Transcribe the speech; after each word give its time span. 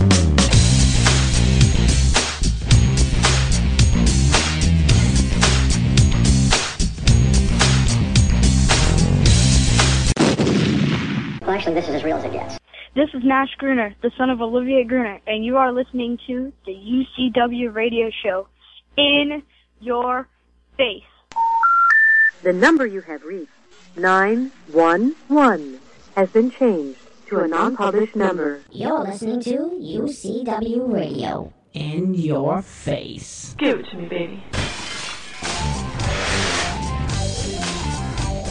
Well, 0.00 0.10
actually, 11.50 11.74
this 11.74 11.88
is 11.88 11.96
as 11.96 12.04
real 12.04 12.16
as 12.16 12.24
it 12.24 12.32
gets. 12.32 12.58
This 12.94 13.08
is 13.12 13.24
Nash 13.24 13.54
Gruner, 13.58 13.94
the 14.02 14.10
son 14.16 14.30
of 14.30 14.40
Olivier 14.40 14.84
Gruner, 14.84 15.20
and 15.26 15.44
you 15.44 15.56
are 15.56 15.72
listening 15.72 16.18
to 16.28 16.52
the 16.64 16.72
UCW 16.72 17.74
radio 17.74 18.08
show 18.22 18.46
in 18.96 19.42
your 19.80 20.28
face. 20.76 21.02
The 22.42 22.52
number 22.52 22.86
you 22.86 23.00
have 23.00 23.24
reached, 23.24 23.50
911, 23.96 25.80
has 26.14 26.30
been 26.30 26.50
changed 26.50 26.99
to 27.30 27.38
a 27.38 27.46
non-published 27.46 28.16
number. 28.16 28.60
You're 28.72 29.04
listening 29.04 29.40
to 29.42 29.56
UCW 29.80 30.92
Radio. 30.92 31.52
In 31.72 32.12
your 32.14 32.60
face. 32.60 33.54
Give 33.56 33.78
it 33.78 33.86
to 33.90 33.96
me, 33.96 34.08
baby. 34.08 34.42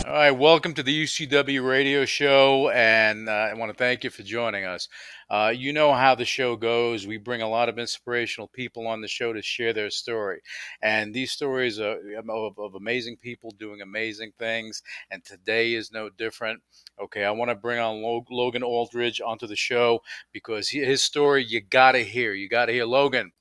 All 0.09 0.15
right, 0.15 0.31
welcome 0.31 0.73
to 0.73 0.81
the 0.81 1.03
UCW 1.03 1.67
radio 1.67 2.03
show, 2.05 2.69
and 2.69 3.29
uh, 3.29 3.31
I 3.31 3.53
want 3.53 3.69
to 3.71 3.77
thank 3.77 4.03
you 4.03 4.09
for 4.09 4.23
joining 4.23 4.65
us. 4.65 4.87
Uh, 5.29 5.53
you 5.55 5.71
know 5.71 5.93
how 5.93 6.15
the 6.15 6.25
show 6.25 6.55
goes. 6.55 7.05
We 7.05 7.17
bring 7.17 7.43
a 7.43 7.47
lot 7.49 7.69
of 7.69 7.77
inspirational 7.77 8.47
people 8.47 8.87
on 8.87 9.01
the 9.01 9.07
show 9.07 9.33
to 9.33 9.41
share 9.43 9.71
their 9.71 9.91
story, 9.91 10.41
and 10.81 11.13
these 11.13 11.31
stories 11.31 11.79
are 11.79 11.97
of, 12.17 12.57
of 12.57 12.73
amazing 12.73 13.17
people 13.17 13.51
doing 13.51 13.81
amazing 13.81 14.31
things. 14.39 14.81
And 15.11 15.23
today 15.23 15.73
is 15.73 15.91
no 15.91 16.09
different. 16.09 16.61
Okay, 17.01 17.23
I 17.23 17.31
want 17.31 17.49
to 17.49 17.55
bring 17.55 17.79
on 17.79 18.01
Logan 18.29 18.63
Aldridge 18.63 19.21
onto 19.21 19.47
the 19.47 19.55
show 19.55 20.01
because 20.33 20.69
his 20.69 21.01
story 21.01 21.45
you 21.45 21.61
got 21.61 21.93
to 21.93 22.03
hear. 22.03 22.33
You 22.33 22.49
got 22.49 22.65
to 22.65 22.73
hear 22.73 22.85
Logan. 22.85 23.31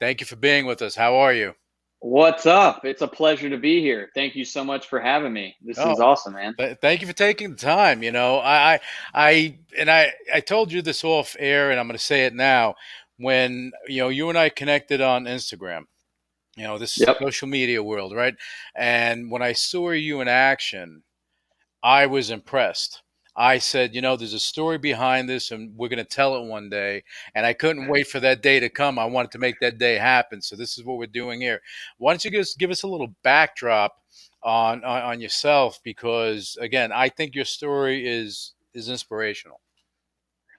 Thank 0.00 0.20
you 0.20 0.26
for 0.26 0.36
being 0.36 0.66
with 0.66 0.82
us. 0.82 0.94
How 0.94 1.16
are 1.16 1.32
you? 1.32 1.54
What's 2.00 2.46
up? 2.46 2.84
It's 2.84 3.02
a 3.02 3.08
pleasure 3.08 3.48
to 3.48 3.56
be 3.58 3.80
here. 3.80 4.10
Thank 4.14 4.34
you 4.34 4.44
so 4.44 4.64
much 4.64 4.88
for 4.88 5.00
having 5.00 5.32
me. 5.32 5.54
This 5.62 5.78
is 5.78 5.84
Oh. 5.84 6.02
awesome, 6.02 6.34
man. 6.34 6.54
Th- 6.58 6.76
Thank 6.80 7.00
you 7.00 7.06
for 7.06 7.12
taking 7.12 7.50
the 7.50 7.56
time. 7.56 8.02
You 8.02 8.10
know, 8.12 8.38
I, 8.38 8.74
I, 8.74 8.80
I, 9.14 9.58
and 9.78 9.90
I, 9.90 10.12
I 10.34 10.40
told 10.40 10.72
you 10.72 10.82
this 10.82 11.04
off 11.04 11.36
air, 11.38 11.70
and 11.70 11.78
I'm 11.78 11.86
going 11.86 11.98
to 11.98 12.04
say 12.04 12.24
it 12.26 12.34
now. 12.34 12.74
When 13.18 13.70
you 13.86 13.98
know 14.02 14.08
you 14.08 14.28
and 14.30 14.38
I 14.38 14.48
connected 14.48 15.00
on 15.00 15.24
Instagram, 15.24 15.82
you 16.56 16.64
know 16.64 16.78
this 16.78 16.92
Yep. 16.96 17.18
social 17.20 17.46
media 17.46 17.82
world, 17.82 18.14
right? 18.14 18.34
And 18.74 19.30
when 19.30 19.42
I 19.42 19.52
saw 19.52 19.90
you 19.90 20.20
in 20.20 20.28
action, 20.28 21.04
I 21.82 22.06
was 22.06 22.30
impressed. 22.30 23.02
I 23.34 23.58
said, 23.58 23.94
you 23.94 24.02
know, 24.02 24.14
there's 24.14 24.34
a 24.34 24.38
story 24.38 24.76
behind 24.76 25.28
this, 25.28 25.52
and 25.52 25.74
we're 25.74 25.88
going 25.88 25.98
to 25.98 26.04
tell 26.04 26.36
it 26.36 26.46
one 26.46 26.68
day. 26.68 27.02
And 27.34 27.46
I 27.46 27.54
couldn't 27.54 27.88
wait 27.88 28.06
for 28.06 28.20
that 28.20 28.42
day 28.42 28.60
to 28.60 28.68
come. 28.68 28.98
I 28.98 29.06
wanted 29.06 29.30
to 29.32 29.38
make 29.38 29.58
that 29.60 29.78
day 29.78 29.94
happen. 29.94 30.42
So 30.42 30.54
this 30.54 30.76
is 30.76 30.84
what 30.84 30.98
we're 30.98 31.06
doing 31.06 31.40
here. 31.40 31.60
Why 31.96 32.12
don't 32.12 32.24
you 32.24 32.30
just 32.30 32.58
give 32.58 32.70
us 32.70 32.82
a 32.82 32.88
little 32.88 33.14
backdrop 33.22 33.94
on, 34.42 34.84
on 34.84 35.02
on 35.02 35.20
yourself? 35.20 35.80
Because 35.82 36.58
again, 36.60 36.92
I 36.92 37.08
think 37.08 37.34
your 37.34 37.46
story 37.46 38.06
is 38.06 38.52
is 38.74 38.90
inspirational. 38.90 39.60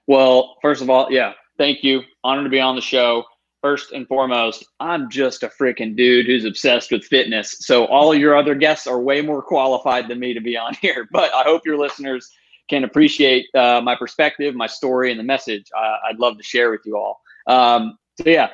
Well, 0.08 0.56
first 0.60 0.82
of 0.82 0.90
all, 0.90 1.10
yeah, 1.10 1.32
thank 1.58 1.84
you. 1.84 2.02
Honored 2.24 2.44
to 2.44 2.50
be 2.50 2.60
on 2.60 2.74
the 2.74 2.82
show. 2.82 3.24
First 3.64 3.92
and 3.92 4.06
foremost, 4.06 4.66
I'm 4.78 5.08
just 5.08 5.42
a 5.42 5.48
freaking 5.48 5.96
dude 5.96 6.26
who's 6.26 6.44
obsessed 6.44 6.92
with 6.92 7.02
fitness. 7.02 7.56
So 7.60 7.86
all 7.86 8.14
your 8.14 8.36
other 8.36 8.54
guests 8.54 8.86
are 8.86 9.00
way 9.00 9.22
more 9.22 9.40
qualified 9.40 10.06
than 10.06 10.20
me 10.20 10.34
to 10.34 10.40
be 10.42 10.54
on 10.54 10.74
here. 10.82 11.08
But 11.10 11.32
I 11.32 11.44
hope 11.44 11.62
your 11.64 11.78
listeners 11.78 12.30
can 12.68 12.84
appreciate 12.84 13.46
uh, 13.54 13.80
my 13.80 13.96
perspective, 13.96 14.54
my 14.54 14.66
story, 14.66 15.10
and 15.10 15.18
the 15.18 15.24
message 15.24 15.64
uh, 15.74 15.96
I'd 16.06 16.18
love 16.18 16.36
to 16.36 16.42
share 16.42 16.70
with 16.70 16.82
you 16.84 16.98
all. 16.98 17.22
Um, 17.46 17.96
so 18.20 18.28
yeah, 18.28 18.50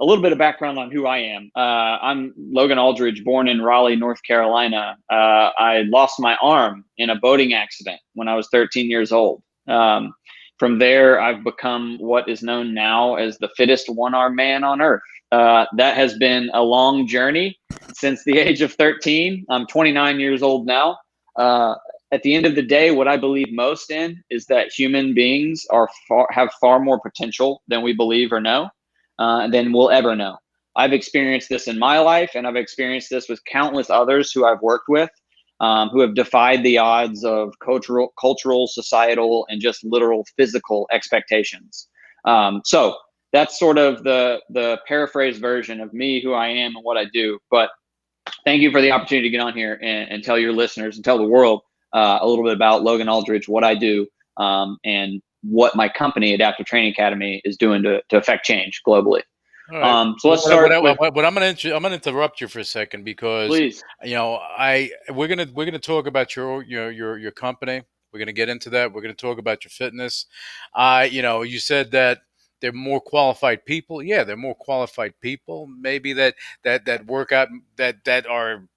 a 0.00 0.04
little 0.06 0.22
bit 0.22 0.32
of 0.32 0.38
background 0.38 0.78
on 0.78 0.90
who 0.90 1.04
I 1.04 1.18
am. 1.18 1.50
Uh, 1.54 1.98
I'm 2.00 2.32
Logan 2.38 2.78
Aldridge, 2.78 3.24
born 3.24 3.48
in 3.48 3.60
Raleigh, 3.60 3.96
North 3.96 4.22
Carolina. 4.22 4.96
Uh, 5.12 5.50
I 5.58 5.84
lost 5.86 6.18
my 6.18 6.34
arm 6.40 6.86
in 6.96 7.10
a 7.10 7.16
boating 7.16 7.52
accident 7.52 8.00
when 8.14 8.26
I 8.26 8.34
was 8.34 8.48
13 8.50 8.88
years 8.88 9.12
old. 9.12 9.42
Um, 9.68 10.14
from 10.58 10.78
there, 10.78 11.20
I've 11.20 11.44
become 11.44 11.98
what 11.98 12.28
is 12.28 12.42
known 12.42 12.74
now 12.74 13.16
as 13.16 13.38
the 13.38 13.50
fittest 13.56 13.88
one 13.88 14.14
arm 14.14 14.36
man 14.36 14.64
on 14.64 14.80
earth. 14.80 15.02
Uh, 15.32 15.66
that 15.76 15.96
has 15.96 16.16
been 16.18 16.50
a 16.54 16.62
long 16.62 17.06
journey 17.06 17.58
since 17.94 18.24
the 18.24 18.38
age 18.38 18.62
of 18.62 18.72
13. 18.74 19.44
I'm 19.50 19.66
29 19.66 20.20
years 20.20 20.42
old 20.42 20.66
now. 20.66 20.98
Uh, 21.36 21.74
at 22.12 22.22
the 22.22 22.34
end 22.34 22.46
of 22.46 22.54
the 22.54 22.62
day, 22.62 22.92
what 22.92 23.08
I 23.08 23.16
believe 23.16 23.52
most 23.52 23.90
in 23.90 24.22
is 24.30 24.46
that 24.46 24.72
human 24.72 25.12
beings 25.14 25.66
are 25.70 25.88
far, 26.08 26.28
have 26.30 26.52
far 26.60 26.78
more 26.78 27.00
potential 27.00 27.62
than 27.68 27.82
we 27.82 27.92
believe 27.92 28.32
or 28.32 28.40
know, 28.40 28.70
uh, 29.18 29.48
than 29.48 29.72
we'll 29.72 29.90
ever 29.90 30.14
know. 30.14 30.38
I've 30.76 30.92
experienced 30.92 31.48
this 31.48 31.68
in 31.68 31.78
my 31.78 31.98
life, 31.98 32.32
and 32.34 32.46
I've 32.46 32.56
experienced 32.56 33.10
this 33.10 33.28
with 33.28 33.44
countless 33.44 33.90
others 33.90 34.30
who 34.30 34.46
I've 34.46 34.60
worked 34.60 34.88
with, 34.88 35.10
um, 35.60 35.88
who 35.88 36.00
have 36.00 36.14
defied 36.14 36.62
the 36.62 36.78
odds 36.78 37.24
of 37.24 37.54
cultural, 37.64 38.12
cultural, 38.20 38.66
societal, 38.66 39.46
and 39.48 39.60
just 39.60 39.84
literal 39.84 40.26
physical 40.36 40.88
expectations. 40.92 41.88
Um, 42.24 42.60
so 42.64 42.96
that's 43.32 43.58
sort 43.58 43.78
of 43.78 44.04
the 44.04 44.40
the 44.50 44.78
paraphrase 44.86 45.38
version 45.38 45.80
of 45.80 45.92
me, 45.92 46.22
who 46.22 46.32
I 46.32 46.48
am, 46.48 46.76
and 46.76 46.84
what 46.84 46.96
I 46.96 47.04
do. 47.12 47.38
But 47.50 47.70
thank 48.44 48.62
you 48.62 48.70
for 48.70 48.80
the 48.80 48.90
opportunity 48.90 49.28
to 49.28 49.32
get 49.32 49.40
on 49.40 49.54
here 49.54 49.78
and, 49.82 50.10
and 50.10 50.24
tell 50.24 50.38
your 50.38 50.52
listeners 50.52 50.96
and 50.96 51.04
tell 51.04 51.18
the 51.18 51.24
world 51.24 51.62
uh, 51.92 52.18
a 52.20 52.26
little 52.26 52.44
bit 52.44 52.54
about 52.54 52.82
Logan 52.82 53.08
Aldridge, 53.08 53.48
what 53.48 53.64
I 53.64 53.74
do, 53.74 54.06
um, 54.36 54.78
and 54.84 55.22
what 55.42 55.76
my 55.76 55.88
company, 55.88 56.34
Adaptive 56.34 56.66
Training 56.66 56.92
Academy, 56.92 57.40
is 57.44 57.56
doing 57.56 57.82
to, 57.84 58.02
to 58.08 58.16
affect 58.16 58.44
change 58.44 58.80
globally. 58.86 59.22
Right. 59.70 59.82
Um, 59.82 60.14
so 60.18 60.30
let's 60.30 60.44
start 60.44 60.70
what, 60.70 60.82
with, 60.82 60.98
what- 60.98 61.14
what 61.14 61.24
I'm 61.24 61.34
going 61.34 61.54
to 61.54 61.74
I'm 61.74 61.82
going 61.82 61.98
to 61.98 62.08
interrupt 62.08 62.40
you 62.40 62.48
for 62.48 62.60
a 62.60 62.64
second 62.64 63.04
because 63.04 63.48
please. 63.48 63.82
you 64.04 64.14
know 64.14 64.34
I 64.36 64.90
we're 65.08 65.28
gonna 65.28 65.48
we're 65.52 65.64
gonna 65.64 65.78
talk 65.78 66.06
about 66.06 66.36
your 66.36 66.62
your 66.62 66.90
your 66.90 67.18
your 67.18 67.32
company. 67.32 67.82
We're 68.12 68.20
gonna 68.20 68.32
get 68.32 68.48
into 68.48 68.70
that. 68.70 68.92
We're 68.92 69.02
gonna 69.02 69.14
talk 69.14 69.38
about 69.38 69.64
your 69.64 69.70
fitness. 69.70 70.26
I 70.74 71.04
you 71.06 71.20
know 71.22 71.42
you 71.42 71.58
said 71.58 71.90
that 71.90 72.20
they're 72.60 72.72
more 72.72 73.00
qualified 73.00 73.64
people. 73.66 74.02
Yeah, 74.02 74.24
they're 74.24 74.36
more 74.36 74.54
qualified 74.54 75.14
people. 75.20 75.66
Maybe 75.66 76.12
that 76.14 76.36
that 76.62 76.86
that 76.86 77.06
work 77.06 77.32
out 77.32 77.48
that 77.76 78.04
that 78.04 78.26
are 78.26 78.68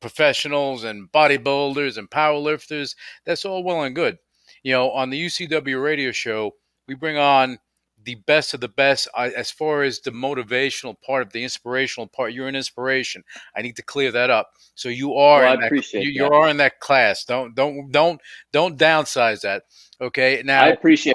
professionals 0.00 0.84
and 0.84 1.10
bodybuilders 1.10 1.96
and 1.96 2.10
powerlifters. 2.10 2.94
That's 3.24 3.44
all 3.44 3.64
well 3.64 3.82
and 3.82 3.94
good. 3.94 4.18
You 4.62 4.72
know, 4.72 4.90
on 4.90 5.10
the 5.10 5.26
UCW 5.26 5.82
radio 5.82 6.12
show, 6.12 6.52
we 6.86 6.94
bring 6.94 7.16
on 7.16 7.58
the 8.04 8.16
best 8.16 8.54
of 8.54 8.60
the 8.60 8.68
best 8.68 9.08
I, 9.14 9.30
as 9.30 9.50
far 9.50 9.82
as 9.82 10.00
the 10.00 10.10
motivational 10.10 10.94
part 11.00 11.22
of 11.22 11.32
the 11.32 11.42
inspirational 11.42 12.06
part. 12.06 12.32
You're 12.32 12.48
an 12.48 12.56
inspiration. 12.56 13.24
I 13.56 13.62
need 13.62 13.76
to 13.76 13.82
clear 13.82 14.10
that 14.12 14.30
up. 14.30 14.52
So 14.74 14.88
you 14.88 15.14
are 15.14 15.42
Well, 15.42 15.52
I 15.52 15.56
that, 15.56 15.66
appreciate 15.66 16.04
you, 16.04 16.10
you 16.10 16.30
are 16.30 16.48
in 16.48 16.58
that 16.58 16.80
class. 16.80 17.24
Don't 17.24 17.54
don't 17.54 17.90
don't 17.90 18.20
don't 18.52 18.78
downsize 18.78 19.40
that. 19.42 19.64
Okay. 20.00 20.42
Now 20.44 20.64
I 20.64 20.68
appreciate 20.68 21.14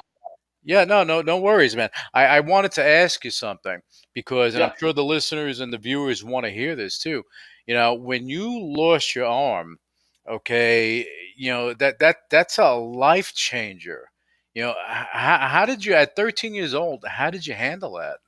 yeah, 0.62 0.84
no, 0.84 1.04
no, 1.04 1.22
no 1.22 1.38
worries, 1.38 1.74
man. 1.74 1.88
I, 2.12 2.26
I 2.26 2.40
wanted 2.40 2.72
to 2.72 2.84
ask 2.84 3.24
you 3.24 3.30
something 3.30 3.80
because, 4.12 4.54
and 4.54 4.62
I'm 4.62 4.72
sure 4.78 4.92
the 4.92 5.02
listeners 5.02 5.60
and 5.60 5.72
the 5.72 5.78
viewers 5.78 6.22
want 6.22 6.44
to 6.44 6.52
hear 6.52 6.76
this 6.76 6.98
too. 6.98 7.24
You 7.66 7.74
know, 7.74 7.94
when 7.94 8.28
you 8.28 8.60
lost 8.62 9.14
your 9.14 9.26
arm, 9.26 9.78
okay, 10.28 11.06
you 11.36 11.50
know 11.50 11.72
that 11.74 11.98
that 12.00 12.16
that's 12.30 12.58
a 12.58 12.74
life 12.74 13.34
changer. 13.34 14.09
You 14.60 14.66
know, 14.66 14.74
how, 14.84 15.38
how 15.38 15.64
did 15.64 15.86
you 15.86 15.94
at 15.94 16.14
13 16.14 16.52
years 16.52 16.74
old? 16.74 17.02
How 17.06 17.30
did 17.30 17.46
you 17.46 17.54
handle 17.54 17.94
that? 17.94 18.18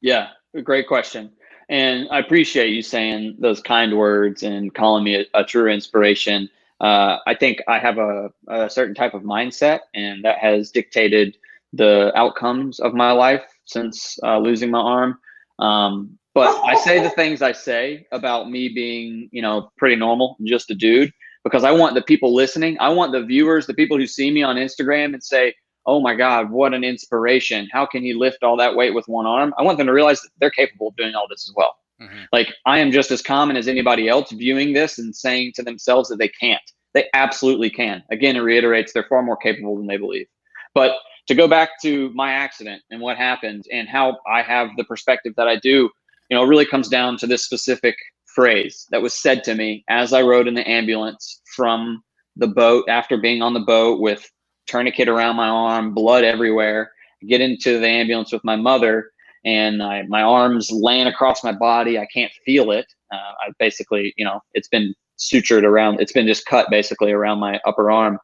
Yeah, 0.00 0.28
great 0.62 0.86
question. 0.86 1.32
And 1.68 2.06
I 2.12 2.20
appreciate 2.20 2.68
you 2.68 2.80
saying 2.80 3.38
those 3.40 3.60
kind 3.60 3.98
words 3.98 4.44
and 4.44 4.72
calling 4.72 5.02
me 5.02 5.16
a, 5.16 5.24
a 5.34 5.42
true 5.42 5.68
inspiration. 5.68 6.48
Uh, 6.80 7.16
I 7.26 7.34
think 7.34 7.60
I 7.66 7.80
have 7.80 7.98
a, 7.98 8.30
a 8.46 8.70
certain 8.70 8.94
type 8.94 9.14
of 9.14 9.22
mindset, 9.22 9.80
and 9.94 10.24
that 10.24 10.38
has 10.38 10.70
dictated 10.70 11.36
the 11.72 12.12
outcomes 12.14 12.78
of 12.78 12.94
my 12.94 13.10
life 13.10 13.42
since 13.64 14.16
uh, 14.22 14.38
losing 14.38 14.70
my 14.70 14.78
arm. 14.78 15.18
Um, 15.58 16.16
but 16.34 16.56
I 16.64 16.76
say 16.76 17.02
the 17.02 17.10
things 17.10 17.42
I 17.42 17.50
say 17.50 18.06
about 18.12 18.48
me 18.48 18.68
being, 18.68 19.28
you 19.32 19.42
know, 19.42 19.72
pretty 19.76 19.96
normal, 19.96 20.36
just 20.44 20.70
a 20.70 20.74
dude, 20.76 21.12
because 21.42 21.64
I 21.64 21.72
want 21.72 21.96
the 21.96 22.02
people 22.02 22.32
listening, 22.32 22.76
I 22.78 22.90
want 22.90 23.10
the 23.10 23.24
viewers, 23.24 23.66
the 23.66 23.74
people 23.74 23.98
who 23.98 24.06
see 24.06 24.30
me 24.30 24.44
on 24.44 24.54
Instagram 24.54 25.14
and 25.14 25.22
say, 25.22 25.52
oh 25.86 26.00
my 26.00 26.14
God, 26.14 26.50
what 26.50 26.74
an 26.74 26.84
inspiration. 26.84 27.68
How 27.72 27.86
can 27.86 28.02
he 28.02 28.14
lift 28.14 28.42
all 28.42 28.56
that 28.56 28.74
weight 28.74 28.94
with 28.94 29.06
one 29.08 29.26
arm? 29.26 29.54
I 29.58 29.62
want 29.62 29.78
them 29.78 29.86
to 29.86 29.92
realize 29.92 30.20
that 30.22 30.30
they're 30.40 30.50
capable 30.50 30.88
of 30.88 30.96
doing 30.96 31.14
all 31.14 31.26
this 31.28 31.48
as 31.48 31.54
well. 31.56 31.76
Mhm. 32.00 32.26
Like 32.32 32.52
I 32.66 32.78
am 32.78 32.90
just 32.90 33.10
as 33.10 33.22
common 33.22 33.56
as 33.56 33.68
anybody 33.68 34.08
else 34.08 34.30
viewing 34.32 34.72
this 34.72 34.98
and 34.98 35.14
saying 35.14 35.52
to 35.56 35.62
themselves 35.62 36.08
that 36.08 36.16
they 36.16 36.28
can't. 36.28 36.62
They 36.92 37.08
absolutely 37.14 37.70
can. 37.70 38.02
Again, 38.10 38.36
it 38.36 38.40
reiterates 38.40 38.92
they're 38.92 39.06
far 39.08 39.22
more 39.22 39.36
capable 39.36 39.76
than 39.76 39.86
they 39.86 39.96
believe. 39.96 40.26
But 40.74 40.96
to 41.26 41.34
go 41.34 41.48
back 41.48 41.80
to 41.82 42.10
my 42.14 42.32
accident 42.32 42.82
and 42.90 43.00
what 43.00 43.16
happened 43.16 43.64
and 43.72 43.88
how 43.88 44.18
I 44.30 44.42
have 44.42 44.70
the 44.76 44.84
perspective 44.84 45.34
that 45.36 45.48
I 45.48 45.56
do, 45.56 45.90
you 46.30 46.36
know, 46.36 46.44
it 46.44 46.48
really 46.48 46.66
comes 46.66 46.88
down 46.88 47.16
to 47.18 47.26
this 47.26 47.44
specific 47.44 47.96
phrase 48.34 48.86
that 48.90 49.02
was 49.02 49.14
said 49.14 49.44
to 49.44 49.54
me 49.54 49.84
as 49.88 50.12
I 50.12 50.22
rode 50.22 50.48
in 50.48 50.54
the 50.54 50.68
ambulance 50.68 51.40
from 51.54 52.02
the 52.36 52.48
boat 52.48 52.84
after 52.88 53.16
being 53.16 53.42
on 53.42 53.54
the 53.54 53.60
boat 53.60 54.00
with 54.00 54.28
tourniquet 54.66 55.08
around 55.08 55.36
my 55.36 55.48
arm, 55.48 55.94
blood 55.94 56.24
everywhere, 56.24 56.92
get 57.26 57.40
into 57.40 57.78
the 57.78 57.88
ambulance 57.88 58.32
with 58.32 58.44
my 58.44 58.56
mother, 58.56 59.10
and 59.44 59.82
I, 59.82 60.02
my 60.02 60.22
arms 60.22 60.70
laying 60.70 61.06
across 61.06 61.44
my 61.44 61.52
body. 61.52 61.98
I 61.98 62.06
can't 62.12 62.32
feel 62.44 62.70
it. 62.70 62.86
Uh, 63.12 63.16
I 63.16 63.52
basically, 63.58 64.14
you 64.16 64.24
know, 64.24 64.40
it's 64.54 64.68
been 64.68 64.94
sutured 65.18 65.64
around. 65.64 66.00
It's 66.00 66.12
been 66.12 66.26
just 66.26 66.46
cut 66.46 66.70
basically 66.70 67.12
around 67.12 67.38
my 67.40 67.60
upper 67.66 67.90
arm, 67.90 68.18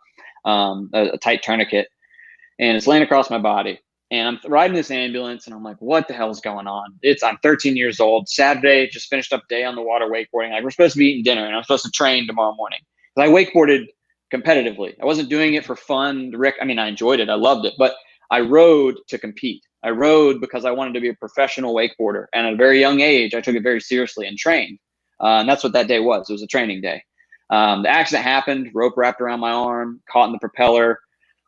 um, 0.45 0.91
a, 0.95 1.11
a 1.11 1.19
tight 1.19 1.43
tourniquet, 1.43 1.89
and 2.59 2.77
it's 2.77 2.87
laying 2.87 3.03
across 3.03 3.31
my 3.31 3.39
body. 3.39 3.81
And 4.13 4.27
I'm 4.27 4.51
riding 4.51 4.75
this 4.75 4.91
ambulance, 4.91 5.47
and 5.47 5.55
I'm 5.55 5.63
like, 5.63 5.77
"What 5.79 6.09
the 6.09 6.15
hell's 6.15 6.41
going 6.41 6.67
on?" 6.67 6.95
It's 7.03 7.23
I'm 7.23 7.39
13 7.43 7.77
years 7.77 8.01
old. 8.01 8.29
Saturday, 8.29 8.89
just 8.89 9.09
finished 9.09 9.33
up 9.33 9.43
day 9.49 9.63
on 9.63 9.77
the 9.77 9.83
water 9.83 10.07
wakeboarding. 10.07 10.51
Like 10.51 10.65
we're 10.65 10.71
supposed 10.71 10.95
to 10.95 10.99
be 10.99 11.07
eating 11.07 11.23
dinner, 11.23 11.47
and 11.47 11.55
I'm 11.55 11.63
supposed 11.63 11.85
to 11.85 11.91
train 11.93 12.27
tomorrow 12.27 12.55
morning. 12.57 12.81
Because 13.15 13.29
I 13.29 13.33
wakeboarded 13.33 13.87
competitively. 14.33 14.95
I 15.01 15.05
wasn't 15.05 15.29
doing 15.29 15.55
it 15.55 15.65
for 15.65 15.77
fun. 15.77 16.31
Rick, 16.31 16.57
I 16.61 16.65
mean, 16.65 16.79
I 16.79 16.89
enjoyed 16.89 17.21
it. 17.21 17.29
I 17.29 17.35
loved 17.35 17.67
it, 17.67 17.75
but 17.79 17.95
I 18.31 18.41
rode 18.41 18.97
to 19.09 19.19
compete. 19.19 19.63
I 19.83 19.91
rode 19.91 20.41
because 20.41 20.65
I 20.65 20.71
wanted 20.71 20.95
to 20.95 21.01
be 21.01 21.09
a 21.09 21.15
professional 21.15 21.75
wakeboarder. 21.75 22.27
And 22.33 22.47
at 22.47 22.53
a 22.53 22.57
very 22.57 22.81
young 22.81 23.01
age, 23.01 23.35
I 23.35 23.41
took 23.41 23.57
it 23.57 23.63
very 23.63 23.81
seriously 23.81 24.27
and 24.27 24.37
trained. 24.37 24.79
Uh, 25.21 25.41
and 25.41 25.49
that's 25.49 25.65
what 25.65 25.73
that 25.73 25.89
day 25.89 26.01
was. 26.01 26.29
It 26.29 26.33
was 26.33 26.43
a 26.43 26.47
training 26.47 26.81
day. 26.81 27.03
Um, 27.51 27.83
the 27.83 27.89
accident 27.89 28.25
happened, 28.25 28.71
rope 28.75 28.95
wrapped 28.97 29.21
around 29.21 29.41
my 29.41 29.51
arm, 29.51 30.01
caught 30.11 30.27
in 30.27 30.33
the 30.33 30.39
propeller. 30.39 30.99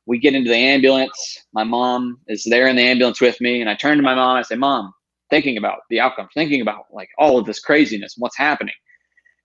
We 0.06 0.18
get 0.18 0.34
into 0.34 0.50
the 0.50 0.56
ambulance. 0.56 1.38
My 1.52 1.62
mom 1.62 2.18
is 2.26 2.44
there 2.44 2.66
in 2.66 2.76
the 2.76 2.82
ambulance 2.82 3.20
with 3.20 3.40
me. 3.40 3.60
And 3.60 3.70
I 3.70 3.74
turn 3.76 3.98
to 3.98 4.02
my 4.02 4.14
mom. 4.14 4.36
I 4.36 4.42
say, 4.42 4.56
Mom, 4.56 4.92
thinking 5.30 5.58
about 5.58 5.80
the 5.90 6.00
outcome, 6.00 6.28
thinking 6.34 6.60
about 6.60 6.86
like 6.90 7.08
all 7.18 7.38
of 7.38 7.46
this 7.46 7.60
craziness, 7.60 8.14
what's 8.18 8.36
happening 8.36 8.74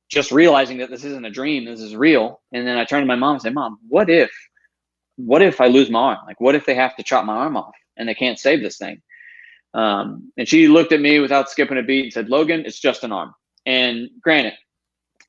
just 0.09 0.31
realizing 0.31 0.77
that 0.77 0.89
this 0.89 1.03
isn't 1.03 1.25
a 1.25 1.29
dream, 1.29 1.65
this 1.65 1.81
is 1.81 1.95
real. 1.95 2.41
And 2.53 2.65
then 2.65 2.77
I 2.77 2.85
turn 2.85 3.01
to 3.01 3.05
my 3.05 3.15
mom 3.15 3.33
and 3.33 3.41
say, 3.41 3.49
Mom, 3.49 3.79
what 3.87 4.09
if, 4.09 4.31
what 5.17 5.41
if 5.41 5.59
I 5.59 5.67
lose 5.67 5.89
my 5.89 5.99
arm? 5.99 6.17
Like, 6.25 6.39
what 6.39 6.55
if 6.55 6.65
they 6.65 6.75
have 6.75 6.95
to 6.95 7.03
chop 7.03 7.25
my 7.25 7.35
arm 7.35 7.57
off 7.57 7.75
and 7.97 8.07
they 8.07 8.13
can't 8.15 8.39
save 8.39 8.61
this 8.61 8.77
thing? 8.77 9.01
Um, 9.73 10.31
and 10.37 10.47
she 10.47 10.67
looked 10.67 10.93
at 10.93 11.01
me 11.01 11.19
without 11.19 11.49
skipping 11.49 11.77
a 11.77 11.83
beat 11.83 12.05
and 12.05 12.13
said, 12.13 12.29
Logan, 12.29 12.63
it's 12.65 12.79
just 12.79 13.03
an 13.03 13.11
arm. 13.11 13.33
And 13.65 14.09
granted, 14.21 14.53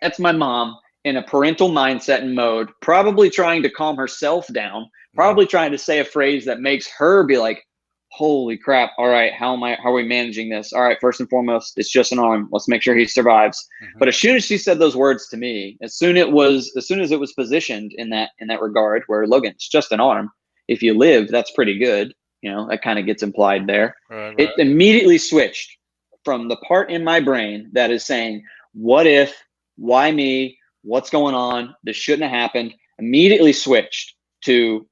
that's 0.01 0.19
my 0.19 0.33
mom 0.33 0.77
in 1.05 1.17
a 1.17 1.23
parental 1.23 1.71
mindset 1.71 2.23
and 2.23 2.35
mode, 2.35 2.71
probably 2.81 3.31
trying 3.31 3.63
to 3.63 3.71
calm 3.71 3.97
herself 3.97 4.47
down, 4.53 4.89
probably 5.15 5.47
trying 5.47 5.73
to 5.73 5.79
say 5.79 6.01
a 6.01 6.05
phrase 6.05 6.45
that 6.45 6.61
makes 6.61 6.89
her 6.99 7.25
be 7.25 7.39
like, 7.39 7.65
holy 8.11 8.57
crap. 8.57 8.91
All 8.99 9.09
right 9.09 9.33
how 9.33 9.55
am 9.55 9.63
i 9.63 9.77
how 9.83 9.91
are 9.91 9.95
we 9.95 10.05
managing 10.05 10.49
this? 10.49 10.73
All 10.73 10.83
right 10.83 10.99
first 11.01 11.21
and 11.21 11.29
foremost 11.29 11.75
it's 11.77 11.91
just 11.91 12.13
an 12.13 12.19
arm. 12.19 12.49
Let's 12.51 12.69
make 12.69 12.83
sure 12.83 12.97
he 12.97 13.07
survives. 13.07 13.67
Mm-hmm. 13.83 13.99
but 13.99 14.09
as 14.09 14.17
soon 14.17 14.37
as 14.37 14.45
she 14.45 14.59
said 14.59 14.79
those 14.79 14.97
words 14.97 15.29
to 15.29 15.37
me 15.37 15.79
as 15.83 15.97
soon 15.97 16.17
it 16.17 16.31
was 16.31 16.73
as 16.77 16.87
soon 16.87 17.01
as 17.01 17.11
it 17.11 17.21
was 17.21 17.33
positioned 17.33 17.93
in 17.97 18.11
that 18.11 18.31
in 18.39 18.49
that 18.49 18.63
regard 18.63 19.03
where 19.07 19.27
logan 19.27 19.53
it's 19.53 19.69
just 19.69 19.93
an 19.93 20.01
arm. 20.01 20.31
If 20.69 20.83
you 20.83 20.95
live 20.97 21.29
that's 21.29 21.53
pretty 21.53 21.79
good. 21.79 22.15
You 22.43 22.53
know 22.53 22.69
that 22.69 22.83
kind 22.83 22.99
of 22.99 23.07
gets 23.07 23.23
implied 23.23 23.67
there. 23.67 23.97
Right, 24.11 24.29
right. 24.29 24.41
it 24.41 24.51
immediately 24.59 25.19
switched 25.19 25.77
from 26.25 26.49
the 26.49 26.57
part 26.57 26.91
in 26.91 27.03
my 27.03 27.21
brain 27.21 27.71
that 27.73 27.91
is 27.91 28.05
saying 28.05 28.45
what 28.73 29.07
if? 29.07 29.35
Why 29.77 30.11
me? 30.11 30.59
What's 30.83 31.11
going 31.11 31.35
on? 31.35 31.75
This 31.83 31.97
shouldn't 31.97 32.31
have 32.31 32.39
happened. 32.39 32.75
Immediately 32.99 33.53
switched 33.53 34.15
to 34.45 34.87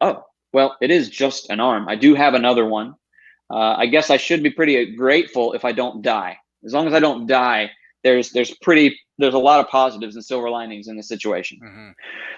oh 0.00 0.24
well, 0.52 0.76
it 0.80 0.90
is 0.90 1.08
just 1.08 1.50
an 1.50 1.60
arm. 1.60 1.88
I 1.88 1.96
do 1.96 2.14
have 2.14 2.34
another 2.34 2.66
one. 2.66 2.94
Uh, 3.50 3.74
I 3.76 3.86
guess 3.86 4.10
I 4.10 4.16
should 4.16 4.42
be 4.42 4.50
pretty 4.50 4.94
grateful 4.96 5.52
if 5.52 5.64
I 5.64 5.72
don't 5.72 6.02
die. 6.02 6.36
As 6.64 6.72
long 6.72 6.86
as 6.86 6.94
I 6.94 7.00
don't 7.00 7.26
die, 7.26 7.70
there's 8.04 8.30
there's 8.30 8.54
pretty 8.62 8.98
there's 9.18 9.34
a 9.34 9.38
lot 9.38 9.60
of 9.60 9.68
positives 9.68 10.14
and 10.14 10.24
silver 10.24 10.48
linings 10.50 10.88
in 10.88 10.96
the 10.96 11.02
situation. 11.02 11.58
Mm-hmm. 11.62 11.90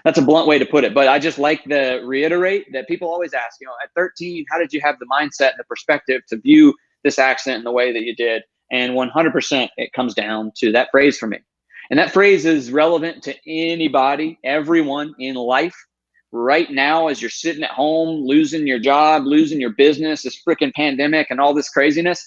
That's 0.04 0.18
a 0.18 0.22
blunt 0.22 0.46
way 0.46 0.58
to 0.58 0.64
put 0.64 0.84
it, 0.84 0.94
but 0.94 1.08
I 1.08 1.18
just 1.18 1.38
like 1.38 1.62
to 1.64 2.00
reiterate 2.04 2.66
that 2.72 2.88
people 2.88 3.08
always 3.08 3.34
ask, 3.34 3.60
you 3.60 3.66
know, 3.66 3.74
at 3.82 3.90
13, 3.94 4.46
how 4.50 4.58
did 4.58 4.72
you 4.72 4.80
have 4.80 4.98
the 4.98 5.06
mindset 5.06 5.50
and 5.50 5.58
the 5.58 5.64
perspective 5.64 6.22
to 6.28 6.38
view 6.38 6.74
this 7.04 7.18
accident 7.18 7.58
in 7.58 7.64
the 7.64 7.72
way 7.72 7.92
that 7.92 8.02
you 8.02 8.16
did? 8.16 8.42
And 8.72 8.94
100% 8.94 9.68
it 9.76 9.92
comes 9.92 10.14
down 10.14 10.52
to 10.58 10.72
that 10.72 10.88
phrase 10.90 11.18
for 11.18 11.26
me. 11.26 11.38
And 11.90 11.98
that 11.98 12.12
phrase 12.12 12.46
is 12.46 12.70
relevant 12.70 13.22
to 13.24 13.34
anybody, 13.46 14.38
everyone 14.44 15.14
in 15.18 15.34
life 15.34 15.74
right 16.32 16.70
now 16.70 17.08
as 17.08 17.20
you're 17.20 17.30
sitting 17.30 17.62
at 17.62 17.70
home 17.70 18.24
losing 18.24 18.66
your 18.66 18.78
job 18.78 19.24
losing 19.24 19.60
your 19.60 19.72
business 19.72 20.22
this 20.22 20.40
freaking 20.46 20.72
pandemic 20.74 21.26
and 21.30 21.40
all 21.40 21.52
this 21.52 21.68
craziness 21.68 22.24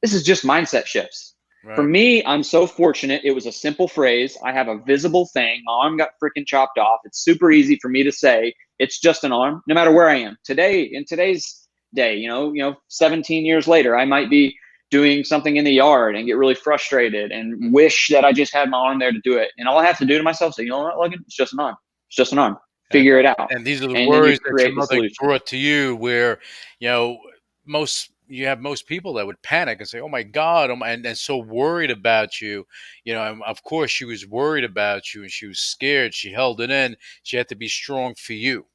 this 0.00 0.14
is 0.14 0.24
just 0.24 0.44
mindset 0.44 0.86
shifts. 0.86 1.34
Right. 1.64 1.76
for 1.76 1.84
me 1.84 2.24
i'm 2.24 2.42
so 2.42 2.66
fortunate. 2.66 3.22
It 3.24 3.32
was 3.32 3.46
a 3.46 3.52
simple 3.52 3.86
phrase. 3.86 4.36
I 4.44 4.52
have 4.52 4.66
a 4.66 4.78
visible 4.78 5.26
thing. 5.32 5.62
My 5.64 5.72
arm 5.84 5.96
got 5.96 6.10
freaking 6.20 6.44
chopped 6.44 6.76
off. 6.76 6.98
It's 7.04 7.22
super 7.22 7.52
easy 7.52 7.78
for 7.80 7.88
me 7.88 8.02
to 8.02 8.10
say. 8.10 8.52
It's 8.80 8.98
just 8.98 9.22
an 9.22 9.30
arm 9.30 9.62
no 9.68 9.74
matter 9.74 9.92
where 9.92 10.08
i 10.08 10.16
am. 10.16 10.36
Today 10.44 10.82
in 10.82 11.04
today's 11.04 11.68
day 11.94 12.16
you 12.16 12.28
know 12.28 12.52
you 12.52 12.62
know 12.62 12.74
17 12.88 13.44
years 13.44 13.68
later 13.68 13.94
i 13.98 14.06
might 14.06 14.30
be 14.30 14.56
doing 14.90 15.24
something 15.24 15.56
in 15.56 15.64
the 15.64 15.72
yard 15.72 16.16
and 16.16 16.26
get 16.26 16.38
really 16.38 16.54
frustrated 16.54 17.30
and 17.30 17.72
wish 17.72 18.08
that 18.08 18.24
i 18.24 18.32
just 18.32 18.52
had 18.52 18.70
my 18.70 18.78
arm 18.78 18.98
there 18.98 19.12
to 19.12 19.20
do 19.22 19.36
it. 19.36 19.50
And 19.58 19.68
all 19.68 19.78
i 19.78 19.86
have 19.86 19.98
to 19.98 20.06
do 20.06 20.16
to 20.16 20.24
myself 20.24 20.54
say 20.54 20.64
you 20.64 20.70
know 20.70 20.82
what 20.82 20.98
Logan? 20.98 21.20
it's 21.26 21.36
just 21.36 21.52
an 21.52 21.60
arm. 21.60 21.76
It's 22.08 22.16
just 22.16 22.32
an 22.32 22.38
arm 22.38 22.56
figure 22.92 23.18
it 23.18 23.26
out. 23.26 23.52
And 23.52 23.64
these 23.64 23.82
are 23.82 23.88
the 23.88 23.96
and 23.96 24.08
worries 24.08 24.38
that 24.44 24.62
your 24.62 24.72
mother 24.72 25.08
brought 25.18 25.46
to 25.46 25.56
you, 25.56 25.96
where 25.96 26.38
you 26.78 26.88
know 26.88 27.18
most 27.64 28.10
you 28.28 28.46
have 28.46 28.60
most 28.60 28.86
people 28.86 29.14
that 29.14 29.26
would 29.26 29.40
panic 29.42 29.78
and 29.80 29.88
say, 29.88 30.00
"Oh 30.00 30.08
my 30.08 30.22
God!" 30.22 30.70
Oh 30.70 30.76
my, 30.76 30.90
and, 30.90 31.04
and 31.04 31.16
so 31.16 31.38
worried 31.38 31.90
about 31.90 32.40
you. 32.40 32.66
You 33.04 33.14
know, 33.14 33.22
and 33.22 33.42
of 33.42 33.62
course, 33.62 33.90
she 33.90 34.04
was 34.04 34.26
worried 34.26 34.64
about 34.64 35.14
you 35.14 35.22
and 35.22 35.30
she 35.30 35.46
was 35.46 35.58
scared. 35.58 36.14
She 36.14 36.32
held 36.32 36.60
it 36.60 36.70
in. 36.70 36.96
She 37.22 37.36
had 37.36 37.48
to 37.48 37.56
be 37.56 37.68
strong 37.68 38.14
for 38.14 38.34
you. 38.34 38.66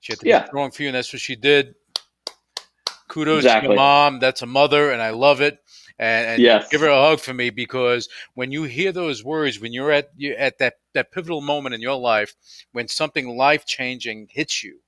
She 0.00 0.12
had 0.12 0.20
to 0.20 0.28
yeah. 0.28 0.40
be 0.40 0.46
strong 0.46 0.70
for 0.70 0.82
you, 0.82 0.88
and 0.88 0.96
that's 0.96 1.12
what 1.12 1.20
she 1.20 1.36
did. 1.36 1.74
Kudos 3.08 3.44
exactly. 3.44 3.68
to 3.68 3.74
your 3.74 3.76
mom. 3.76 4.20
That's 4.20 4.42
a 4.42 4.46
mother, 4.46 4.92
and 4.92 5.02
I 5.02 5.10
love 5.10 5.40
it 5.40 5.58
and, 6.00 6.26
and 6.26 6.42
yes. 6.42 6.68
give 6.70 6.80
her 6.80 6.88
a 6.88 7.00
hug 7.00 7.20
for 7.20 7.34
me 7.34 7.50
because 7.50 8.08
when 8.34 8.50
you 8.50 8.62
hear 8.62 8.90
those 8.90 9.22
words, 9.22 9.60
when 9.60 9.72
you're 9.72 9.92
at 9.92 10.08
you 10.16 10.32
at 10.34 10.58
that 10.58 10.74
that 10.94 11.12
pivotal 11.12 11.40
moment 11.40 11.74
in 11.74 11.80
your 11.80 11.98
life, 11.98 12.34
when 12.72 12.88
something 12.88 13.36
life 13.36 13.64
changing 13.66 14.28
hits 14.30 14.62
you, 14.62 14.80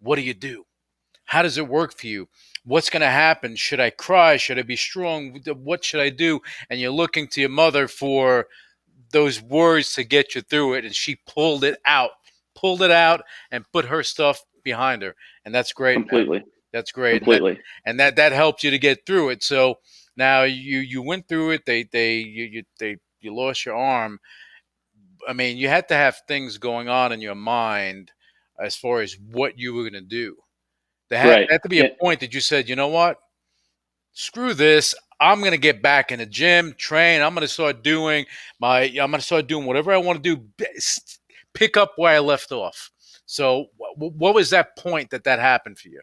what 0.00 0.16
do 0.16 0.22
you 0.22 0.34
do? 0.34 0.64
How 1.24 1.42
does 1.42 1.58
it 1.58 1.68
work 1.68 1.96
for 1.96 2.06
you? 2.06 2.28
What's 2.64 2.90
going 2.90 3.00
to 3.00 3.08
happen? 3.08 3.56
Should 3.56 3.80
I 3.80 3.90
cry? 3.90 4.36
Should 4.36 4.58
I 4.58 4.62
be 4.62 4.76
strong? 4.76 5.40
What 5.46 5.84
should 5.84 6.00
I 6.00 6.10
do? 6.10 6.40
And 6.68 6.80
you're 6.80 6.90
looking 6.90 7.28
to 7.28 7.40
your 7.40 7.50
mother 7.50 7.88
for 7.88 8.46
those 9.10 9.40
words 9.40 9.94
to 9.94 10.04
get 10.04 10.34
you 10.34 10.42
through 10.42 10.74
it, 10.74 10.84
and 10.84 10.94
she 10.94 11.16
pulled 11.26 11.64
it 11.64 11.78
out, 11.86 12.10
pulled 12.54 12.82
it 12.82 12.90
out, 12.90 13.22
and 13.50 13.64
put 13.72 13.86
her 13.86 14.02
stuff 14.02 14.42
behind 14.62 15.02
her, 15.02 15.14
and 15.44 15.54
that's 15.54 15.72
great. 15.72 15.94
Completely. 15.94 16.42
That's 16.72 16.90
great. 16.90 17.18
Completely. 17.18 17.60
And 17.86 18.00
that, 18.00 18.08
and 18.08 18.16
that 18.16 18.16
that 18.16 18.32
helped 18.32 18.64
you 18.64 18.70
to 18.72 18.78
get 18.78 19.06
through 19.06 19.30
it. 19.30 19.42
So 19.42 19.78
now 20.16 20.42
you 20.42 20.80
you 20.80 21.02
went 21.02 21.28
through 21.28 21.50
it. 21.50 21.64
They 21.64 21.84
they 21.84 22.16
you, 22.16 22.44
you 22.44 22.62
they 22.80 22.96
you 23.20 23.34
lost 23.34 23.64
your 23.64 23.76
arm. 23.76 24.18
I 25.28 25.32
mean, 25.32 25.56
you 25.56 25.68
had 25.68 25.88
to 25.88 25.94
have 25.94 26.20
things 26.28 26.58
going 26.58 26.88
on 26.88 27.12
in 27.12 27.20
your 27.20 27.34
mind 27.34 28.12
as 28.60 28.76
far 28.76 29.00
as 29.00 29.16
what 29.32 29.58
you 29.58 29.74
were 29.74 29.82
going 29.82 29.94
to 29.94 30.00
do. 30.00 30.36
There 31.10 31.18
had, 31.18 31.28
right. 31.28 31.50
had, 31.50 31.62
to 31.62 31.68
be 31.68 31.80
a 31.80 31.90
point 32.00 32.20
that 32.20 32.32
you 32.32 32.40
said, 32.40 32.68
you 32.68 32.76
know 32.76 32.88
what, 32.88 33.18
screw 34.12 34.54
this. 34.54 34.94
I'm 35.20 35.40
going 35.40 35.52
to 35.52 35.58
get 35.58 35.82
back 35.82 36.10
in 36.12 36.18
the 36.18 36.26
gym, 36.26 36.74
train. 36.76 37.22
I'm 37.22 37.34
going 37.34 37.46
to 37.46 37.52
start 37.52 37.82
doing 37.82 38.26
my. 38.58 38.82
I'm 38.82 39.10
going 39.10 39.12
to 39.12 39.20
start 39.20 39.46
doing 39.46 39.64
whatever 39.64 39.92
I 39.92 39.96
want 39.98 40.22
to 40.22 40.36
do. 40.36 40.64
Pick 41.52 41.76
up 41.76 41.92
where 41.96 42.14
I 42.14 42.18
left 42.18 42.50
off. 42.52 42.90
So, 43.26 43.66
what 43.96 44.34
was 44.34 44.50
that 44.50 44.76
point 44.76 45.10
that 45.10 45.24
that 45.24 45.38
happened 45.38 45.78
for 45.78 45.88
you? 45.88 46.00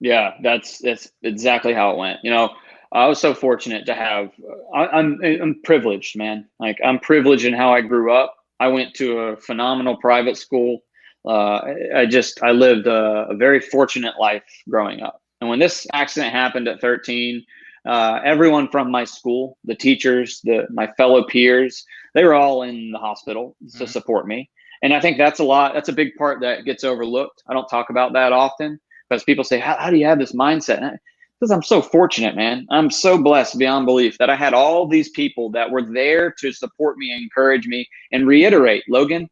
Yeah, 0.00 0.34
that's 0.42 0.78
that's 0.78 1.12
exactly 1.22 1.74
how 1.74 1.92
it 1.92 1.98
went. 1.98 2.20
You 2.22 2.30
know, 2.30 2.50
I 2.92 3.06
was 3.06 3.20
so 3.20 3.34
fortunate 3.34 3.86
to 3.86 3.94
have. 3.94 4.30
Uh, 4.42 4.76
I, 4.76 4.98
I'm 4.98 5.20
I'm 5.22 5.60
privileged, 5.62 6.16
man. 6.16 6.48
Like 6.58 6.78
I'm 6.84 6.98
privileged 6.98 7.44
in 7.44 7.52
how 7.52 7.72
I 7.72 7.82
grew 7.82 8.12
up. 8.12 8.34
I 8.60 8.68
went 8.68 8.94
to 8.96 9.18
a 9.18 9.36
phenomenal 9.38 9.96
private 9.96 10.36
school. 10.36 10.80
Uh, 11.26 11.60
I 11.94 12.06
just 12.06 12.42
I 12.42 12.52
lived 12.52 12.86
a, 12.86 13.26
a, 13.30 13.36
very 13.36 13.60
fortunate 13.60 14.14
life 14.18 14.44
growing 14.68 15.02
up. 15.02 15.20
And 15.40 15.50
when 15.50 15.58
this 15.58 15.86
accident 15.92 16.32
happened 16.32 16.68
at 16.68 16.80
13, 16.80 17.44
uh, 17.86 18.20
everyone 18.24 18.68
from 18.68 18.90
my 18.90 19.04
school, 19.04 19.58
the 19.64 19.74
teachers, 19.74 20.40
the 20.44 20.66
my 20.70 20.86
fellow 20.96 21.24
peers, 21.24 21.84
they 22.14 22.24
were 22.24 22.34
all 22.34 22.62
in 22.62 22.90
the 22.90 22.98
hospital 22.98 23.56
mm-hmm. 23.62 23.78
to 23.78 23.86
support 23.86 24.26
me. 24.26 24.50
And 24.82 24.94
I 24.94 25.00
think 25.00 25.18
that's 25.18 25.40
a 25.40 25.44
lot. 25.44 25.74
That's 25.74 25.90
a 25.90 25.94
big 25.94 26.14
part 26.16 26.40
that 26.40 26.64
gets 26.64 26.84
overlooked. 26.84 27.42
I 27.48 27.54
don't 27.54 27.68
talk 27.68 27.90
about 27.90 28.12
that 28.14 28.32
often 28.32 28.80
because 29.08 29.24
people 29.24 29.44
say, 29.44 29.58
"How, 29.58 29.76
how 29.78 29.90
do 29.90 29.96
you 29.96 30.06
have 30.06 30.18
this 30.18 30.32
mindset?" 30.32 30.98
Because 31.40 31.50
I'm 31.50 31.62
so 31.62 31.80
fortunate, 31.80 32.36
man. 32.36 32.66
I'm 32.70 32.90
so 32.90 33.16
blessed 33.20 33.58
beyond 33.58 33.86
belief 33.86 34.18
that 34.18 34.28
I 34.28 34.36
had 34.36 34.52
all 34.52 34.86
these 34.86 35.08
people 35.08 35.50
that 35.52 35.70
were 35.70 35.82
there 35.82 36.30
to 36.38 36.52
support 36.52 36.98
me, 36.98 37.14
encourage 37.14 37.66
me, 37.66 37.88
and 38.12 38.26
reiterate, 38.26 38.84
Logan, 38.88 39.28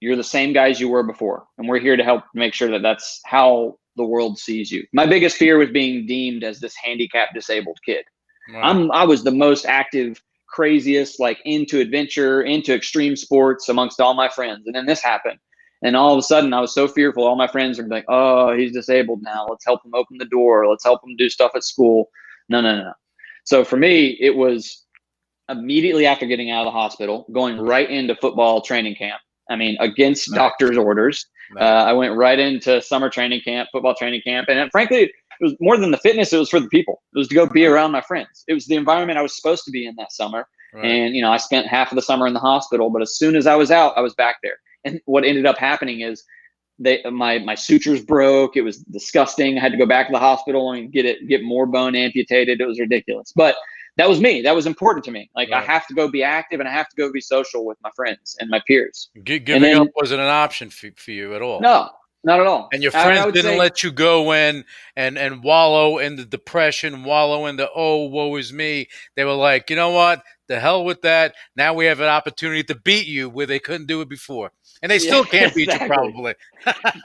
you're 0.00 0.16
the 0.16 0.24
same 0.24 0.52
guys 0.52 0.78
you 0.78 0.90
were 0.90 1.02
before, 1.02 1.44
and 1.56 1.66
we're 1.66 1.78
here 1.80 1.96
to 1.96 2.04
help 2.04 2.24
make 2.34 2.52
sure 2.52 2.70
that 2.70 2.82
that's 2.82 3.20
how 3.24 3.78
the 3.96 4.04
world 4.04 4.38
sees 4.38 4.70
you. 4.70 4.84
My 4.92 5.06
biggest 5.06 5.38
fear 5.38 5.56
was 5.56 5.70
being 5.70 6.06
deemed 6.06 6.44
as 6.44 6.60
this 6.60 6.74
handicapped, 6.76 7.32
disabled 7.32 7.78
kid. 7.84 8.04
Wow. 8.52 8.60
I'm 8.62 8.92
I 8.92 9.04
was 9.04 9.24
the 9.24 9.32
most 9.32 9.64
active, 9.64 10.22
craziest, 10.48 11.18
like 11.18 11.40
into 11.46 11.80
adventure, 11.80 12.42
into 12.42 12.74
extreme 12.74 13.16
sports 13.16 13.70
amongst 13.70 13.98
all 13.98 14.12
my 14.12 14.28
friends, 14.28 14.66
and 14.66 14.74
then 14.74 14.84
this 14.84 15.02
happened. 15.02 15.38
And 15.86 15.94
all 15.94 16.12
of 16.12 16.18
a 16.18 16.22
sudden, 16.22 16.52
I 16.52 16.60
was 16.60 16.74
so 16.74 16.88
fearful. 16.88 17.24
All 17.24 17.36
my 17.36 17.46
friends 17.46 17.78
are 17.78 17.86
like, 17.86 18.04
"Oh, 18.08 18.56
he's 18.56 18.72
disabled 18.72 19.20
now. 19.22 19.46
Let's 19.48 19.64
help 19.64 19.84
him 19.84 19.94
open 19.94 20.18
the 20.18 20.24
door. 20.24 20.66
Let's 20.68 20.82
help 20.82 21.00
him 21.04 21.14
do 21.16 21.28
stuff 21.28 21.52
at 21.54 21.62
school." 21.62 22.10
No, 22.48 22.60
no, 22.60 22.74
no. 22.74 22.92
So 23.44 23.64
for 23.64 23.76
me, 23.76 24.16
it 24.20 24.34
was 24.34 24.84
immediately 25.48 26.04
after 26.04 26.26
getting 26.26 26.50
out 26.50 26.62
of 26.62 26.72
the 26.72 26.78
hospital, 26.78 27.24
going 27.32 27.60
right 27.60 27.88
into 27.88 28.16
football 28.16 28.62
training 28.62 28.96
camp. 28.96 29.20
I 29.48 29.54
mean, 29.54 29.76
against 29.78 30.28
Nice. 30.28 30.38
doctor's 30.38 30.76
orders. 30.76 31.24
Nice. 31.54 31.62
Uh, 31.62 31.84
I 31.90 31.92
went 31.92 32.16
right 32.16 32.38
into 32.40 32.82
summer 32.82 33.08
training 33.08 33.42
camp, 33.42 33.68
football 33.70 33.94
training 33.94 34.22
camp, 34.22 34.48
and 34.48 34.68
frankly, 34.72 35.02
it 35.02 35.12
was 35.40 35.54
more 35.60 35.76
than 35.76 35.92
the 35.92 35.98
fitness. 35.98 36.32
It 36.32 36.38
was 36.38 36.50
for 36.50 36.58
the 36.58 36.68
people. 36.68 37.00
It 37.14 37.18
was 37.18 37.28
to 37.28 37.34
go 37.36 37.46
be 37.46 37.64
around 37.64 37.92
my 37.92 38.00
friends. 38.00 38.42
It 38.48 38.54
was 38.54 38.66
the 38.66 38.74
environment 38.74 39.20
I 39.20 39.22
was 39.22 39.36
supposed 39.36 39.64
to 39.66 39.70
be 39.70 39.86
in 39.86 39.94
that 39.96 40.10
summer. 40.10 40.48
Right. 40.74 40.84
And 40.84 41.14
you 41.14 41.22
know, 41.22 41.30
I 41.30 41.36
spent 41.36 41.68
half 41.68 41.92
of 41.92 41.96
the 41.96 42.02
summer 42.02 42.26
in 42.26 42.34
the 42.34 42.40
hospital, 42.40 42.90
but 42.90 43.02
as 43.02 43.16
soon 43.16 43.36
as 43.36 43.46
I 43.46 43.54
was 43.54 43.70
out, 43.70 43.96
I 43.96 44.00
was 44.00 44.14
back 44.14 44.38
there. 44.42 44.56
And 44.86 45.00
what 45.04 45.24
ended 45.24 45.44
up 45.44 45.58
happening 45.58 46.00
is 46.00 46.24
they 46.78 47.02
my 47.10 47.38
my 47.40 47.54
sutures 47.54 48.02
broke. 48.02 48.56
It 48.56 48.62
was 48.62 48.78
disgusting. 48.78 49.58
I 49.58 49.60
had 49.60 49.72
to 49.72 49.78
go 49.78 49.86
back 49.86 50.06
to 50.06 50.12
the 50.12 50.18
hospital 50.18 50.72
and 50.72 50.90
get 50.92 51.04
it 51.04 51.28
get 51.28 51.42
more 51.42 51.66
bone 51.66 51.94
amputated. 51.94 52.60
It 52.60 52.66
was 52.66 52.78
ridiculous. 52.80 53.32
But 53.36 53.56
that 53.96 54.08
was 54.08 54.20
me. 54.20 54.42
That 54.42 54.54
was 54.54 54.66
important 54.66 55.04
to 55.06 55.10
me. 55.10 55.30
Like 55.34 55.50
I 55.52 55.60
have 55.62 55.86
to 55.88 55.94
go 55.94 56.08
be 56.08 56.22
active 56.22 56.60
and 56.60 56.68
I 56.68 56.72
have 56.72 56.88
to 56.90 56.96
go 56.96 57.10
be 57.10 57.20
social 57.20 57.64
with 57.66 57.78
my 57.82 57.90
friends 57.96 58.36
and 58.40 58.48
my 58.50 58.62
peers. 58.68 59.10
Gi- 59.24 59.40
giving 59.40 59.62
then- 59.62 59.78
up 59.80 59.88
wasn't 59.96 60.20
an 60.20 60.28
option 60.28 60.70
for, 60.70 60.88
for 60.96 61.10
you 61.12 61.34
at 61.34 61.40
all. 61.42 61.60
No, 61.62 61.88
not 62.22 62.38
at 62.40 62.46
all. 62.46 62.68
And 62.74 62.82
your 62.82 62.94
I- 62.94 63.00
I 63.00 63.04
friends 63.04 63.32
didn't 63.32 63.52
say- 63.52 63.58
let 63.58 63.82
you 63.82 63.90
go 63.90 64.32
in 64.32 64.64
and, 64.96 65.16
and 65.16 65.42
wallow 65.42 65.96
in 65.96 66.16
the 66.16 66.26
depression, 66.26 67.04
wallow 67.04 67.46
in 67.46 67.56
the, 67.56 67.70
oh, 67.74 68.04
woe 68.08 68.36
is 68.36 68.52
me. 68.52 68.88
They 69.14 69.24
were 69.24 69.32
like, 69.32 69.70
you 69.70 69.76
know 69.76 69.90
what? 69.92 70.22
The 70.48 70.60
hell 70.60 70.84
with 70.84 71.02
that. 71.02 71.34
Now 71.56 71.74
we 71.74 71.86
have 71.86 72.00
an 72.00 72.06
opportunity 72.08 72.62
to 72.64 72.74
beat 72.76 73.06
you 73.06 73.28
where 73.28 73.46
they 73.46 73.58
couldn't 73.58 73.86
do 73.86 74.00
it 74.00 74.08
before. 74.08 74.52
And 74.82 74.90
they 74.92 74.98
still 74.98 75.24
Yeah, 75.32 75.38
can't 75.40 75.54
beat 75.54 75.72
you, 75.72 75.86
probably. 75.86 76.34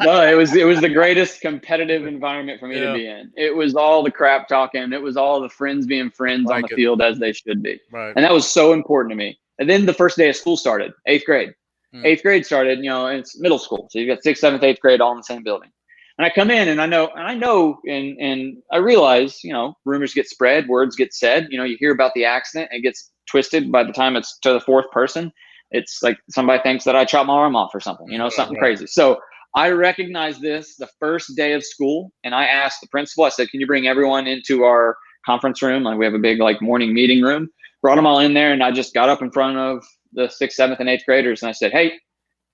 no, 0.01 0.21
it 0.27 0.36
was 0.36 0.55
it 0.55 0.65
was 0.65 0.81
the 0.81 0.89
greatest 0.89 1.41
competitive 1.41 2.05
environment 2.05 2.60
for 2.60 2.67
me 2.67 2.75
Yeah. 2.79 2.91
to 2.91 2.93
be 2.93 3.07
in. 3.07 3.31
It 3.36 3.55
was 3.55 3.75
all 3.75 4.03
the 4.03 4.12
crap 4.12 4.48
talking. 4.48 4.93
It 4.93 5.01
was 5.01 5.17
all 5.17 5.41
the 5.41 5.50
friends 5.50 5.86
being 5.88 6.12
friends 6.12 6.51
on 6.51 6.62
the 6.62 6.67
it. 6.67 6.75
field 6.75 7.01
as 7.01 7.17
they 7.17 7.33
should 7.33 7.63
be, 7.63 7.79
Right. 7.91 8.13
and 8.15 8.24
that 8.24 8.33
was 8.33 8.48
so 8.48 8.74
important 8.74 9.12
to 9.12 9.15
me. 9.15 9.39
And 9.60 9.69
then 9.69 9.86
the 9.86 9.93
first 9.93 10.17
day 10.17 10.29
of 10.29 10.36
school 10.36 10.57
started, 10.57 10.91
eighth 11.07 11.25
grade. 11.25 11.53
Hmm. 11.93 12.05
Eighth 12.05 12.24
grade 12.24 12.45
started, 12.45 12.79
you 12.79 12.89
know, 12.89 13.07
and 13.07 13.19
it's 13.19 13.39
middle 13.39 13.60
school, 13.60 13.88
so 13.91 14.00
you've 14.00 14.07
got 14.07 14.24
sixth, 14.24 14.41
seventh, 14.41 14.63
eighth 14.63 14.79
grade 14.81 15.01
all 15.01 15.12
in 15.12 15.17
the 15.17 15.24
same 15.24 15.43
building. 15.43 15.69
And 16.17 16.25
I 16.25 16.29
come 16.29 16.51
in 16.51 16.67
and 16.67 16.81
I 16.81 16.86
know, 16.86 17.07
and 17.15 17.24
I 17.25 17.33
know, 17.36 17.79
and 17.88 18.17
and 18.19 18.57
I 18.71 18.77
realize, 18.77 19.43
you 19.43 19.53
know, 19.53 19.77
rumors 19.86 20.13
get 20.13 20.27
spread, 20.27 20.67
words 20.67 20.95
get 20.95 21.13
said. 21.13 21.48
You 21.50 21.57
know, 21.57 21.63
you 21.63 21.77
hear 21.79 21.91
about 21.91 22.13
the 22.15 22.25
accident, 22.25 22.69
it 22.74 22.81
gets 22.81 23.11
twisted 23.31 23.71
by 23.71 23.83
the 23.83 23.93
time 23.93 24.15
it's 24.15 24.38
to 24.39 24.53
the 24.53 24.59
fourth 24.59 24.89
person. 24.91 25.31
It's 25.71 26.03
like 26.03 26.17
somebody 26.29 26.61
thinks 26.61 26.83
that 26.83 26.95
I 26.95 27.05
chopped 27.05 27.27
my 27.27 27.33
arm 27.33 27.55
off 27.55 27.73
or 27.73 27.79
something, 27.79 28.07
you 28.09 28.17
know, 28.17 28.29
something 28.29 28.55
right. 28.55 28.75
crazy. 28.75 28.88
So 28.88 29.19
I 29.55 29.69
recognized 29.69 30.41
this 30.41 30.75
the 30.75 30.89
first 31.00 31.35
day 31.35 31.53
of 31.53 31.63
school, 31.63 32.11
and 32.23 32.33
I 32.33 32.45
asked 32.45 32.81
the 32.81 32.88
principal. 32.88 33.25
I 33.25 33.29
said, 33.29 33.50
"Can 33.50 33.59
you 33.59 33.67
bring 33.67 33.88
everyone 33.88 34.27
into 34.27 34.63
our 34.63 34.97
conference 35.25 35.61
room? 35.61 35.83
Like 35.83 35.97
we 35.97 36.05
have 36.05 36.13
a 36.13 36.19
big 36.19 36.39
like 36.39 36.61
morning 36.61 36.93
meeting 36.93 37.21
room." 37.21 37.50
Brought 37.81 37.95
them 37.95 38.05
all 38.05 38.19
in 38.19 38.33
there, 38.33 38.53
and 38.53 38.63
I 38.63 38.71
just 38.71 38.93
got 38.93 39.09
up 39.09 39.21
in 39.21 39.31
front 39.31 39.57
of 39.57 39.83
the 40.13 40.29
sixth, 40.29 40.55
seventh, 40.55 40.79
and 40.79 40.89
eighth 40.89 41.03
graders, 41.05 41.41
and 41.41 41.50
I 41.50 41.53
said, 41.53 41.71
"Hey, 41.71 41.93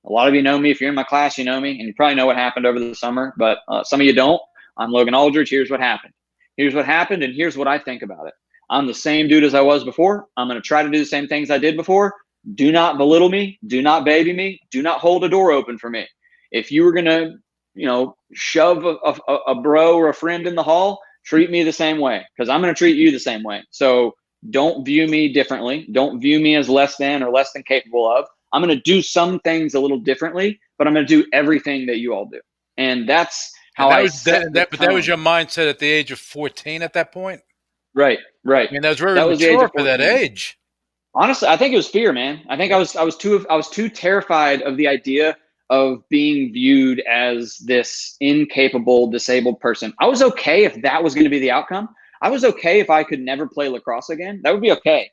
a 0.06 0.12
lot 0.12 0.28
of 0.28 0.34
you 0.34 0.42
know 0.42 0.58
me. 0.58 0.72
If 0.72 0.80
you're 0.80 0.90
in 0.90 0.96
my 0.96 1.04
class, 1.04 1.38
you 1.38 1.44
know 1.44 1.60
me, 1.60 1.72
and 1.72 1.88
you 1.88 1.94
probably 1.96 2.16
know 2.16 2.26
what 2.26 2.38
happened 2.38 2.66
over 2.66 2.80
the 2.80 2.96
summer, 2.96 3.34
but 3.38 3.60
uh, 3.68 3.84
some 3.84 4.00
of 4.00 4.06
you 4.08 4.14
don't. 4.14 4.42
I'm 4.78 4.92
Logan 4.92 5.14
Aldridge. 5.14 5.50
Here's 5.50 5.70
what 5.70 5.80
happened. 5.80 6.14
Here's 6.56 6.74
what 6.74 6.86
happened, 6.86 7.24
and 7.24 7.34
here's 7.36 7.58
what 7.58 7.68
I 7.68 7.78
think 7.78 8.02
about 8.02 8.28
it. 8.28 8.34
I'm 8.70 8.88
the 8.88 8.94
same 8.94 9.28
dude 9.28 9.44
as 9.44 9.54
I 9.54 9.62
was 9.62 9.84
before. 9.84 10.28
I'm 10.36 10.48
going 10.48 10.62
to 10.62 10.68
try 10.68 10.84
to 10.84 10.90
do 10.90 11.00
the 11.00 11.06
same 11.06 11.28
things 11.28 11.50
I 11.50 11.58
did 11.58 11.78
before. 11.78 12.14
Do 12.56 12.72
not 12.72 12.98
belittle 12.98 13.30
me. 13.30 13.60
Do 13.68 13.82
not 13.82 14.06
baby 14.06 14.34
me. 14.34 14.60
Do 14.72 14.82
not 14.82 15.00
hold 15.00 15.24
a 15.24 15.30
door 15.30 15.52
open 15.52 15.78
for 15.78 15.90
me. 15.90 16.08
If 16.52 16.72
you 16.72 16.84
were 16.84 16.94
going 16.94 17.06
to, 17.06 17.36
you 17.76 17.86
know, 17.86 18.16
shove 18.34 18.86
a, 18.86 18.96
a, 19.06 19.36
a 19.48 19.56
bro 19.62 19.96
or 19.96 20.10
a 20.10 20.14
friend 20.14 20.48
in 20.48 20.56
the 20.56 20.64
hall, 20.64 21.00
treat 21.26 21.52
me 21.52 21.64
the 21.64 21.74
same 21.74 22.00
way 22.00 22.26
because 22.36 22.50
I'm 22.50 22.62
going 22.62 22.74
to 22.74 22.78
treat 22.78 22.96
you 22.96 23.12
the 23.12 23.20
same 23.20 23.44
way. 23.44 23.64
So 23.70 24.14
don't 24.50 24.86
view 24.86 25.08
me 25.08 25.34
differently. 25.34 25.88
Don't 25.92 26.22
view 26.22 26.40
me 26.40 26.56
as 26.56 26.70
less 26.70 26.96
than 26.98 27.24
or 27.24 27.32
less 27.32 27.52
than 27.54 27.64
capable 27.64 28.10
of. 28.10 28.26
I'm 28.54 28.62
going 28.62 28.76
to 28.76 28.82
do 28.84 29.02
some 29.02 29.40
things 29.40 29.74
a 29.74 29.80
little 29.80 30.00
differently, 30.00 30.60
but 30.78 30.88
I'm 30.88 30.94
going 30.94 31.06
to 31.06 31.22
do 31.22 31.28
everything 31.34 31.86
that 31.88 31.98
you 31.98 32.14
all 32.14 32.28
do. 32.28 32.40
And 32.78 33.08
that's 33.08 33.52
how 33.76 33.90
And 33.90 33.92
that 33.92 34.00
I 34.00 34.02
was 34.04 34.24
that, 34.24 34.54
that, 34.54 34.72
but 34.72 34.80
that 34.80 34.94
was 34.94 35.08
your 35.08 35.18
mindset 35.18 35.70
at 35.70 35.80
the 35.80 35.88
age 35.88 36.12
of 36.12 36.20
14 36.20 36.82
at 36.82 36.94
that 36.94 37.12
point? 37.12 37.42
Right, 37.98 38.20
right. 38.46 38.70
I 38.70 38.72
mean, 38.72 38.82
that 38.84 38.90
was 38.90 39.00
very 39.00 39.16
That 39.16 39.28
was 39.28 39.40
mature 39.40 39.70
for 39.76 39.84
that 39.84 40.00
age. 40.02 40.58
honestly 41.16 41.48
i 41.48 41.58
think 41.58 41.74
it 41.74 41.78
was 41.78 41.88
fear 41.88 42.14
man. 42.14 42.42
I 42.50 42.56
think 42.58 42.72
i 42.72 42.78
was 42.78 42.96
i 42.96 43.04
was 43.04 43.18
too 43.18 43.46
i 43.50 43.56
was 43.56 43.70
too 43.70 43.90
terrified 43.90 44.62
of 44.62 44.78
the 44.78 44.88
idea 44.88 45.36
of 45.70 46.08
being 46.10 46.54
viewed 46.54 47.00
as 47.12 47.58
this 47.66 48.16
incapable 48.22 49.10
disabled 49.12 49.60
person. 49.60 49.94
I 50.00 50.08
was 50.08 50.22
okay 50.22 50.64
if 50.64 50.82
that 50.84 51.04
was 51.04 51.14
going 51.14 51.26
to 51.26 51.30
be 51.30 51.40
the 51.40 51.52
outcome. 51.52 51.90
I 52.22 52.30
was 52.30 52.46
okay 52.46 52.80
if 52.80 52.90
i 52.90 53.04
could 53.04 53.20
never 53.20 53.46
play 53.48 53.68
lacrosse 53.68 54.10
again. 54.10 54.40
That 54.44 54.52
would 54.54 54.62
be 54.62 54.72
okay. 54.80 55.12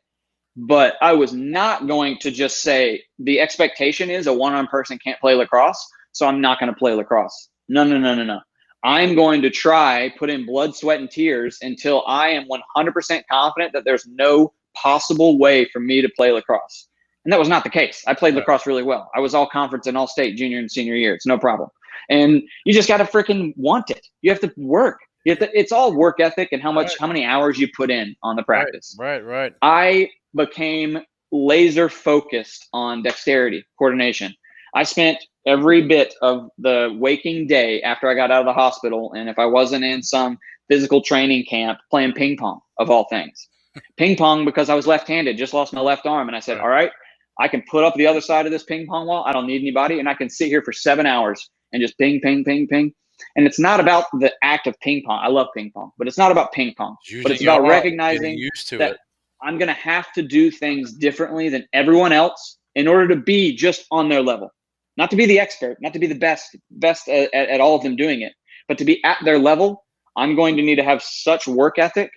But 0.56 0.94
i 1.02 1.12
was 1.12 1.32
not 1.32 1.86
going 1.88 2.18
to 2.24 2.30
just 2.30 2.62
say 2.62 3.02
the 3.18 3.40
expectation 3.40 4.10
is 4.10 4.26
a 4.28 4.32
one-on 4.44 4.66
person 4.68 4.98
can't 5.04 5.20
play 5.20 5.34
lacrosse 5.34 5.82
so 6.12 6.26
i'm 6.28 6.40
not 6.40 6.60
going 6.60 6.72
to 6.72 6.78
play 6.78 6.92
lacrosse. 6.94 7.38
No 7.68 7.82
no 7.82 7.98
no 7.98 8.14
no 8.14 8.24
no 8.24 8.40
i'm 8.84 9.14
going 9.14 9.42
to 9.42 9.50
try 9.50 10.12
put 10.18 10.30
in 10.30 10.46
blood 10.46 10.76
sweat 10.76 11.00
and 11.00 11.10
tears 11.10 11.58
until 11.62 12.04
i 12.06 12.28
am 12.28 12.46
100% 12.76 13.22
confident 13.30 13.72
that 13.72 13.84
there's 13.84 14.06
no 14.06 14.52
possible 14.74 15.38
way 15.38 15.64
for 15.72 15.80
me 15.80 16.02
to 16.02 16.08
play 16.16 16.32
lacrosse. 16.32 16.88
And 17.24 17.32
that 17.32 17.38
was 17.38 17.48
not 17.48 17.64
the 17.64 17.70
case. 17.70 18.02
I 18.06 18.12
played 18.12 18.34
Right. 18.34 18.40
lacrosse 18.40 18.66
really 18.66 18.82
well. 18.82 19.10
I 19.14 19.20
was 19.20 19.34
all 19.34 19.46
conference 19.46 19.86
and 19.86 19.96
all 19.96 20.06
state 20.06 20.36
junior 20.36 20.58
and 20.58 20.70
senior 20.70 20.94
year. 20.96 21.14
It's 21.14 21.24
no 21.26 21.38
problem. 21.38 21.70
And 22.10 22.42
you 22.66 22.74
just 22.74 22.88
got 22.88 22.98
to 22.98 23.04
freaking 23.04 23.54
want 23.56 23.88
it. 23.90 24.04
You 24.20 24.30
have 24.30 24.40
to 24.40 24.52
work. 24.56 24.98
You 25.24 25.30
have 25.32 25.38
to, 25.38 25.58
it's 25.58 25.72
all 25.72 25.94
work 25.94 26.20
ethic 26.20 26.48
and 26.52 26.60
how 26.60 26.70
much, 26.72 26.88
Right. 26.88 26.96
how 27.00 27.06
many 27.06 27.24
hours 27.24 27.58
you 27.58 27.68
put 27.74 27.90
in 27.90 28.14
on 28.22 28.36
the 28.36 28.42
practice. 28.42 28.94
Right, 28.98 29.24
right. 29.24 29.54
I 29.62 30.10
became 30.34 30.98
laser 31.32 31.88
focused 31.88 32.68
on 32.74 33.02
dexterity, 33.02 33.64
coordination. 33.78 34.34
I 34.74 34.82
spent 34.82 35.18
every 35.46 35.82
bit 35.86 36.14
of 36.22 36.48
the 36.58 36.96
waking 36.98 37.46
day 37.46 37.82
after 37.82 38.08
I 38.08 38.14
got 38.14 38.30
out 38.30 38.40
of 38.40 38.46
the 38.46 38.52
hospital, 38.52 39.12
and 39.12 39.28
if 39.28 39.38
I 39.38 39.46
wasn't 39.46 39.84
in 39.84 40.02
some 40.02 40.38
physical 40.68 41.02
training 41.02 41.44
camp, 41.48 41.78
playing 41.90 42.12
ping 42.12 42.36
pong, 42.36 42.60
of 42.78 42.90
all 42.90 43.06
things. 43.08 43.48
Ping 43.96 44.16
pong 44.16 44.44
because 44.44 44.68
I 44.70 44.74
was 44.74 44.86
left 44.86 45.08
handed, 45.08 45.36
just 45.36 45.52
lost 45.52 45.72
my 45.72 45.80
left 45.80 46.06
arm. 46.06 46.28
And 46.28 46.36
I 46.36 46.40
said, 46.40 46.58
All 46.58 46.68
right, 46.68 46.92
I 47.40 47.48
can 47.48 47.62
put 47.68 47.82
up 47.84 47.94
the 47.96 48.06
other 48.06 48.20
side 48.20 48.46
of 48.46 48.52
this 48.52 48.62
ping 48.62 48.86
pong 48.86 49.06
wall. 49.06 49.24
I 49.26 49.32
don't 49.32 49.46
need 49.46 49.60
anybody. 49.60 49.98
And 49.98 50.08
I 50.08 50.14
can 50.14 50.30
sit 50.30 50.46
here 50.46 50.62
for 50.62 50.72
seven 50.72 51.06
hours 51.06 51.50
and 51.72 51.82
just 51.82 51.98
ping, 51.98 52.20
ping, 52.20 52.44
ping, 52.44 52.68
ping. 52.68 52.94
And 53.36 53.46
it's 53.46 53.58
not 53.58 53.80
about 53.80 54.04
the 54.20 54.32
act 54.42 54.66
of 54.66 54.78
ping 54.80 55.02
pong. 55.04 55.20
I 55.22 55.28
love 55.28 55.48
ping 55.56 55.72
pong, 55.72 55.90
but 55.98 56.06
it's 56.06 56.18
not 56.18 56.30
about 56.30 56.52
ping 56.52 56.74
pong. 56.76 56.96
But 57.22 57.32
it's 57.32 57.42
about 57.42 57.62
recognizing 57.68 58.38
that 58.78 58.92
it. 58.92 58.98
I'm 59.42 59.58
going 59.58 59.68
to 59.68 59.74
have 59.74 60.12
to 60.12 60.22
do 60.22 60.50
things 60.50 60.92
differently 60.92 61.48
than 61.48 61.66
everyone 61.72 62.12
else 62.12 62.58
in 62.74 62.88
order 62.88 63.08
to 63.08 63.16
be 63.16 63.54
just 63.54 63.86
on 63.90 64.08
their 64.08 64.22
level. 64.22 64.50
Not 64.96 65.10
to 65.10 65.16
be 65.16 65.26
the 65.26 65.40
expert, 65.40 65.78
not 65.80 65.92
to 65.92 65.98
be 65.98 66.06
the 66.06 66.14
best, 66.14 66.56
best 66.70 67.08
at, 67.08 67.32
at, 67.34 67.60
all 67.60 67.74
of 67.74 67.82
them 67.82 67.96
doing 67.96 68.20
it, 68.22 68.32
but 68.68 68.78
to 68.78 68.84
be 68.84 69.02
at 69.04 69.18
their 69.24 69.38
level. 69.38 69.84
I'm 70.16 70.36
going 70.36 70.56
to 70.56 70.62
need 70.62 70.76
to 70.76 70.84
have 70.84 71.02
such 71.02 71.48
work 71.48 71.78
ethic 71.78 72.12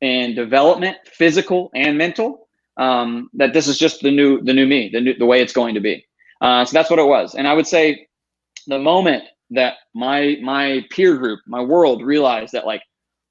and 0.00 0.34
development, 0.34 0.96
physical 1.04 1.70
and 1.74 1.98
mental, 1.98 2.48
um, 2.78 3.28
that 3.34 3.52
this 3.52 3.66
is 3.66 3.78
just 3.78 4.00
the 4.00 4.10
new, 4.10 4.40
the 4.42 4.54
new 4.54 4.66
me, 4.66 4.88
the 4.90 5.00
new, 5.00 5.14
the 5.18 5.26
way 5.26 5.42
it's 5.42 5.52
going 5.52 5.74
to 5.74 5.80
be. 5.80 6.04
Uh, 6.40 6.64
so 6.64 6.72
that's 6.72 6.90
what 6.90 6.98
it 6.98 7.06
was. 7.06 7.34
And 7.34 7.46
I 7.46 7.52
would 7.52 7.66
say 7.66 8.08
the 8.66 8.78
moment 8.78 9.24
that 9.50 9.74
my, 9.94 10.38
my 10.42 10.84
peer 10.90 11.16
group, 11.16 11.40
my 11.46 11.60
world 11.60 12.02
realized 12.02 12.52
that 12.54 12.66
like, 12.66 12.82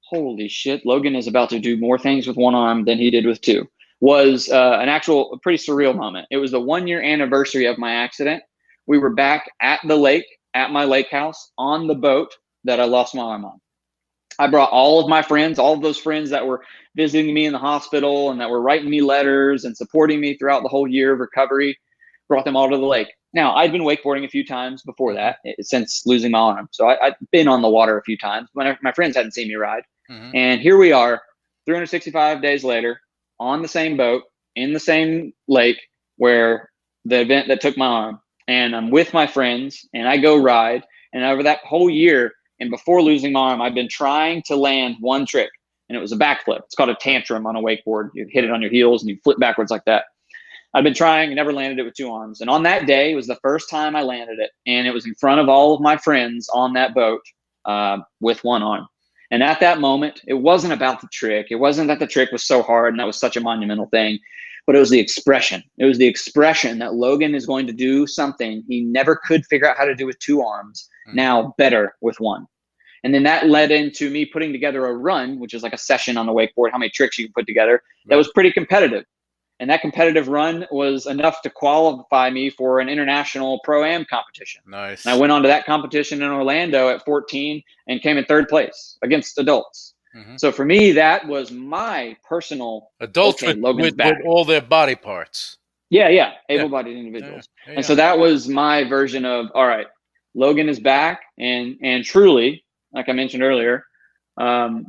holy 0.08 0.48
shit, 0.48 0.86
Logan 0.86 1.16
is 1.16 1.26
about 1.26 1.50
to 1.50 1.58
do 1.58 1.76
more 1.76 1.98
things 1.98 2.26
with 2.26 2.36
one 2.36 2.54
arm 2.54 2.84
than 2.84 2.98
he 2.98 3.10
did 3.10 3.26
with 3.26 3.40
two 3.40 3.66
was 4.00 4.50
uh, 4.50 4.78
an 4.80 4.88
actual 4.88 5.38
pretty 5.42 5.56
surreal 5.56 5.96
moment. 5.96 6.26
It 6.30 6.36
was 6.36 6.50
the 6.50 6.60
one 6.60 6.86
year 6.86 7.02
anniversary 7.02 7.66
of 7.66 7.78
my 7.78 7.94
accident. 7.94 8.42
We 8.86 8.98
were 8.98 9.10
back 9.10 9.50
at 9.60 9.80
the 9.86 9.96
lake 9.96 10.26
at 10.54 10.70
my 10.70 10.84
lake 10.84 11.10
house 11.10 11.50
on 11.58 11.86
the 11.86 11.94
boat 11.94 12.34
that 12.64 12.80
I 12.80 12.84
lost 12.84 13.14
my 13.14 13.22
arm 13.22 13.44
on. 13.44 13.60
I 14.38 14.48
brought 14.48 14.70
all 14.70 15.00
of 15.00 15.08
my 15.08 15.22
friends, 15.22 15.58
all 15.58 15.74
of 15.74 15.82
those 15.82 15.98
friends 15.98 16.30
that 16.30 16.46
were 16.46 16.64
visiting 16.96 17.32
me 17.34 17.46
in 17.46 17.52
the 17.52 17.58
hospital 17.58 18.30
and 18.30 18.40
that 18.40 18.50
were 18.50 18.62
writing 18.62 18.90
me 18.90 19.00
letters 19.00 19.64
and 19.64 19.76
supporting 19.76 20.20
me 20.20 20.36
throughout 20.36 20.62
the 20.62 20.68
whole 20.68 20.88
year 20.88 21.12
of 21.12 21.20
recovery, 21.20 21.78
brought 22.28 22.44
them 22.44 22.56
all 22.56 22.68
to 22.68 22.76
the 22.76 22.82
lake. 22.84 23.08
Now, 23.32 23.54
I'd 23.54 23.72
been 23.72 23.82
wakeboarding 23.82 24.24
a 24.24 24.28
few 24.28 24.44
times 24.44 24.82
before 24.82 25.14
that 25.14 25.38
eh, 25.44 25.54
since 25.60 26.02
losing 26.06 26.32
my 26.32 26.38
arm. 26.38 26.68
So 26.72 26.88
I, 26.88 27.06
I'd 27.06 27.14
been 27.32 27.48
on 27.48 27.62
the 27.62 27.68
water 27.68 27.98
a 27.98 28.02
few 28.02 28.16
times. 28.16 28.48
My, 28.54 28.76
my 28.82 28.92
friends 28.92 29.16
hadn't 29.16 29.32
seen 29.32 29.48
me 29.48 29.54
ride. 29.54 29.82
Mhm. 30.10 30.32
And 30.34 30.60
here 30.60 30.76
we 30.76 30.92
are, 30.92 31.22
365 31.66 32.42
days 32.42 32.64
later, 32.64 33.00
on 33.40 33.62
the 33.62 33.68
same 33.68 33.96
boat 33.96 34.22
in 34.56 34.72
the 34.72 34.80
same 34.80 35.32
lake 35.48 35.80
where 36.16 36.70
the 37.04 37.20
event 37.20 37.48
that 37.48 37.60
took 37.60 37.76
my 37.76 37.86
arm. 37.86 38.20
And 38.48 38.76
I'm 38.76 38.90
with 38.90 39.14
my 39.14 39.26
friends 39.26 39.88
and 39.94 40.08
I 40.08 40.16
go 40.18 40.40
ride. 40.40 40.84
And 41.12 41.24
over 41.24 41.42
that 41.44 41.60
whole 41.64 41.88
year, 41.88 42.32
and 42.60 42.70
before 42.70 43.02
losing 43.02 43.32
my 43.32 43.50
arm, 43.50 43.62
I've 43.62 43.74
been 43.74 43.88
trying 43.88 44.42
to 44.46 44.56
land 44.56 44.96
one 45.00 45.26
trick, 45.26 45.50
and 45.88 45.96
it 45.96 46.00
was 46.00 46.12
a 46.12 46.16
backflip. 46.16 46.60
It's 46.60 46.74
called 46.74 46.88
a 46.88 46.96
tantrum 46.96 47.46
on 47.46 47.56
a 47.56 47.60
wakeboard. 47.60 48.10
You 48.14 48.26
hit 48.30 48.44
it 48.44 48.50
on 48.50 48.62
your 48.62 48.70
heels 48.70 49.02
and 49.02 49.10
you 49.10 49.18
flip 49.22 49.38
backwards 49.38 49.70
like 49.70 49.84
that. 49.86 50.04
I've 50.72 50.84
been 50.84 50.94
trying, 50.94 51.28
and 51.28 51.36
never 51.36 51.52
landed 51.52 51.78
it 51.78 51.84
with 51.84 51.94
two 51.94 52.10
arms. 52.10 52.40
And 52.40 52.50
on 52.50 52.64
that 52.64 52.86
day 52.86 53.12
it 53.12 53.14
was 53.14 53.28
the 53.28 53.38
first 53.42 53.70
time 53.70 53.94
I 53.94 54.02
landed 54.02 54.38
it, 54.40 54.50
and 54.66 54.86
it 54.86 54.92
was 54.92 55.06
in 55.06 55.14
front 55.14 55.40
of 55.40 55.48
all 55.48 55.74
of 55.74 55.80
my 55.80 55.96
friends 55.96 56.48
on 56.52 56.72
that 56.72 56.94
boat 56.94 57.22
uh, 57.64 57.98
with 58.20 58.42
one 58.42 58.62
arm. 58.62 58.86
And 59.30 59.42
at 59.42 59.60
that 59.60 59.80
moment, 59.80 60.20
it 60.26 60.34
wasn't 60.34 60.72
about 60.72 61.00
the 61.00 61.08
trick. 61.12 61.48
It 61.50 61.56
wasn't 61.56 61.88
that 61.88 61.98
the 61.98 62.06
trick 62.06 62.30
was 62.30 62.44
so 62.44 62.62
hard 62.62 62.92
and 62.92 63.00
that 63.00 63.06
was 63.06 63.18
such 63.18 63.36
a 63.36 63.40
monumental 63.40 63.86
thing, 63.86 64.18
but 64.66 64.76
it 64.76 64.78
was 64.78 64.90
the 64.90 65.00
expression. 65.00 65.62
It 65.78 65.84
was 65.84 65.98
the 65.98 66.06
expression 66.06 66.78
that 66.78 66.94
Logan 66.94 67.34
is 67.34 67.46
going 67.46 67.66
to 67.66 67.72
do 67.72 68.06
something 68.06 68.64
he 68.68 68.80
never 68.82 69.16
could 69.16 69.44
figure 69.46 69.68
out 69.68 69.76
how 69.76 69.84
to 69.84 69.94
do 69.94 70.06
with 70.06 70.18
two 70.18 70.42
arms, 70.42 70.88
Mhm. 71.08 71.14
now 71.14 71.54
better 71.58 71.96
with 72.00 72.18
one. 72.20 72.46
And 73.02 73.12
then 73.12 73.22
that 73.24 73.48
led 73.48 73.70
into 73.70 74.08
me 74.08 74.24
putting 74.24 74.52
together 74.52 74.86
a 74.86 74.94
run, 74.94 75.38
which 75.38 75.52
is 75.52 75.62
like 75.62 75.74
a 75.74 75.78
session 75.78 76.16
on 76.16 76.24
the 76.24 76.32
wakeboard, 76.32 76.72
how 76.72 76.78
many 76.78 76.90
tricks 76.90 77.18
you 77.18 77.26
can 77.26 77.34
put 77.34 77.46
together. 77.46 77.82
That 78.06 78.16
was 78.16 78.30
pretty 78.32 78.50
competitive. 78.50 79.04
And 79.60 79.70
that 79.70 79.82
competitive 79.82 80.28
run 80.28 80.66
was 80.70 81.06
enough 81.06 81.40
to 81.42 81.50
qualify 81.50 82.28
me 82.30 82.50
for 82.50 82.80
an 82.80 82.88
international 82.88 83.60
pro 83.62 83.84
am 83.84 84.04
competition. 84.06 84.62
Nice. 84.66 85.04
And 85.04 85.14
I 85.14 85.18
went 85.18 85.32
on 85.32 85.42
to 85.42 85.48
that 85.48 85.64
competition 85.64 86.22
in 86.22 86.30
Orlando 86.30 86.88
at 86.88 87.04
14 87.04 87.62
and 87.86 88.00
came 88.00 88.16
in 88.18 88.24
third 88.24 88.48
place 88.48 88.98
against 89.02 89.38
adults. 89.38 89.93
Mhm. 90.14 90.38
So 90.38 90.52
for 90.52 90.64
me, 90.64 90.92
that 90.92 91.26
was 91.26 91.50
my 91.50 92.16
personal, 92.28 92.90
Adults 93.00 93.42
Okay, 93.42 93.54
with, 93.54 93.76
with, 93.76 93.96
with 93.96 94.16
all 94.26 94.44
their 94.44 94.60
body 94.60 94.94
parts. 94.94 95.58
yeah, 95.90 96.08
yeah, 96.08 96.34
Yeah. 96.48 96.60
able-bodied 96.60 96.96
individuals. 96.96 97.48
Yeah, 97.66 97.74
And 97.76 97.84
so 97.84 97.94
that 97.94 98.18
was 98.18 98.48
my 98.48 98.84
version 98.84 99.24
of 99.24 99.50
all 99.54 99.66
right, 99.66 99.86
Logan 100.34 100.68
is 100.68 100.80
back, 100.80 101.20
and 101.38 101.76
and 101.82 102.04
truly, 102.04 102.64
like 102.92 103.08
I 103.08 103.12
mentioned 103.12 103.42
earlier, 103.42 103.84
um, 104.38 104.86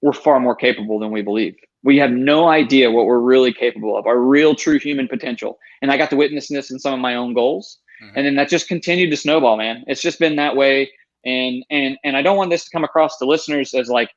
we're 0.00 0.12
far 0.12 0.40
more 0.40 0.56
capable 0.56 0.98
than 0.98 1.10
we 1.12 1.22
believe. 1.22 1.54
We 1.84 1.96
have 1.98 2.10
no 2.12 2.48
idea 2.48 2.90
what 2.90 3.06
we're 3.06 3.18
really 3.20 3.52
capable 3.52 3.96
of, 3.96 4.06
our 4.06 4.18
real, 4.18 4.54
true 4.54 4.78
human 4.78 5.08
potential. 5.08 5.58
And 5.80 5.90
I 5.90 5.96
got 5.96 6.10
to 6.10 6.16
witness 6.16 6.48
this 6.48 6.70
in 6.70 6.78
some 6.78 6.94
of 6.94 7.00
my 7.00 7.14
own 7.16 7.34
goals, 7.34 7.78
Mhm. 8.02 8.12
and 8.16 8.26
then 8.26 8.34
that 8.36 8.48
just 8.48 8.68
continued 8.68 9.10
to 9.10 9.16
snowball, 9.16 9.56
man. 9.56 9.84
It's 9.88 10.02
just 10.02 10.18
been 10.20 10.36
that 10.36 10.54
way, 10.56 10.90
and 11.24 11.64
and 11.70 11.96
and 12.04 12.16
I 12.16 12.22
don't 12.22 12.36
want 12.36 12.50
this 12.50 12.64
to 12.64 12.70
come 12.70 12.84
across 12.84 13.18
to 13.18 13.24
listeners 13.26 13.74
as 13.74 13.88
like 13.88 14.10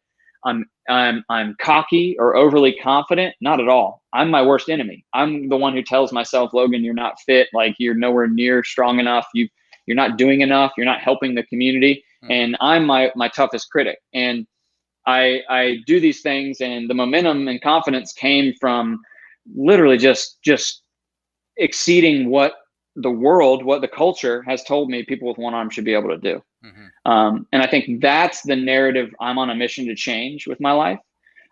I'm 0.45 0.65
I'm 0.87 1.23
I'm 1.29 1.55
cocky 1.59 2.15
or 2.19 2.35
overly 2.35 2.75
confident. 2.75 3.35
Not 3.41 3.59
at 3.59 3.67
all. 3.67 4.03
I'm 4.13 4.29
my 4.29 4.41
worst 4.41 4.69
enemy. 4.69 5.05
I'm 5.13 5.49
the 5.49 5.57
one 5.57 5.73
who 5.73 5.81
tells 5.83 6.11
myself, 6.13 6.53
Logan, 6.53 6.83
you're 6.83 6.93
not 6.93 7.19
fit. 7.25 7.49
Like 7.53 7.75
you're 7.79 7.95
nowhere 7.95 8.27
near 8.27 8.63
strong 8.63 8.99
enough. 8.99 9.27
You 9.33 9.49
you're 9.87 9.95
not 9.95 10.17
doing 10.17 10.41
enough. 10.41 10.73
You're 10.77 10.85
not 10.85 11.01
helping 11.01 11.35
the 11.35 11.43
community. 11.43 12.03
Mhm. 12.23 12.31
And 12.31 12.57
I'm 12.61 12.85
my 12.85 13.11
my 13.15 13.27
toughest 13.29 13.69
critic. 13.71 13.99
And 14.13 14.47
I 15.07 15.41
I 15.49 15.77
do 15.87 15.99
these 15.99 16.21
things, 16.21 16.61
and 16.61 16.89
the 16.89 16.93
momentum 16.93 17.47
and 17.47 17.61
confidence 17.61 18.13
came 18.13 18.53
from 18.59 18.99
literally 19.55 19.97
just 19.97 20.39
just 20.43 20.83
exceeding 21.57 22.29
what 22.29 22.55
the 22.95 23.11
world, 23.11 23.63
what 23.63 23.81
the 23.81 23.87
culture 23.87 24.41
has 24.43 24.63
told 24.63 24.89
me 24.89 25.03
people 25.03 25.27
with 25.27 25.37
one 25.37 25.53
arm 25.53 25.69
should 25.69 25.85
be 25.85 25.93
able 25.93 26.09
to 26.09 26.17
do. 26.17 26.41
Mhm. 26.63 26.89
Um, 27.05 27.47
and 27.51 27.61
I 27.61 27.67
think 27.67 28.01
that's 28.01 28.41
the 28.41 28.55
narrative 28.55 29.13
I'm 29.19 29.37
on 29.37 29.49
a 29.49 29.55
mission 29.55 29.85
to 29.87 29.95
change 29.95 30.47
with 30.47 30.59
my 30.59 30.71
life. 30.71 30.99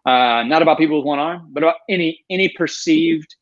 Uh, 0.06 0.44
not 0.44 0.62
about 0.62 0.78
people 0.78 0.98
with 0.98 1.06
one 1.06 1.20
arm, 1.20 1.48
but 1.52 1.64
about 1.64 1.78
any 1.90 2.24
any 2.30 2.50
perceived 2.50 3.36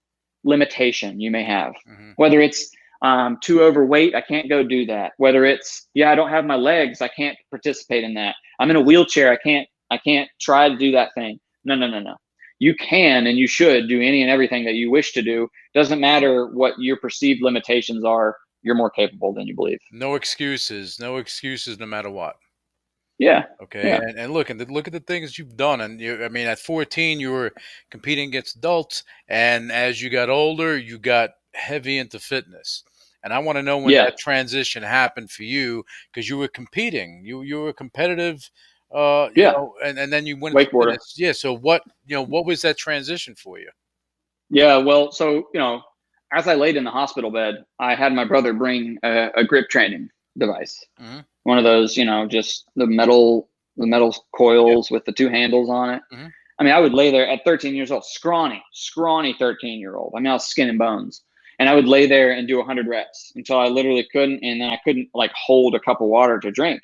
limitation 0.43 1.19
you 1.19 1.31
may 1.31 1.43
have. 1.43 1.73
Mhm. 1.87 2.13
Whether 2.15 2.41
it's 2.41 2.71
um, 3.03 3.39
too 3.41 3.63
overweight, 3.63 4.13
I 4.13 4.21
can't 4.21 4.47
go 4.47 4.61
do 4.61 4.85
that. 4.85 5.13
Whether 5.17 5.43
it's 5.45 5.87
yeah, 5.93 6.11
I 6.11 6.15
don't 6.15 6.29
have 6.29 6.45
my 6.45 6.55
legs, 6.55 7.01
I 7.01 7.07
can't 7.07 7.37
participate 7.49 8.03
in 8.03 8.13
that. 8.15 8.35
I'm 8.59 8.69
in 8.69 8.75
a 8.75 8.81
wheelchair, 8.81 9.31
I 9.31 9.37
can't 9.37 9.67
I 9.89 9.97
can't 9.97 10.29
try 10.39 10.69
to 10.69 10.77
do 10.77 10.91
that 10.91 11.13
thing. 11.15 11.39
No, 11.65 11.75
no, 11.75 11.87
no, 11.87 11.99
no. 11.99 12.15
You 12.61 12.75
can 12.75 13.25
and 13.25 13.39
you 13.39 13.47
should 13.47 13.89
do 13.89 13.99
any 13.99 14.21
and 14.21 14.29
everything 14.29 14.65
that 14.65 14.75
you 14.75 14.91
wish 14.91 15.13
to 15.13 15.23
do. 15.23 15.47
Doesn't 15.73 15.99
matter 15.99 16.45
what 16.45 16.77
your 16.77 16.95
perceived 16.97 17.41
limitations 17.41 18.05
are. 18.05 18.37
You're 18.61 18.75
more 18.75 18.91
capable 18.91 19.33
than 19.33 19.47
you 19.47 19.55
believe. 19.55 19.79
No 19.91 20.13
excuses. 20.13 20.99
No 20.99 21.17
excuses, 21.17 21.79
no 21.79 21.87
matter 21.87 22.11
what. 22.11 22.35
Yeah. 23.17 23.45
Okay, 23.63 23.87
Yeah. 23.89 24.01
and, 24.01 24.19
and 24.19 24.31
look 24.33 24.51
and 24.51 24.69
look 24.69 24.85
at 24.85 24.93
the 24.93 24.99
things 24.99 25.39
you've 25.39 25.57
done, 25.57 25.81
and 25.81 25.99
you. 25.99 26.23
I 26.23 26.29
mean, 26.29 26.45
at 26.45 26.59
14, 26.59 27.19
you 27.19 27.31
were 27.31 27.51
competing 27.89 28.29
against 28.29 28.57
adults, 28.57 29.03
and 29.27 29.71
as 29.71 29.99
you 29.99 30.11
got 30.11 30.29
older, 30.29 30.77
you 30.77 30.99
got 30.99 31.31
heavy 31.55 31.97
into 31.97 32.19
fitness. 32.19 32.83
And 33.23 33.33
I 33.33 33.39
want 33.39 33.57
to 33.57 33.63
know 33.63 33.77
when 33.79 33.89
Yeah. 33.93 34.05
that 34.05 34.17
transition 34.19 34.83
happened 34.83 35.31
for 35.31 35.43
you, 35.43 35.83
because 36.13 36.29
you 36.29 36.37
were 36.37 36.47
competing, 36.47 37.21
you 37.25 37.41
you 37.41 37.59
were 37.61 37.73
competitive, 37.73 38.47
uh, 38.93 39.29
you 39.35 39.43
Yeah. 39.43 39.51
know, 39.51 39.73
and, 39.83 39.97
and 39.97 40.11
then 40.11 40.25
you 40.25 40.37
went 40.37 40.55
Wakeboarder. 40.55 40.97
Yeah. 41.15 41.31
So 41.31 41.55
what 41.57 41.83
you 42.05 42.15
know, 42.15 42.23
what 42.25 42.45
was 42.45 42.61
that 42.63 42.77
transition 42.77 43.35
for 43.35 43.59
you? 43.59 43.69
Yeah, 44.49 44.77
well, 44.77 45.11
so 45.11 45.47
you 45.53 45.59
know, 45.59 45.81
as 46.33 46.47
I 46.47 46.55
laid 46.55 46.75
in 46.77 46.83
the 46.83 46.91
hospital 46.91 47.31
bed, 47.31 47.63
I 47.79 47.95
had 47.95 48.13
my 48.13 48.25
brother 48.25 48.53
bring 48.53 48.97
a, 49.03 49.29
a 49.35 49.43
grip 49.43 49.69
training 49.69 50.09
device, 50.37 50.83
Mhm. 51.01 51.25
one 51.43 51.57
of 51.57 51.63
those, 51.63 51.97
you 51.97 52.05
know, 52.05 52.25
just 52.27 52.65
the 52.75 52.85
metal, 52.85 53.49
the 53.77 53.85
metal 53.87 54.15
coils 54.35 54.89
with 54.91 55.03
the 55.05 55.11
two 55.11 55.29
handles 55.29 55.69
on 55.69 55.89
it. 55.89 56.01
Mhm. 56.13 56.31
I 56.59 56.63
mean, 56.63 56.73
I 56.73 56.79
would 56.79 56.93
lay 56.93 57.11
there 57.11 57.27
at 57.27 57.43
13 57.43 57.73
years 57.75 57.91
old, 57.91 58.05
scrawny, 58.05 58.63
scrawny 58.71 59.33
13 59.39 59.79
year 59.79 59.95
old. 59.95 60.13
I 60.15 60.19
mean, 60.19 60.27
I 60.27 60.33
was 60.33 60.47
skin 60.47 60.69
and 60.69 60.77
bones, 60.77 61.23
and 61.59 61.67
I 61.67 61.73
would 61.73 61.87
lay 61.87 62.05
there 62.05 62.31
and 62.33 62.47
do 62.47 62.59
100 62.59 62.87
reps 62.87 63.31
until 63.35 63.57
I 63.57 63.67
literally 63.67 64.07
couldn't, 64.11 64.43
and 64.43 64.61
then 64.61 64.69
I 64.69 64.79
couldn't 64.83 65.09
like 65.13 65.31
hold 65.33 65.75
a 65.75 65.79
cup 65.79 66.01
of 66.01 66.07
water 66.07 66.39
to 66.39 66.51
drink. 66.51 66.81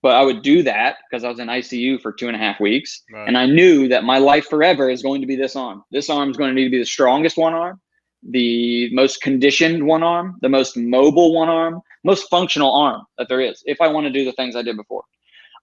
But 0.00 0.14
I 0.14 0.22
would 0.22 0.42
do 0.42 0.62
that 0.62 0.96
because 1.10 1.24
I 1.24 1.28
was 1.28 1.40
in 1.40 1.48
ICU 1.48 2.00
for 2.00 2.12
two 2.12 2.28
and 2.28 2.36
a 2.36 2.38
half 2.38 2.60
weeks. 2.60 3.02
Right. 3.12 3.26
And 3.26 3.36
I 3.36 3.46
knew 3.46 3.88
that 3.88 4.04
my 4.04 4.18
life 4.18 4.46
forever 4.46 4.88
is 4.88 5.02
going 5.02 5.20
to 5.20 5.26
be 5.26 5.34
this 5.34 5.56
arm. 5.56 5.82
This 5.90 6.08
arm 6.08 6.30
is 6.30 6.36
going 6.36 6.50
to 6.50 6.54
need 6.54 6.64
to 6.64 6.70
be 6.70 6.78
the 6.78 6.84
strongest 6.86 7.36
one 7.36 7.52
arm, 7.52 7.80
the 8.22 8.88
most 8.94 9.20
conditioned 9.22 9.84
one 9.84 10.04
arm, 10.04 10.36
the 10.40 10.48
most 10.48 10.76
mobile 10.76 11.34
one 11.34 11.48
arm, 11.48 11.80
most 12.04 12.28
functional 12.30 12.72
arm 12.72 13.02
that 13.18 13.28
there 13.28 13.40
is 13.40 13.62
if 13.66 13.80
I 13.80 13.88
want 13.88 14.06
to 14.06 14.12
do 14.12 14.24
the 14.24 14.32
things 14.32 14.54
I 14.54 14.62
did 14.62 14.76
before. 14.76 15.02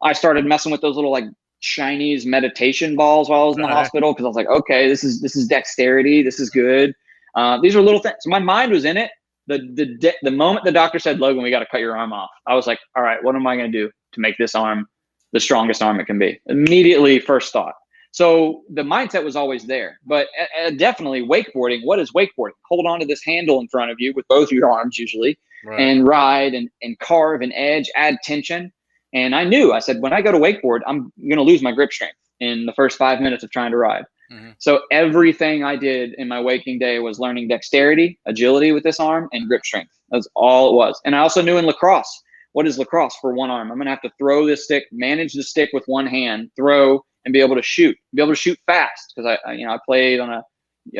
I 0.03 0.11
started 0.11 0.45
messing 0.45 0.71
with 0.71 0.81
those 0.81 0.95
little 0.97 1.11
like 1.11 1.25
Chinese 1.61 2.25
meditation 2.25 2.95
balls 2.97 3.29
while 3.29 3.41
I 3.41 3.45
was 3.45 3.55
in 3.55 3.61
the 3.61 3.67
Uh-huh. 3.69 3.77
hospital 3.77 4.11
because 4.13 4.25
I 4.25 4.27
was 4.27 4.35
like, 4.35 4.47
okay, 4.49 4.89
this 4.89 5.03
is 5.05 5.21
this 5.21 5.35
is 5.37 5.47
dexterity, 5.47 6.21
this 6.23 6.39
is 6.41 6.49
good. 6.49 6.93
Uh, 7.35 7.59
these 7.61 7.75
are 7.75 7.81
little 7.81 8.01
things. 8.01 8.17
My 8.25 8.39
mind 8.39 8.71
was 8.73 8.83
in 8.85 8.97
it. 8.97 9.11
The 9.47 9.59
the 9.75 10.13
the 10.23 10.31
moment 10.31 10.65
the 10.65 10.71
doctor 10.71 10.99
said, 10.99 11.19
Logan, 11.19 11.41
we 11.43 11.51
got 11.51 11.59
to 11.59 11.67
cut 11.67 11.79
your 11.79 11.97
arm 11.97 12.11
off, 12.13 12.29
I 12.47 12.55
was 12.55 12.67
like, 12.67 12.79
all 12.95 13.03
right, 13.03 13.23
what 13.23 13.35
am 13.35 13.47
I 13.47 13.55
going 13.55 13.71
to 13.71 13.77
do 13.77 13.91
to 14.15 14.21
make 14.21 14.38
this 14.38 14.56
arm 14.56 14.88
the 15.34 15.39
strongest 15.39 15.82
arm 15.84 15.99
it 15.99 16.06
can 16.06 16.17
be? 16.17 16.39
Immediately, 16.47 17.19
first 17.19 17.54
thought. 17.54 17.75
So 18.12 18.63
the 18.73 18.82
mindset 18.82 19.23
was 19.25 19.36
always 19.36 19.65
there, 19.65 19.99
but 20.06 20.28
uh, 20.39 20.67
uh, 20.67 20.71
definitely 20.71 21.21
wakeboarding. 21.21 21.82
What 21.84 21.99
is 21.99 22.12
wakeboarding? 22.13 22.54
Hold 22.69 22.88
on 22.88 22.99
to 23.01 23.06
this 23.06 23.21
handle 23.23 23.60
in 23.60 23.67
front 23.67 23.91
of 23.91 23.97
you 23.99 24.13
with 24.15 24.25
both 24.30 24.51
your 24.51 24.71
arms, 24.71 24.97
usually, 24.97 25.38
Right. 25.65 25.80
and 25.82 26.08
ride 26.08 26.54
and, 26.54 26.69
and 26.82 26.97
carve 26.99 27.41
and 27.41 27.51
edge, 27.56 27.89
add 27.95 28.17
tension. 28.23 28.71
And 29.13 29.36
I 29.36 29.43
knew, 29.43 29.73
I 29.73 29.80
said, 29.80 29.99
when 30.01 30.13
I 30.13 30.21
go 30.21 30.32
to 30.32 30.38
wakeboard, 30.38 30.82
I'm 30.88 31.12
going 31.19 31.38
to 31.38 31.41
lose 31.41 31.62
my 31.62 31.71
grip 31.71 31.91
strength 31.91 32.17
in 32.39 32.65
the 32.65 32.73
first 32.73 32.97
five 32.97 33.19
minutes 33.19 33.43
of 33.43 33.49
trying 33.51 33.71
to 33.71 33.78
ride. 33.78 34.06
Mhm. 34.32 34.56
So 34.60 34.82
everything 34.91 35.63
I 35.63 35.75
did 35.75 36.13
in 36.17 36.28
my 36.28 36.39
waking 36.39 36.80
day 36.80 36.99
was 36.99 37.19
learning 37.19 37.47
dexterity, 37.47 38.17
agility 38.25 38.71
with 38.71 38.84
this 38.84 38.99
arm, 38.99 39.28
and 39.34 39.47
grip 39.47 39.65
strength. 39.65 39.91
That's 40.12 40.28
all 40.36 40.69
it 40.71 40.75
was. 40.75 40.99
And 41.06 41.15
I 41.15 41.19
also 41.19 41.41
knew 41.41 41.58
in 41.58 41.65
lacrosse, 41.65 42.21
what 42.55 42.65
is 42.65 42.79
lacrosse 42.79 43.17
for 43.19 43.33
one 43.33 43.49
arm? 43.49 43.69
I'm 43.69 43.77
going 43.77 43.87
to 43.87 43.91
have 43.91 44.01
to 44.03 44.11
throw 44.17 44.45
this 44.47 44.63
stick, 44.63 44.85
manage 44.89 45.33
the 45.33 45.43
stick 45.43 45.71
with 45.73 45.83
one 45.87 46.07
hand, 46.07 46.51
throw, 46.55 47.03
and 47.25 47.33
be 47.33 47.41
able 47.41 47.57
to 47.57 47.61
shoot, 47.61 47.97
be 48.13 48.21
able 48.21 48.31
to 48.31 48.37
shoot 48.39 48.57
fast. 48.65 49.11
Because 49.13 49.37
I, 49.45 49.49
I, 49.49 49.53
you 49.55 49.65
know, 49.65 49.73
I 49.73 49.79
played 49.85 50.21
on 50.21 50.29
a 50.29 50.41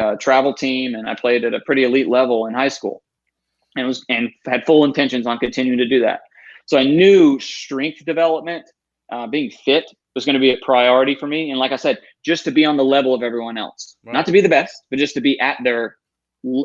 uh, 0.01 0.15
travel 0.17 0.53
team 0.53 0.95
and 0.95 1.07
I 1.07 1.15
played 1.15 1.45
at 1.45 1.53
a 1.53 1.61
pretty 1.61 1.85
elite 1.85 2.09
level 2.09 2.47
in 2.47 2.53
high 2.53 2.67
school, 2.67 3.03
and 3.77 3.87
was 3.87 4.03
and 4.09 4.29
had 4.45 4.65
full 4.65 4.83
intentions 4.83 5.25
on 5.25 5.37
continuing 5.37 5.77
to 5.77 5.87
do 5.87 6.01
that. 6.01 6.19
So 6.65 6.77
I 6.77 6.83
knew 6.83 7.39
strength 7.39 8.03
development, 8.03 8.65
uh, 9.13 9.27
being 9.27 9.49
fit 9.49 9.85
was 10.13 10.25
going 10.25 10.33
to 10.33 10.41
be 10.41 10.51
a 10.51 10.57
priority 10.61 11.15
for 11.15 11.27
me. 11.27 11.51
And 11.51 11.59
like 11.59 11.71
I 11.71 11.77
said, 11.77 11.99
just 12.25 12.43
to 12.45 12.51
be 12.51 12.65
on 12.65 12.75
the 12.75 12.83
level 12.83 13.13
of 13.13 13.23
everyone 13.23 13.57
else, 13.57 13.95
Right. 14.03 14.11
not 14.11 14.25
to 14.25 14.33
be 14.33 14.41
the 14.41 14.49
best, 14.49 14.73
but 14.89 14.99
just 14.99 15.13
to 15.13 15.21
be 15.21 15.39
at 15.39 15.57
their 15.63 15.95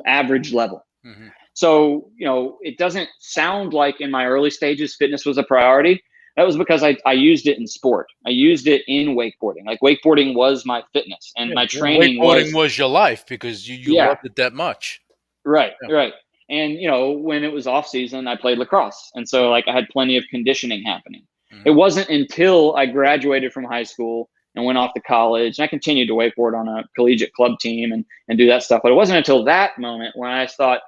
average 0.04 0.52
level. 0.52 0.84
Mhm. 1.06 1.30
So, 1.60 2.10
you 2.16 2.26
know, 2.26 2.56
it 2.62 2.78
doesn't 2.78 3.10
sound 3.18 3.74
like 3.74 4.00
in 4.00 4.10
my 4.10 4.24
early 4.24 4.48
stages 4.48 4.96
fitness 4.96 5.26
was 5.26 5.36
a 5.36 5.42
priority. 5.42 6.02
That 6.36 6.46
was 6.46 6.56
because 6.56 6.82
I, 6.82 6.96
I 7.04 7.12
used 7.12 7.46
it 7.46 7.58
in 7.58 7.66
sport. 7.66 8.06
I 8.26 8.30
used 8.30 8.66
it 8.66 8.80
in 8.88 9.08
wakeboarding. 9.14 9.66
Like 9.66 9.78
wakeboarding 9.82 10.34
was 10.34 10.64
my 10.64 10.82
fitness 10.94 11.32
and 11.36 11.52
my 11.52 11.66
training 11.66 12.18
wakeboarding 12.18 12.44
was, 12.44 12.54
was 12.54 12.78
your 12.78 12.88
life 12.88 13.26
because 13.28 13.68
you, 13.68 13.76
you 13.76 13.94
Yeah. 13.96 14.08
loved 14.08 14.24
it 14.24 14.36
that 14.36 14.54
much. 14.54 15.02
right, 15.44 15.72
Yeah. 15.86 15.94
right. 15.94 16.14
And 16.48 16.72
you 16.82 16.88
know, 16.88 17.10
when 17.10 17.44
it 17.44 17.52
was 17.52 17.66
off 17.66 17.86
season, 17.86 18.26
I 18.26 18.36
played 18.36 18.56
lacrosse. 18.56 19.10
And 19.14 19.28
so 19.28 19.50
like 19.50 19.68
I 19.68 19.72
had 19.74 19.86
plenty 19.90 20.16
of 20.16 20.24
conditioning 20.30 20.82
happening. 20.82 21.24
Mhm. 21.52 21.62
It 21.66 21.72
wasn't 21.72 22.08
until 22.08 22.74
I 22.74 22.86
graduated 22.86 23.52
from 23.52 23.64
high 23.64 23.82
school 23.92 24.30
and 24.54 24.64
went 24.64 24.78
off 24.78 24.94
to 24.94 25.00
college 25.02 25.58
and 25.58 25.64
I 25.64 25.68
continued 25.68 26.08
to 26.08 26.14
wakeboard 26.14 26.58
on 26.58 26.68
a 26.68 26.84
collegiate 26.96 27.34
club 27.34 27.58
team 27.58 27.92
and, 27.92 28.02
and 28.28 28.38
do 28.38 28.46
that 28.46 28.62
stuff. 28.62 28.80
But 28.82 28.92
it 28.92 28.96
wasn't 29.02 29.18
until 29.18 29.44
that 29.44 29.78
moment 29.78 30.12
when 30.16 30.30
I 30.30 30.46
thought 30.46 30.80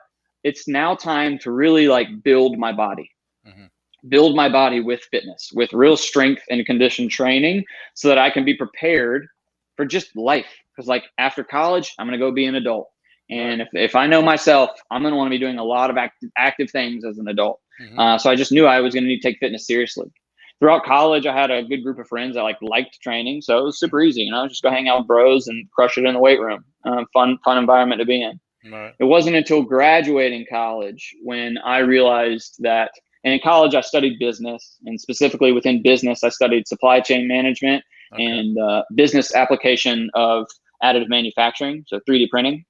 it's 0.44 0.68
now 0.68 0.94
time 0.94 1.38
to 1.38 1.50
really 1.50 1.88
like 1.88 2.08
build 2.22 2.58
my 2.58 2.72
body. 2.72 3.10
Mhm. 3.46 3.68
Build 4.08 4.34
my 4.34 4.48
body 4.48 4.80
with 4.80 5.02
fitness, 5.10 5.50
with 5.54 5.72
real 5.72 5.96
strength 5.96 6.42
and 6.50 6.64
condition 6.66 7.08
training 7.08 7.64
so 7.94 8.08
that 8.08 8.18
I 8.18 8.30
can 8.30 8.44
be 8.44 8.54
prepared 8.54 9.26
for 9.76 9.84
just 9.86 10.16
life. 10.16 10.52
Because 10.74 10.88
like 10.88 11.04
after 11.18 11.44
college, 11.44 11.94
I'm 11.98 12.06
gonna 12.06 12.18
go 12.18 12.30
be 12.32 12.46
an 12.46 12.56
adult. 12.56 12.88
And 13.30 13.62
if, 13.62 13.68
if 13.72 13.94
I 13.94 14.06
know 14.06 14.20
myself, 14.20 14.70
I'm 14.90 15.00
going 15.00 15.12
to 15.12 15.16
want 15.16 15.28
to 15.28 15.30
be 15.30 15.38
doing 15.38 15.58
a 15.58 15.64
lot 15.64 15.88
of 15.88 15.96
active, 15.96 16.30
active 16.36 16.70
things 16.70 17.02
as 17.04 17.18
an 17.18 17.28
adult. 17.28 17.60
Mhm. 17.80 17.98
Uh, 17.98 18.18
so 18.18 18.30
I 18.30 18.34
just 18.34 18.52
knew 18.52 18.66
I 18.66 18.80
was 18.80 18.92
going 18.92 19.04
to 19.04 19.08
need 19.08 19.20
to 19.20 19.28
take 19.28 19.38
fitness 19.38 19.66
seriously. 19.66 20.10
Throughout 20.58 20.84
college, 20.84 21.24
I 21.24 21.32
had 21.32 21.50
a 21.50 21.62
good 21.62 21.82
group 21.82 21.98
of 21.98 22.06
friends 22.08 22.34
that 22.34 22.42
like 22.42 22.58
liked 22.60 23.00
training, 23.00 23.40
so 23.40 23.58
it 23.58 23.64
was 23.64 23.78
super 23.78 24.02
easy. 24.02 24.22
You 24.22 24.32
know, 24.32 24.46
just 24.46 24.62
go 24.62 24.70
hang 24.70 24.88
out 24.88 24.98
with 24.98 25.06
bros 25.08 25.48
and 25.48 25.68
crush 25.70 25.96
it 25.96 26.04
in 26.04 26.12
the 26.12 26.20
weight 26.20 26.40
room. 26.40 26.64
Uh, 26.84 27.04
fun, 27.12 27.38
fun 27.44 27.58
environment 27.58 28.00
to 28.00 28.04
be 28.04 28.22
in. 28.22 28.38
Right. 28.70 28.94
It 28.98 29.04
wasn't 29.04 29.36
until 29.36 29.62
graduating 29.62 30.46
college 30.50 31.14
when 31.22 31.58
I 31.58 31.78
realized 31.78 32.56
that. 32.60 32.92
And 33.24 33.32
in 33.34 33.40
college, 33.42 33.74
I 33.74 33.80
studied 33.82 34.18
business, 34.18 34.78
and 34.84 35.00
specifically 35.00 35.52
within 35.52 35.82
business, 35.82 36.24
I 36.24 36.28
studied 36.28 36.66
supply 36.66 37.00
chain 37.00 37.28
management 37.28 37.84
Okay. 38.14 38.24
and 38.24 38.58
uh, 38.58 38.82
business 38.94 39.34
application 39.34 40.10
of 40.14 40.46
additive 40.82 41.08
manufacturing, 41.08 41.82
so 41.86 41.98
3D 42.06 42.28
printing. 42.28 42.62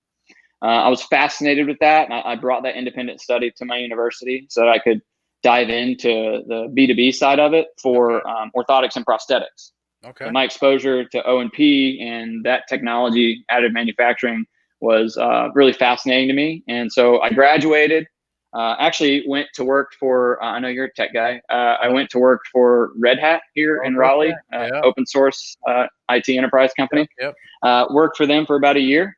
Uh, 0.63 0.67
I 0.67 0.89
was 0.89 1.03
fascinated 1.03 1.67
with 1.67 1.79
that. 1.81 2.05
And 2.05 2.15
I, 2.15 2.21
I 2.33 2.37
brought 2.37 2.63
that 2.63 2.77
independent 2.77 3.21
study 3.21 3.51
to 3.57 3.65
my 3.65 3.79
university 3.79 4.47
so 4.49 4.61
that 4.61 4.69
I 4.69 4.79
could 4.79 5.01
dive 5.43 5.69
into 5.71 6.43
the 6.47 6.73
B2B 6.77 7.13
side 7.15 7.41
of 7.41 7.53
it 7.55 7.67
for 7.83 8.25
um, 8.29 8.53
orthotics 8.57 8.95
and 8.95 9.05
prosthetics. 9.05 9.73
okay. 10.07 10.31
My 10.31 10.45
exposure 10.45 11.05
to 11.09 11.27
O 11.27 11.41
and 11.41 11.51
P 11.53 12.01
and 12.01 12.45
that 12.45 12.69
technology, 12.69 13.45
additive 13.51 13.73
manufacturing, 13.73 14.45
was 14.83 15.16
uh, 15.16 15.49
really 15.55 15.73
fascinating 15.73 16.29
to 16.29 16.35
me. 16.35 16.62
And 16.68 16.92
so 16.92 17.21
I 17.23 17.31
graduated. 17.31 18.07
Uh, 18.55 18.77
actually, 18.79 19.25
went 19.27 19.49
to 19.55 19.64
work 19.64 19.92
for. 19.99 20.42
Uh, 20.42 20.49
I 20.49 20.59
know 20.59 20.68
you're 20.68 20.85
a 20.85 20.92
tech 20.92 21.14
guy. 21.14 21.40
Uh, 21.49 21.77
I 21.83 21.88
went 21.88 22.11
to 22.11 22.18
work 22.18 22.42
for 22.53 22.92
Red 22.99 23.18
Hat 23.18 23.40
here 23.55 23.81
Oh, 23.83 23.87
in 23.87 23.97
Raleigh, 23.97 24.35
uh, 24.53 24.68
yeah. 24.71 24.81
open 24.85 25.07
source 25.07 25.57
uh, 25.66 25.87
IT 26.11 26.29
enterprise 26.29 26.71
company. 26.77 27.07
Yep. 27.18 27.35
Uh, 27.62 27.87
worked 27.90 28.18
for 28.18 28.27
them 28.27 28.45
for 28.45 28.57
about 28.57 28.77
a 28.77 28.81
year, 28.81 29.16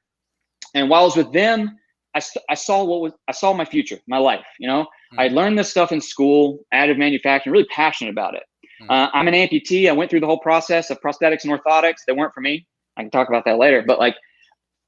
and 0.74 0.88
while 0.88 1.00
I 1.02 1.04
was 1.04 1.16
with 1.16 1.32
them, 1.32 1.76
I, 2.14 2.20
st- 2.20 2.44
I 2.48 2.54
saw 2.54 2.84
what 2.84 3.00
was 3.00 3.12
I 3.26 3.32
saw 3.32 3.52
my 3.52 3.64
future, 3.64 3.98
my 4.06 4.18
life. 4.18 4.46
You 4.60 4.68
know, 4.68 4.86
I 5.18 5.26
learned 5.26 5.58
this 5.58 5.68
stuff 5.70 5.90
in 5.90 6.00
school, 6.00 6.60
additive 6.72 6.98
manufacturing, 6.98 7.52
really 7.54 7.66
passionate 7.74 8.10
about 8.10 8.34
it. 8.36 8.44
Mhm. 8.82 8.90
Uh, 8.90 9.10
I'm 9.12 9.26
an 9.26 9.34
amputee. 9.34 9.88
I 9.88 9.92
went 9.92 10.10
through 10.10 10.20
the 10.20 10.26
whole 10.26 10.38
process 10.40 10.90
of 10.90 11.00
prosthetics 11.00 11.42
and 11.42 11.52
orthotics. 11.52 12.04
They 12.06 12.12
weren't 12.12 12.34
for 12.34 12.40
me. 12.40 12.68
I 12.96 13.02
can 13.02 13.10
talk 13.10 13.28
about 13.28 13.44
that 13.46 13.58
later. 13.58 13.82
But 13.84 13.98
like, 13.98 14.14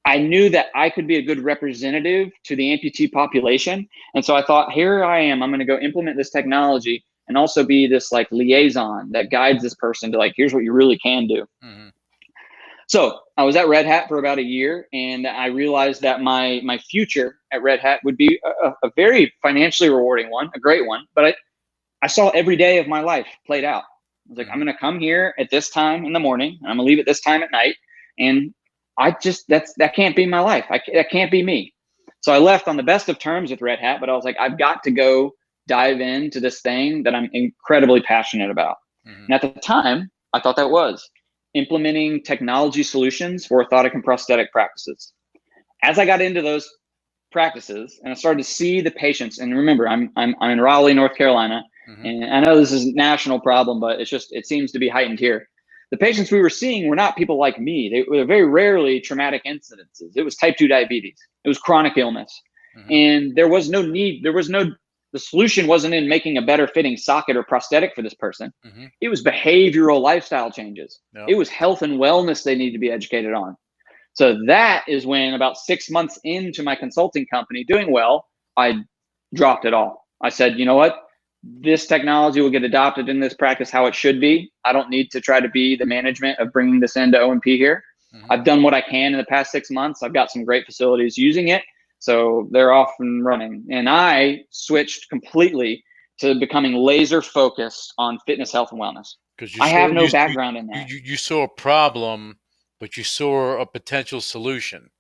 I 0.06 0.18
knew 0.18 0.48
that 0.50 0.66
I 0.74 0.88
could 0.88 1.08
be 1.08 1.16
a 1.16 1.22
good 1.22 1.40
representative 1.40 2.30
to 2.44 2.56
the 2.56 2.70
amputee 2.70 3.10
population. 3.10 3.88
And 4.14 4.24
so 4.24 4.36
I 4.36 4.42
thought, 4.42 4.72
here 4.72 5.04
I 5.04 5.20
am. 5.20 5.42
I'm 5.42 5.50
going 5.50 5.58
to 5.58 5.66
go 5.66 5.78
implement 5.78 6.16
this 6.16 6.30
technology 6.30 7.04
and 7.28 7.36
also 7.36 7.64
be 7.64 7.88
this 7.88 8.12
like 8.12 8.28
liaison 8.30 9.10
that 9.10 9.30
guides 9.30 9.62
this 9.62 9.74
person 9.74 10.12
to 10.12 10.18
like, 10.18 10.32
here's 10.36 10.54
what 10.54 10.62
you 10.62 10.72
really 10.72 10.96
can 10.98 11.26
do. 11.26 11.44
Mhm. 11.62 11.90
So 12.88 13.18
I 13.36 13.42
was 13.42 13.56
at 13.56 13.66
Red 13.66 13.84
Hat 13.84 14.06
for 14.06 14.18
about 14.18 14.38
a 14.38 14.42
year, 14.42 14.86
and 14.92 15.26
I 15.26 15.46
realized 15.46 16.02
that 16.02 16.22
my 16.22 16.60
my 16.62 16.78
future 16.78 17.40
at 17.52 17.60
Red 17.60 17.80
Hat 17.80 17.98
would 18.04 18.16
be 18.16 18.40
a, 18.62 18.70
a 18.84 18.92
very 18.94 19.32
financially 19.42 19.90
rewarding 19.90 20.30
one, 20.30 20.50
a 20.54 20.60
great 20.60 20.86
one. 20.86 21.04
But 21.14 21.24
I, 21.24 21.34
I 22.02 22.06
saw 22.06 22.28
every 22.30 22.54
day 22.54 22.78
of 22.78 22.86
my 22.86 23.00
life 23.00 23.26
played 23.44 23.64
out. 23.64 23.82
I 23.82 24.28
was 24.28 24.38
like, 24.38 24.48
I'm 24.50 24.60
going 24.60 24.72
to 24.72 24.78
come 24.78 25.00
here 25.00 25.34
at 25.36 25.50
this 25.50 25.68
time 25.68 26.04
in 26.04 26.12
the 26.12 26.20
morning, 26.20 26.58
and 26.62 26.70
I'm 26.70 26.76
going 26.76 26.86
to 26.86 26.90
leave 26.90 27.00
at 27.00 27.06
this 27.06 27.20
time 27.20 27.42
at 27.42 27.50
night, 27.50 27.74
and 28.20 28.54
I 28.98 29.12
just 29.12 29.44
that's 29.48 29.72
that 29.78 29.94
can't 29.94 30.16
be 30.16 30.26
my 30.26 30.40
life. 30.40 30.64
I, 30.70 30.80
that 30.94 31.11
can't 31.11 31.30
be 31.30 31.42
me. 31.42 31.74
So 32.20 32.32
I 32.32 32.38
left 32.38 32.68
on 32.68 32.76
the 32.76 32.82
best 32.82 33.09
of 33.09 33.18
terms 33.18 33.50
with 33.50 33.62
Red 33.62 33.78
Hat, 33.78 33.98
but 34.00 34.09
I 34.11 34.14
was 34.14 34.24
like, 34.24 34.37
I've 34.40 34.59
got 34.59 34.82
to 34.85 34.90
go 34.90 35.32
dive 35.68 36.00
into 36.00 36.40
this 36.40 36.61
thing 36.61 37.02
that 37.04 37.14
I'm 37.14 37.28
incredibly 37.32 38.00
passionate 38.00 38.50
about. 38.50 38.76
Mhm. 39.06 39.26
And 39.26 39.35
at 39.35 39.42
the 39.42 39.61
time, 39.61 40.11
I 40.32 40.40
thought 40.40 40.56
that 40.56 40.70
was 40.70 41.09
implementing 41.54 42.22
technology 42.22 42.82
solutions 42.82 43.46
for 43.46 43.64
orthotic 43.64 43.94
and 43.94 44.04
prosthetic 44.04 44.52
practices. 44.52 45.12
As 45.82 45.98
I 45.98 46.06
got 46.06 46.20
into 46.20 46.42
those 46.42 46.68
practices 47.32 48.00
and 48.02 48.12
I 48.12 48.14
started 48.16 48.38
to 48.38 48.50
see 48.50 48.80
the 48.80 48.90
patients, 48.90 49.38
and 49.38 49.54
remember, 49.56 49.88
I'm 49.88 50.11
I'm, 50.16 50.35
I'm 50.40 50.50
in 50.50 50.61
Raleigh, 50.61 50.94
North 50.94 51.16
Carolina, 51.16 51.62
Mhm. 51.88 52.04
and 52.24 52.35
I 52.35 52.40
know 52.40 52.56
this 52.59 52.72
is 52.72 52.87
a 52.87 52.92
national 52.94 53.40
problem, 53.40 53.80
but 53.80 54.00
it's 54.00 54.11
just 54.11 54.28
it 54.32 54.46
seems 54.46 54.72
to 54.72 54.78
be 54.78 54.88
heightened 54.88 55.20
here. 55.20 55.48
The 55.90 55.96
patients 55.96 56.33
we 56.33 56.40
were 56.40 56.51
seeing 56.51 56.88
were 56.88 56.96
not 56.96 57.16
people 57.16 57.38
like 57.38 57.61
me. 57.61 57.88
They 57.88 58.05
were 58.09 58.25
very 58.25 58.44
rarely 58.44 59.01
traumatic 59.01 59.44
incidences. 59.44 60.16
It 60.16 60.25
was 60.25 60.35
type 60.37 60.57
2 60.57 60.66
diabetes. 60.68 61.18
It 61.44 61.49
was 61.49 61.59
chronic 61.59 61.96
illness. 61.96 62.42
Mhm. 62.77 62.90
And 62.90 63.37
there 63.37 63.49
was 63.49 63.70
no 63.70 63.83
need, 63.83 64.25
there 64.25 64.33
was 64.33 64.49
no 64.51 64.72
the 65.12 65.20
solution 65.20 65.66
wasn't 65.66 65.94
in 65.94 66.09
making 66.09 66.37
a 66.37 66.42
better 66.42 66.66
fitting 66.66 66.96
socket 66.96 67.37
or 67.37 67.42
prosthetic 67.42 67.94
for 67.94 68.03
this 68.03 68.12
person. 68.12 68.53
Mhm. 68.66 68.90
It 69.01 69.09
was 69.09 69.22
behavioral 69.22 70.01
lifestyle 70.01 70.51
changes. 70.51 71.01
Yep. 71.14 71.27
It 71.29 71.35
was 71.37 71.49
health 71.49 71.81
and 71.81 71.99
wellness 71.99 72.42
they 72.42 72.55
need 72.55 72.72
to 72.72 72.79
be 72.79 72.90
educated 72.90 73.33
on. 73.33 73.57
So 74.12 74.44
that 74.46 74.85
is 74.88 75.07
when 75.07 75.33
about 75.33 75.57
six 75.57 75.88
months 75.88 76.18
into 76.25 76.62
my 76.62 76.75
consulting 76.75 77.25
company 77.27 77.64
doing 77.64 77.92
well, 77.92 78.27
I 78.59 78.83
dropped 79.33 79.64
it 79.64 79.72
all. 79.72 80.07
I 80.20 80.29
said, 80.29 80.59
you 80.59 80.66
know 80.66 80.75
what? 80.75 81.05
This 81.61 81.87
technology 81.87 82.40
will 82.40 82.50
get 82.50 82.64
adopted 82.64 83.09
in 83.09 83.20
this 83.20 83.35
practice 83.35 83.70
how 83.70 83.87
it 83.87 83.94
should 83.94 84.20
be. 84.20 84.50
I 84.64 84.72
don't 84.72 84.88
need 84.90 85.11
to 85.12 85.20
try 85.20 85.40
to 85.40 85.48
be 85.48 85.76
the 85.76 85.87
management 85.87 86.38
of 86.38 86.52
bringing 86.52 86.80
this 86.80 86.96
into 86.96 87.18
O 87.20 87.30
and 87.30 87.40
P 87.42 87.56
here. 87.56 87.85
Mhm. 88.14 88.26
I've 88.30 88.44
done 88.44 88.62
what 88.62 88.74
I 88.74 88.80
can 88.80 89.12
in 89.12 89.18
the 89.18 89.24
past 89.24 89.50
six 89.52 89.70
months. 89.70 90.02
I've 90.02 90.12
got 90.14 90.30
some 90.30 90.44
great 90.44 90.64
facilities 90.66 91.16
using 91.18 91.48
it. 91.48 91.62
So 91.98 92.48
they're 92.52 92.72
off 92.72 92.92
and 92.98 93.24
running. 93.24 93.64
And 93.70 93.88
I 93.88 94.40
switched 94.50 95.09
completely 95.09 95.82
to 96.20 96.35
becoming 96.38 96.74
laser 96.74 97.20
focused 97.22 97.92
on 97.98 98.18
fitness, 98.26 98.52
health, 98.52 98.70
and 98.72 98.80
wellness. 98.80 99.09
Because 99.37 99.54
I 99.61 99.68
have 99.68 99.92
no 99.92 100.00
you- 100.02 100.06
you- 100.06 100.12
background 100.12 100.56
in 100.56 100.66
that. 100.68 100.88
you, 100.88 101.00
you 101.04 101.16
saw 101.16 101.42
a 101.42 101.48
problem, 101.48 102.38
but 102.80 102.96
you 102.96 103.04
saw 103.04 103.61
a 103.61 103.66
potential 103.66 104.20
solution. 104.20 104.90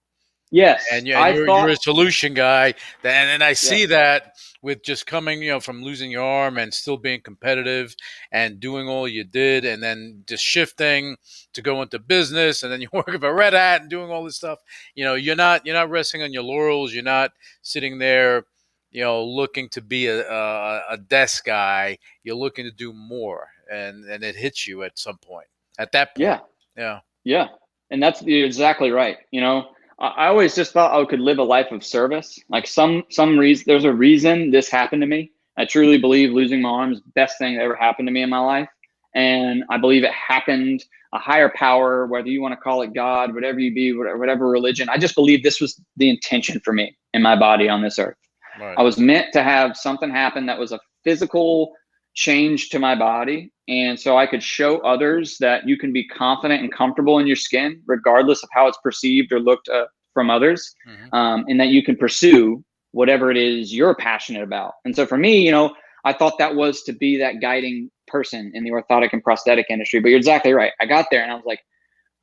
Yes. 0.50 0.84
and 0.92 1.06
you're, 1.06 1.18
I 1.18 1.30
you're, 1.30 1.46
thought, 1.46 1.62
you're 1.62 1.72
a 1.72 1.76
solution 1.76 2.34
guy. 2.34 2.74
And, 3.02 3.30
and 3.30 3.42
I 3.42 3.52
see 3.52 3.86
that 3.86 4.36
with 4.62 4.82
just 4.82 5.06
coming, 5.06 5.42
you 5.42 5.50
know, 5.50 5.60
from 5.60 5.82
losing 5.82 6.10
your 6.10 6.24
arm 6.24 6.58
and 6.58 6.72
still 6.72 6.96
being 6.96 7.20
competitive 7.20 7.94
and 8.32 8.58
doing 8.58 8.88
all 8.88 9.06
you 9.06 9.22
did, 9.22 9.64
and 9.64 9.82
then 9.82 10.24
just 10.26 10.44
shifting 10.44 11.16
to 11.52 11.62
go 11.62 11.82
into 11.82 11.98
business, 11.98 12.62
and 12.62 12.72
then 12.72 12.80
you're 12.82 12.90
working 12.92 13.20
for 13.20 13.32
Red 13.32 13.52
Hat 13.52 13.82
and 13.82 13.90
doing 13.90 14.10
all 14.10 14.24
this 14.24 14.36
stuff. 14.36 14.58
You 14.94 15.04
know, 15.04 15.14
you're 15.14 15.36
not 15.36 15.64
you're 15.64 15.74
not 15.74 15.90
resting 15.90 16.22
on 16.22 16.32
your 16.32 16.42
laurels. 16.42 16.92
You're 16.92 17.04
not 17.04 17.32
sitting 17.62 17.98
there, 17.98 18.44
you 18.90 19.02
know, 19.02 19.24
looking 19.24 19.68
to 19.70 19.80
be 19.80 20.08
a, 20.08 20.28
a, 20.28 20.82
a 20.90 20.98
desk 20.98 21.44
guy. 21.44 21.98
You're 22.24 22.36
looking 22.36 22.64
to 22.64 22.72
do 22.72 22.92
more, 22.92 23.48
and 23.70 24.04
and 24.06 24.24
it 24.24 24.36
hits 24.36 24.66
you 24.66 24.82
at 24.82 24.98
some 24.98 25.18
point. 25.18 25.46
At 25.78 25.92
that 25.92 26.16
point, 26.16 26.22
yeah. 26.22 26.40
yeah, 26.76 27.00
Yeah, 27.22 27.48
and 27.90 28.02
that's 28.02 28.22
you're 28.22 28.46
exactly 28.46 28.90
right. 28.90 29.18
You 29.30 29.42
know, 29.42 29.68
I, 29.98 30.26
always 30.26 30.54
just 30.54 30.72
thought 30.72 30.98
I 30.98 31.04
could 31.06 31.20
live 31.20 31.38
a 31.38 31.42
life 31.42 31.72
of 31.72 31.84
service. 31.84 32.38
Like 32.48 32.66
some 32.66 33.04
some 33.10 33.38
reason, 33.38 33.64
there's 33.66 33.84
a 33.84 33.92
reason 33.92 34.50
this 34.50 34.68
happened 34.68 35.02
to 35.02 35.06
me. 35.06 35.32
I 35.56 35.64
truly 35.64 35.98
believe 35.98 36.32
losing 36.32 36.60
my 36.60 36.68
arm 36.68 36.92
is 36.92 37.00
the 37.00 37.10
best 37.14 37.38
thing 37.38 37.56
that 37.56 37.62
ever 37.62 37.74
happened 37.74 38.08
to 38.08 38.12
me 38.12 38.22
in 38.22 38.28
my 38.28 38.38
life, 38.38 38.68
and 39.14 39.64
I 39.70 39.78
believe 39.78 40.04
it 40.04 40.12
happened. 40.12 40.84
A 41.12 41.18
higher 41.18 41.50
power, 41.54 42.06
whether 42.06 42.28
you 42.28 42.42
want 42.42 42.52
to 42.52 42.56
call 42.56 42.82
it 42.82 42.92
God, 42.92 43.32
whatever 43.32 43.58
you 43.58 43.72
be, 43.72 43.96
whatever, 43.96 44.18
whatever 44.18 44.48
religion. 44.48 44.88
I 44.90 44.98
just 44.98 45.14
believe 45.14 45.42
this 45.42 45.60
was 45.60 45.80
the 45.96 46.10
intention 46.10 46.60
for 46.60 46.74
me 46.74 46.94
in 47.14 47.22
my 47.22 47.36
body 47.36 47.68
on 47.68 47.80
this 47.80 47.98
earth. 47.98 48.18
right. 48.60 48.74
I 48.76 48.82
was 48.82 48.98
meant 48.98 49.32
to 49.32 49.42
have 49.42 49.76
something 49.76 50.10
happen 50.10 50.44
that 50.46 50.58
was 50.58 50.72
a 50.72 50.80
physical 51.04 51.72
change 52.16 52.70
to 52.70 52.78
my 52.78 52.94
body. 52.96 53.52
And 53.68 53.98
so 53.98 54.16
I 54.16 54.26
could 54.26 54.42
show 54.42 54.78
others 54.78 55.36
that 55.38 55.68
you 55.68 55.76
can 55.76 55.92
be 55.92 56.06
confident 56.08 56.62
and 56.62 56.72
comfortable 56.72 57.18
in 57.18 57.26
your 57.26 57.36
skin, 57.36 57.82
regardless 57.86 58.42
of 58.42 58.48
how 58.52 58.66
it's 58.66 58.78
perceived 58.82 59.32
or 59.32 59.38
looked 59.38 59.68
uh, 59.68 59.86
from 60.14 60.30
others, 60.30 60.74
Mhm. 60.88 61.14
um, 61.14 61.44
and 61.48 61.60
that 61.60 61.68
you 61.68 61.82
can 61.84 61.96
pursue 61.96 62.64
whatever 62.92 63.30
it 63.30 63.36
is 63.36 63.74
you're 63.74 63.94
passionate 63.94 64.42
about. 64.42 64.72
And 64.84 64.96
so 64.96 65.04
for 65.04 65.18
me, 65.18 65.44
you 65.44 65.50
know, 65.50 65.74
I 66.04 66.12
thought 66.14 66.38
that 66.38 66.54
was 66.54 66.82
to 66.84 66.92
be 66.92 67.18
that 67.18 67.40
guiding 67.42 67.90
person 68.06 68.50
in 68.54 68.64
the 68.64 68.70
orthotic 68.70 69.12
and 69.12 69.22
prosthetic 69.22 69.66
industry. 69.68 70.00
But 70.00 70.08
you're 70.08 70.16
exactly 70.16 70.54
right. 70.54 70.72
I 70.80 70.86
got 70.86 71.06
there 71.10 71.22
and 71.22 71.30
I 71.30 71.34
was 71.34 71.44
like, 71.44 71.60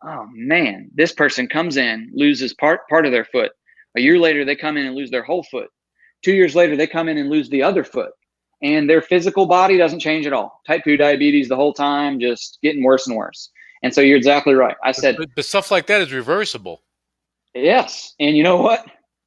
oh 0.03 0.25
man, 0.33 0.89
this 0.95 1.13
person 1.13 1.47
comes 1.47 1.77
in, 1.77 2.09
loses 2.13 2.53
part 2.55 2.87
part 2.89 3.05
of 3.05 3.11
their 3.11 3.25
foot. 3.25 3.51
A 3.95 4.01
year 4.01 4.17
later, 4.17 4.43
they 4.43 4.55
come 4.55 4.75
in 4.77 4.87
and 4.87 4.95
lose 4.95 5.11
their 5.11 5.21
whole 5.23 5.43
foot. 5.43 5.69
Two 6.23 6.33
years 6.33 6.55
later, 6.55 6.75
they 6.75 6.87
come 6.87 7.09
in 7.09 7.17
and 7.19 7.29
lose 7.29 7.49
the 7.49 7.61
other 7.61 7.83
foot. 7.83 8.11
And 8.63 8.89
their 8.89 9.01
physical 9.01 9.45
body 9.45 9.77
doesn't 9.77 9.99
change 9.99 10.25
at 10.25 10.33
all. 10.33 10.61
Type 10.65 10.83
2 10.85 10.97
diabetes 10.97 11.49
the 11.49 11.55
whole 11.55 11.73
time, 11.73 12.19
just 12.19 12.59
getting 12.63 12.81
worse 12.81 13.05
and 13.07 13.15
worse. 13.15 13.51
And 13.83 13.93
so 13.93 13.99
you're 13.99 14.17
exactly 14.17 14.53
right. 14.53 14.75
I 14.83 14.93
said, 14.93 15.17
but, 15.17 15.29
but 15.35 15.45
stuff 15.45 15.69
like 15.69 15.85
that 15.87 16.01
is 16.01 16.13
reversible. 16.13 16.81
Yes, 17.53 18.15
and 18.19 18.35
you 18.35 18.41
know 18.41 18.57
what? 18.57 18.85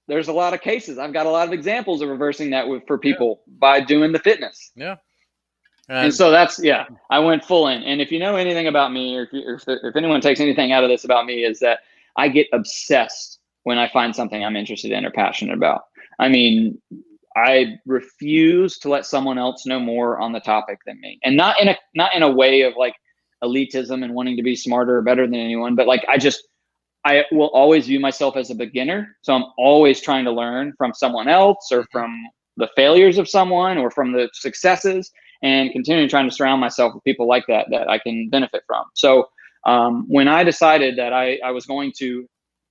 There's 0.09 0.29
a 0.29 0.33
lot 0.33 0.55
of 0.55 0.61
cases. 0.61 0.99
I've 0.99 1.13
got 1.13 1.27
a 1.27 1.31
lot 1.31 1.47
of 1.47 1.53
examples 1.53 2.01
of 2.01 2.09
reversing 2.09 2.51
that 2.51 2.67
with, 2.67 2.83
for 2.87 2.97
people 2.97 3.43
by 3.59 3.81
doing 3.81 4.13
the 4.13 4.19
fitness. 4.19 4.73
Yeah. 4.75 4.97
And 5.89 6.13
so 6.13 6.31
that's 6.33 6.59
yeah, 6.59 6.87
I 7.11 7.21
went 7.21 7.45
full 7.45 7.69
in. 7.69 7.83
And 7.85 8.01
if 8.01 8.11
you 8.11 8.19
know 8.19 8.35
anything 8.35 8.67
about 8.67 8.93
me, 8.93 9.17
or 9.17 9.23
if, 9.23 9.33
you, 9.33 9.43
or 9.47 9.55
if, 9.55 9.65
if 9.67 9.95
anyone 9.95 10.21
takes 10.21 10.41
anything 10.41 10.73
out 10.73 10.83
of 10.83 10.91
this 10.91 11.05
about 11.05 11.27
me, 11.27 11.45
is 11.45 11.61
that 11.61 11.81
I 12.17 12.29
get 12.29 12.49
obsessed 12.53 13.39
when 13.63 13.79
I 13.79 13.89
find 13.91 14.15
something 14.15 14.45
I'm 14.45 14.57
interested 14.57 14.91
in 14.91 15.05
or 15.05 15.11
passionate 15.11 15.55
about. 15.55 15.83
I 16.19 16.29
mean, 16.29 16.81
I 17.37 17.79
refuse 17.85 18.79
to 18.79 18.89
let 18.89 19.05
someone 19.07 19.39
else 19.39 19.67
know 19.67 19.79
more 19.79 20.19
on 20.19 20.33
the 20.33 20.41
topic 20.41 20.79
than 20.87 21.01
me, 21.01 21.19
and 21.23 21.37
not 21.37 21.61
in 21.61 21.69
a 21.69 21.77
not 21.95 22.15
in 22.15 22.23
a 22.23 22.31
way 22.31 22.63
of 22.63 22.75
like 22.77 22.95
elitism 23.45 24.03
and 24.03 24.15
wanting 24.15 24.37
to 24.37 24.43
be 24.43 24.57
smarter 24.57 24.97
or 24.97 25.03
better 25.03 25.27
than 25.27 25.35
anyone, 25.35 25.75
but 25.75 25.87
like 25.87 26.05
I 26.09 26.19
just 26.19 26.49
I 27.05 27.25
will 27.31 27.49
always 27.49 27.87
view 27.87 28.01
myself 28.01 28.37
as 28.37 28.51
a 28.51 28.55
beginner. 28.55 29.17
So 29.23 29.35
I'm 29.35 29.45
always 29.59 30.01
trying 30.01 30.25
to 30.25 30.33
learn 30.33 30.73
from 30.77 30.93
someone 30.93 31.29
else 31.29 31.69
or 31.71 31.87
from 31.93 32.13
the 32.57 32.69
failures 32.75 33.19
of 33.19 33.29
someone 33.29 33.79
or 33.79 33.91
from 33.91 34.13
the 34.13 34.29
successes 34.33 35.13
and 35.43 35.71
continuing 35.71 36.09
trying 36.09 36.29
to 36.29 36.35
surround 36.35 36.61
myself 36.61 36.95
with 36.95 37.05
people 37.05 37.29
like 37.29 37.45
that 37.47 37.67
that 37.71 37.89
I 37.89 37.99
can 37.99 38.29
benefit 38.31 38.63
from. 38.67 38.85
So 38.95 39.29
um, 39.67 40.07
when 40.09 40.27
I 40.27 40.43
decided 40.43 40.97
that 40.99 41.13
I, 41.13 41.39
I 41.45 41.51
was 41.51 41.67
going 41.67 41.93
to 41.99 42.27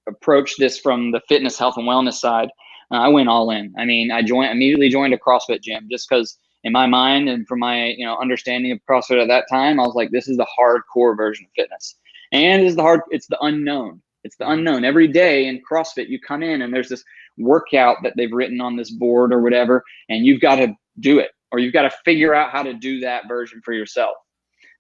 approach 0.08 0.56
this 0.58 0.80
from 0.80 1.12
the 1.12 1.22
fitness, 1.30 1.58
health, 1.58 1.76
and 1.78 1.88
wellness 1.88 2.16
side, 2.16 2.50
Uh, 2.92 2.96
I 2.96 3.08
went 3.10 3.30
all 3.30 3.52
in. 3.52 3.74
I 3.78 3.86
mean, 3.86 4.12
I 4.12 4.22
joined 4.22 4.52
immediately 4.52 4.90
joined 4.90 5.14
a 5.14 5.18
CrossFit 5.18 5.62
gym 5.62 5.88
just 5.90 6.08
because 6.10 6.38
in 6.64 6.72
my 6.72 6.88
mind 6.88 7.30
and 7.30 7.48
from 7.48 7.60
my 7.60 7.88
you 7.98 8.06
know 8.06 8.18
understanding 8.18 8.72
of 8.72 8.80
CrossFit 8.90 9.22
at 9.22 9.28
that 9.28 9.46
time, 9.50 9.80
I 9.80 9.84
was 9.84 9.96
like, 9.96 10.12
this 10.12 10.28
is 10.28 10.38
the 10.38 10.48
hardcore 10.60 11.16
version 11.16 11.46
of 11.46 11.52
fitness, 11.56 11.96
and 12.32 12.64
this 12.64 12.72
is 12.72 12.76
the 12.76 12.84
hard. 12.84 13.02
It's 13.10 13.28
the 13.28 13.40
unknown. 13.42 14.02
It's 14.24 14.38
the 14.38 14.50
unknown. 14.50 14.84
Every 14.84 15.08
day 15.08 15.48
in 15.48 15.62
CrossFit, 15.70 16.10
you 16.10 16.20
come 16.20 16.42
in 16.42 16.64
and 16.64 16.74
there's 16.74 16.90
this 16.90 17.04
workout 17.38 17.98
that 18.04 18.14
they've 18.18 18.32
written 18.32 18.60
on 18.60 18.76
this 18.76 18.90
board 18.90 19.32
or 19.32 19.42
whatever, 19.42 19.84
and 20.10 20.26
you've 20.26 20.42
got 20.42 20.56
to 20.56 20.74
do 21.00 21.20
it 21.20 21.30
or 21.52 21.60
you've 21.60 21.74
got 21.74 21.84
to 21.84 21.92
figure 22.04 22.34
out 22.34 22.52
how 22.52 22.64
to 22.64 22.74
do 22.74 23.00
that 23.00 23.28
version 23.28 23.62
for 23.64 23.74
yourself. 23.74 24.16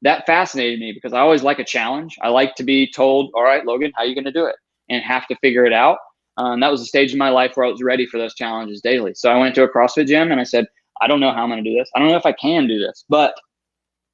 That 0.01 0.25
fascinated 0.25 0.79
me 0.79 0.91
because 0.91 1.13
I 1.13 1.19
always 1.19 1.43
like 1.43 1.59
a 1.59 1.63
challenge. 1.63 2.17
I 2.21 2.29
like 2.29 2.55
to 2.55 2.63
be 2.63 2.91
told, 2.91 3.31
all 3.33 3.43
right, 3.43 3.65
Logan, 3.65 3.91
how 3.95 4.03
are 4.03 4.05
you 4.05 4.13
going 4.13 4.25
to 4.25 4.31
do 4.31 4.45
it? 4.45 4.55
And 4.89 5.01
have 5.03 5.25
to 5.27 5.35
figure 5.37 5.65
it 5.65 5.73
out. 5.73 5.97
Um, 6.37 6.59
that 6.59 6.71
was 6.71 6.81
a 6.81 6.85
stage 6.85 7.13
in 7.13 7.17
my 7.17 7.29
life 7.29 7.55
where 7.55 7.65
I 7.65 7.71
was 7.71 7.81
ready 7.81 8.05
for 8.05 8.17
those 8.17 8.35
challenges 8.35 8.81
daily. 8.81 9.13
So 9.15 9.29
I 9.29 9.37
went 9.37 9.55
to 9.55 9.63
a 9.63 9.69
CrossFit 9.69 10.07
gym 10.07 10.31
and 10.31 10.39
I 10.39 10.43
said, 10.43 10.65
I 11.01 11.07
don't 11.07 11.19
know 11.19 11.31
how 11.31 11.43
I'm 11.43 11.49
going 11.49 11.63
to 11.63 11.69
do 11.69 11.77
this. 11.77 11.89
I 11.95 11.99
don't 11.99 12.09
know 12.09 12.17
if 12.17 12.25
I 12.25 12.33
can 12.33 12.67
do 12.67 12.79
this, 12.79 13.05
but 13.09 13.35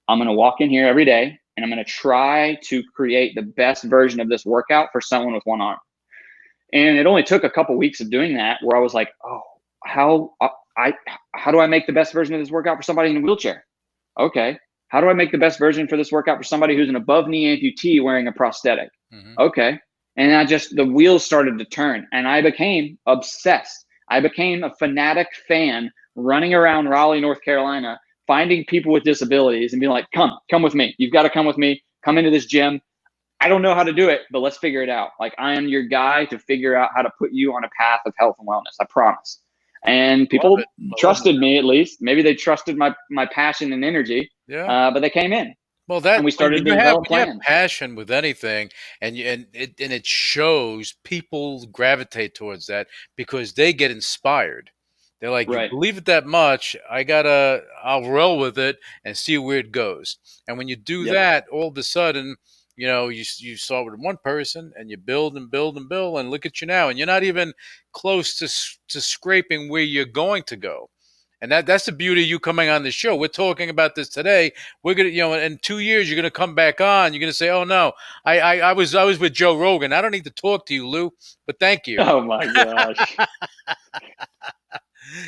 I'm 0.08 0.18
going 0.18 0.28
to 0.28 0.34
walk 0.34 0.62
in 0.62 0.70
here 0.70 0.88
every 0.88 1.06
day 1.06 1.40
and 1.56 1.64
I'm 1.64 1.72
going 1.72 1.84
to 1.84 1.90
try 1.92 2.58
to 2.66 2.84
create 2.96 3.34
the 3.36 3.42
best 3.42 3.84
version 3.84 4.20
of 4.20 4.30
this 4.30 4.46
workout 4.46 4.90
for 4.92 5.02
someone 5.02 5.34
with 5.34 5.44
one 5.46 5.62
arm. 5.62 5.80
And 6.74 6.98
it 6.98 7.06
only 7.06 7.24
took 7.24 7.44
a 7.44 7.50
couple 7.50 7.76
weeks 7.78 8.00
of 8.02 8.10
doing 8.10 8.36
that 8.36 8.60
where 8.64 8.78
I 8.78 8.82
was 8.82 8.94
like, 8.94 9.10
oh, 9.26 9.42
how 9.84 10.34
uh, 10.42 10.48
I 10.78 10.94
how 11.36 11.52
do 11.52 11.60
I 11.60 11.68
make 11.68 11.86
the 11.88 11.94
best 11.94 12.14
version 12.14 12.34
of 12.34 12.42
this 12.42 12.52
workout 12.52 12.78
for 12.78 12.84
somebody 12.84 13.10
in 13.10 13.18
a 13.18 13.20
wheelchair? 13.20 13.66
Okay. 14.20 14.58
How 14.88 15.02
do 15.02 15.08
I 15.08 15.14
make 15.14 15.32
the 15.32 15.38
best 15.38 15.60
version 15.60 15.88
for 15.88 15.98
this 15.98 16.12
workout 16.12 16.38
for 16.38 16.44
somebody 16.44 16.76
who's 16.76 16.90
an 16.90 16.96
above 16.96 17.28
knee 17.28 17.58
amputee 17.58 18.04
wearing 18.04 18.28
a 18.28 18.32
prosthetic? 18.32 18.90
Mm-hmm. 19.14 19.34
Okay. 19.40 19.80
And 20.18 20.36
I 20.36 20.46
just 20.46 20.76
the 20.76 20.86
wheels 20.86 21.24
started 21.24 21.58
to 21.58 21.66
turn 21.66 22.08
and 22.12 22.28
I 22.28 22.42
became 22.42 22.98
obsessed. 23.06 23.86
I 24.10 24.20
became 24.20 24.64
a 24.64 24.74
fanatic 24.76 25.28
fan 25.48 25.92
running 26.16 26.54
around 26.54 26.90
Raleigh, 26.90 27.22
North 27.22 27.42
Carolina, 27.42 28.00
finding 28.28 28.66
people 28.66 28.92
with 28.92 29.04
disabilities 29.04 29.74
and 29.74 29.80
being 29.80 29.92
like, 29.92 30.08
come, 30.14 30.38
come 30.50 30.62
with 30.62 30.76
me. 30.76 30.94
You've 30.98 31.14
got 31.14 31.24
to 31.24 31.30
come 31.30 31.46
with 31.46 31.58
me. 31.58 31.82
Come 32.04 32.18
into 32.18 32.30
this 32.30 32.46
gym. 32.46 32.82
I 33.40 33.48
don't 33.48 33.62
know 33.62 33.74
how 33.74 33.84
to 33.84 33.94
do 33.94 34.10
it, 34.10 34.22
but 34.32 34.40
let's 34.40 34.58
figure 34.58 34.84
it 34.84 34.90
out. 34.90 35.12
Like 35.20 35.34
I 35.38 35.54
am 35.54 35.68
your 35.68 35.84
guy 35.84 36.26
to 36.26 36.38
figure 36.38 36.76
out 36.76 36.90
how 36.96 37.02
to 37.02 37.12
put 37.18 37.32
you 37.32 37.54
on 37.54 37.64
a 37.64 37.70
path 37.78 38.02
of 38.06 38.14
health 38.18 38.36
and 38.40 38.48
wellness. 38.48 38.76
I 38.80 38.86
promise. 38.90 39.42
And 39.84 40.30
people 40.30 40.62
trusted 41.00 41.38
me 41.38 41.58
at 41.58 41.66
least. 41.66 42.02
Maybe 42.02 42.22
they 42.22 42.36
trusted 42.36 42.78
my 42.78 42.94
my 43.10 43.26
passion 43.26 43.74
and 43.74 43.84
energy. 43.84 44.30
Yeah. 44.48 44.66
Uh, 44.72 44.92
but 44.92 45.00
they 45.00 45.10
came 45.10 45.34
in. 45.34 45.56
Well, 45.92 46.00
that 46.00 46.20
and 46.20 46.24
we 46.26 46.32
started 46.32 46.64
to 46.66 46.72
you 46.72 46.78
have, 46.78 47.00
you 47.10 47.20
have 47.20 47.40
passion 47.42 47.96
with 47.96 48.12
anything, 48.12 48.70
and 49.02 49.18
and 49.18 49.48
it 49.54 49.74
and 49.82 49.92
it 49.92 50.06
shows. 50.06 50.94
People 51.04 51.66
gravitate 51.68 52.34
towards 52.34 52.68
that 52.68 52.88
because 53.18 53.54
they 53.56 53.74
get 53.74 53.92
inspired. 53.92 54.72
They're 55.20 55.32
like, 55.32 55.48
Right. 55.50 55.66
you 55.66 55.70
believe 55.70 55.98
it 55.98 56.06
that 56.06 56.26
much, 56.26 56.78
I 56.90 57.04
gotta, 57.04 57.64
I'll 57.84 58.10
roll 58.10 58.40
with 58.40 58.58
it 58.58 58.78
and 59.04 59.18
see 59.18 59.38
where 59.38 59.58
it 59.60 59.74
goes. 59.74 60.18
And 60.48 60.58
when 60.58 60.70
you 60.70 60.78
do 60.78 61.04
Yep. 61.04 61.14
that, 61.14 61.46
all 61.52 61.68
of 61.68 61.78
a 61.78 61.84
sudden, 61.84 62.38
you 62.78 62.88
know, 62.88 63.10
you 63.10 63.26
you 63.40 63.58
start 63.58 63.86
with 63.86 64.00
one 64.00 64.18
person 64.24 64.72
and 64.78 64.90
you 64.90 64.96
build 64.98 65.36
and 65.36 65.52
build 65.52 65.76
and 65.78 65.90
build, 65.90 66.20
and 66.20 66.32
look 66.32 66.46
at 66.46 66.62
you 66.62 66.68
now, 66.68 66.88
and 66.88 66.98
you're 66.98 67.06
not 67.06 67.24
even 67.24 67.54
close 67.92 68.38
to 68.38 68.48
to 68.94 69.02
scraping 69.02 69.68
where 69.68 69.84
you're 69.84 70.06
going 70.06 70.44
to 70.44 70.56
go. 70.56 70.90
And 71.42 71.52
that 71.52 71.66
that's 71.66 71.86
the 71.86 71.92
beauty 71.92 72.22
of 72.22 72.30
you 72.30 72.40
coming 72.40 72.70
on 72.70 72.84
the 72.84 72.92
show. 72.92 73.16
We're 73.16 73.28
talking 73.28 73.70
about 73.70 73.96
this 73.96 74.10
today. 74.10 74.52
We're 74.84 74.94
gonna, 74.94 75.10
you 75.10 75.22
know, 75.22 75.34
in 75.34 75.58
two 75.64 75.80
years 75.80 76.08
you're 76.08 76.16
gonna 76.16 76.30
come 76.30 76.54
back 76.54 76.80
on. 76.80 77.14
You're 77.14 77.20
gonna 77.20 77.34
say, 77.34 77.50
"Oh 77.50 77.64
no, 77.64 77.94
I, 78.26 78.40
I, 78.40 78.58
I 78.58 78.74
was 78.74 78.94
I 78.94 79.04
was 79.04 79.18
with 79.18 79.34
Joe 79.34 79.58
Rogan. 79.58 79.92
I 79.92 80.02
don't 80.02 80.12
need 80.12 80.26
to 80.26 80.30
talk 80.32 80.68
to 80.68 80.76
you, 80.76 80.88
Lou, 80.88 81.12
but 81.48 81.60
thank 81.60 81.88
you." 81.88 81.98
Oh 82.00 82.22
my 82.22 82.46
gosh. 82.46 83.18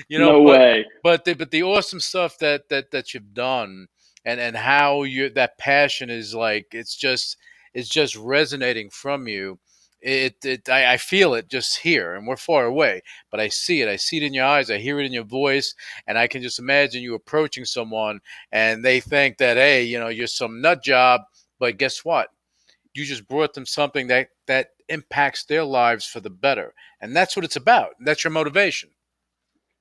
You 0.08 0.17
know, 0.17 0.39
no 0.39 0.43
but, 0.45 0.52
way. 0.52 0.86
but 1.04 1.26
the 1.26 1.34
but 1.34 1.52
the 1.52 1.63
awesome 1.63 1.99
stuff 1.99 2.38
that 2.38 2.69
that 2.69 2.91
that 2.91 3.13
you've 3.13 3.34
done 3.34 3.88
and 4.23 4.39
and 4.39 4.56
how 4.56 5.04
you 5.04 5.30
that 5.32 5.58
passion 5.58 6.10
is 6.10 6.34
like 6.34 6.67
it's 6.71 6.95
just 6.95 7.38
it's 7.73 7.89
just 7.89 8.15
resonating 8.15 8.89
from 8.89 9.28
you 9.28 9.60
it, 10.04 10.36
it 10.46 10.70
I, 10.70 10.94
I 10.94 10.98
feel 10.98 11.34
it 11.34 11.48
just 11.48 11.80
here 11.80 12.16
and 12.16 12.28
we're 12.28 12.36
far 12.38 12.66
away 12.66 13.02
but 13.32 13.39
i 13.39 13.48
see 13.48 13.82
it 13.82 13.88
i 13.89 13.96
see 13.96 14.18
it 14.18 14.24
in 14.24 14.34
your 14.34 14.46
eyes 14.46 14.70
i 14.70 14.78
hear 14.78 15.00
it 15.00 15.06
in 15.06 15.13
your 15.13 15.24
voice 15.24 15.74
and 16.08 16.18
i 16.18 16.28
can 16.28 16.42
just 16.42 16.60
imagine 16.60 17.02
you 17.02 17.16
approaching 17.16 17.66
someone 17.66 18.20
and 18.52 18.84
they 18.84 19.00
think 19.00 19.38
that 19.38 19.58
hey 19.58 19.84
you 19.84 20.00
know 20.00 20.10
you're 20.10 20.28
some 20.28 20.62
nut 20.62 20.84
job 20.84 21.22
but 21.60 21.78
guess 21.78 22.04
what 22.04 22.30
you 22.94 23.06
just 23.06 23.28
brought 23.28 23.54
them 23.54 23.66
something 23.66 24.08
that 24.08 24.30
that 24.46 24.70
impacts 24.89 25.46
their 25.46 25.63
lives 25.63 26.06
for 26.06 26.20
the 26.20 26.30
better 26.30 26.74
and 27.02 27.16
that's 27.16 27.36
what 27.36 27.46
it's 27.46 27.56
about 27.56 27.92
that's 28.02 28.24
your 28.24 28.32
motivation 28.32 28.89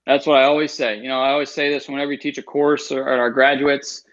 That's 0.07 0.27
what 0.27 0.39
I 0.39 0.45
always 0.45 0.73
say. 0.73 0.97
You 0.99 1.09
know, 1.09 1.21
I 1.21 1.31
always 1.31 1.51
say 1.51 1.71
this 1.71 1.89
whenever 1.89 2.11
you 2.13 2.19
teach 2.19 2.39
a 2.39 2.43
course 2.43 2.91
or, 2.91 3.03
or 3.03 3.19
our 3.19 3.31
graduates, 3.31 4.05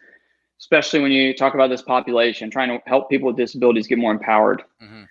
especially 0.60 1.00
when 1.00 1.12
you 1.12 1.34
talk 1.34 1.56
about 1.56 1.69
this 1.69 1.82
population, 1.82 2.52
trying 2.52 2.69
to 2.69 2.80
help 2.86 3.10
people 3.10 3.28
with 3.28 3.38
disabilities 3.38 3.88
get 3.88 3.98
more 3.98 4.12
empowered. 4.12 4.62
Mhm. 4.82 5.08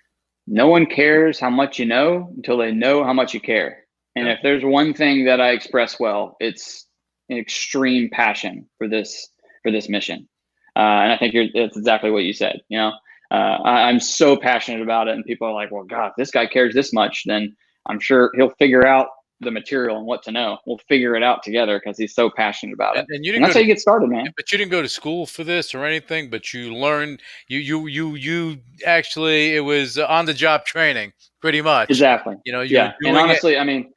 No 0.51 0.67
one 0.67 0.87
cares 0.87 1.39
how 1.39 1.51
much 1.51 1.77
you 1.77 1.85
know 1.85 2.33
until 2.35 2.57
they 2.57 2.71
know 2.71 3.03
how 3.03 3.13
much 3.13 3.33
you 3.35 3.39
care. 3.39 3.85
And 4.15 4.27
Yeah. 4.27 4.33
if 4.33 4.39
there's 4.41 4.65
one 4.65 4.93
thing 4.93 5.25
that 5.25 5.39
I 5.39 5.51
express 5.51 5.99
well, 5.99 6.35
it's 6.39 6.87
an 7.29 7.37
extreme 7.37 8.09
passion 8.09 8.67
for 8.77 8.87
this 8.87 9.29
for 9.63 9.71
this 9.71 9.87
mission. 9.89 10.27
Uh, 10.75 10.79
and 11.03 11.13
I 11.13 11.17
think 11.17 11.33
you're, 11.33 11.47
that's 11.53 11.77
exactly 11.77 12.09
what 12.09 12.23
you 12.23 12.33
said. 12.33 12.61
You 12.69 12.79
know, 12.79 12.91
uh, 13.31 13.57
I, 13.63 13.89
I'm 13.89 13.99
so 13.99 14.35
passionate 14.37 14.81
about 14.81 15.07
it, 15.07 15.15
and 15.15 15.23
people 15.25 15.47
are 15.47 15.53
like, 15.53 15.71
"Well, 15.71 15.83
God, 15.83 16.07
if 16.07 16.13
this 16.17 16.31
guy 16.31 16.47
cares 16.47 16.73
this 16.73 16.93
much, 16.93 17.23
then 17.25 17.55
I'm 17.87 17.99
sure 17.99 18.31
he'll 18.35 18.51
figure 18.57 18.87
out 18.87 19.07
the 19.41 19.51
material 19.51 19.97
and 19.97 20.05
what 20.05 20.21
to 20.23 20.31
know. 20.31 20.57
We'll 20.65 20.79
figure 20.89 21.15
it 21.15 21.23
out 21.23 21.43
together 21.43 21.79
because 21.79 21.97
he's 21.97 22.13
so 22.13 22.29
passionate 22.29 22.73
about 22.73 22.97
it." 22.97 22.99
and, 22.99 23.07
and 23.17 23.25
you 23.25 23.31
didn't 23.31 23.43
that's 23.43 23.53
go 23.53 23.59
how 23.59 23.63
to 23.63 23.67
you 23.67 23.73
get 23.73 23.79
started, 23.81 24.09
man. 24.09 24.33
but 24.35 24.51
you 24.51 24.57
didn't 24.57 24.71
go 24.71 24.81
to 24.81 24.89
school 24.89 25.25
for 25.25 25.43
this 25.43 25.73
or 25.73 25.85
anything 25.85 26.29
but 26.29 26.53
you 26.53 26.73
learned 26.75 27.21
you 27.47 27.59
you 27.59 27.87
you 27.87 28.15
you 28.15 28.57
actually 28.85 29.55
it 29.55 29.61
was 29.61 29.97
on 29.97 30.25
the 30.25 30.33
job 30.33 30.65
training 30.65 31.11
pretty 31.41 31.61
much 31.61 31.89
Exactly. 31.89 32.35
you 32.45 32.51
know 32.51 32.61
you 32.61 32.75
Yeah. 32.75 32.85
And 32.85 32.95
doing 33.01 33.15
it- 33.15 33.19
honestly, 33.19 33.57
I 33.57 33.63
mean, 33.63 33.93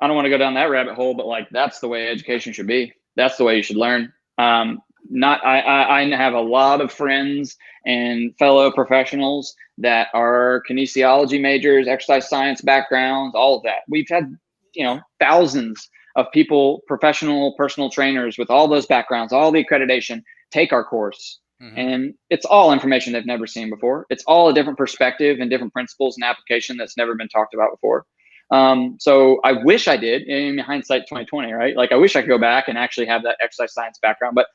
I 0.00 0.06
don't 0.06 0.16
want 0.16 0.26
to 0.26 0.30
go 0.30 0.38
down 0.38 0.54
that 0.54 0.70
rabbit 0.70 0.94
hole, 0.94 1.14
but 1.14 1.26
like 1.26 1.48
that's 1.50 1.80
the 1.80 1.88
way 1.88 2.08
education 2.08 2.52
should 2.52 2.66
be. 2.66 2.92
That's 3.16 3.36
the 3.36 3.44
way 3.44 3.56
you 3.56 3.62
should 3.62 3.76
learn. 3.76 4.12
Um, 4.38 4.80
not 5.10 5.44
I, 5.44 5.60
I 5.60 6.00
I 6.00 6.16
have 6.16 6.34
a 6.34 6.40
lot 6.40 6.80
of 6.80 6.90
friends 6.92 7.56
and 7.86 8.34
fellow 8.38 8.70
professionals 8.72 9.54
that 9.78 10.08
are 10.14 10.62
kinesiology 10.68 11.40
majors, 11.40 11.86
exercise 11.88 12.28
science 12.28 12.60
backgrounds, 12.62 13.34
all 13.34 13.56
of 13.58 13.62
that. 13.64 13.80
We've 13.88 14.08
had, 14.08 14.34
you 14.74 14.84
know, 14.84 15.00
thousands 15.20 15.88
of 16.16 16.26
people, 16.32 16.82
professional 16.86 17.54
personal 17.56 17.90
trainers 17.90 18.38
with 18.38 18.50
all 18.50 18.68
those 18.68 18.86
backgrounds, 18.86 19.32
all 19.32 19.50
the 19.50 19.64
accreditation, 19.64 20.22
take 20.52 20.72
our 20.72 20.84
course. 20.84 21.40
Mhm. 21.62 21.72
And 21.76 22.14
it's 22.30 22.44
all 22.44 22.72
information 22.72 23.12
they've 23.12 23.26
never 23.26 23.46
seen 23.46 23.70
before. 23.70 24.06
It's 24.10 24.24
all 24.24 24.48
a 24.48 24.54
different 24.54 24.78
perspective 24.78 25.38
and 25.40 25.50
different 25.50 25.72
principles 25.72 26.16
and 26.16 26.24
application 26.24 26.76
that's 26.76 26.96
never 26.96 27.14
been 27.14 27.28
talked 27.28 27.54
about 27.54 27.70
before. 27.72 28.04
Um, 28.50 28.96
so 29.00 29.40
I 29.44 29.52
wish 29.52 29.88
I 29.88 29.96
did 29.96 30.22
in 30.22 30.58
hindsight 30.58 31.02
2020, 31.02 31.52
right? 31.52 31.76
Like 31.76 31.92
I 31.92 31.96
wish 31.96 32.14
I 32.14 32.20
could 32.20 32.28
go 32.28 32.38
back 32.38 32.68
and 32.68 32.76
actually 32.76 33.06
have 33.06 33.22
that 33.22 33.38
exercise 33.42 33.72
science 33.72 33.98
background, 34.00 34.34
but 34.34 34.46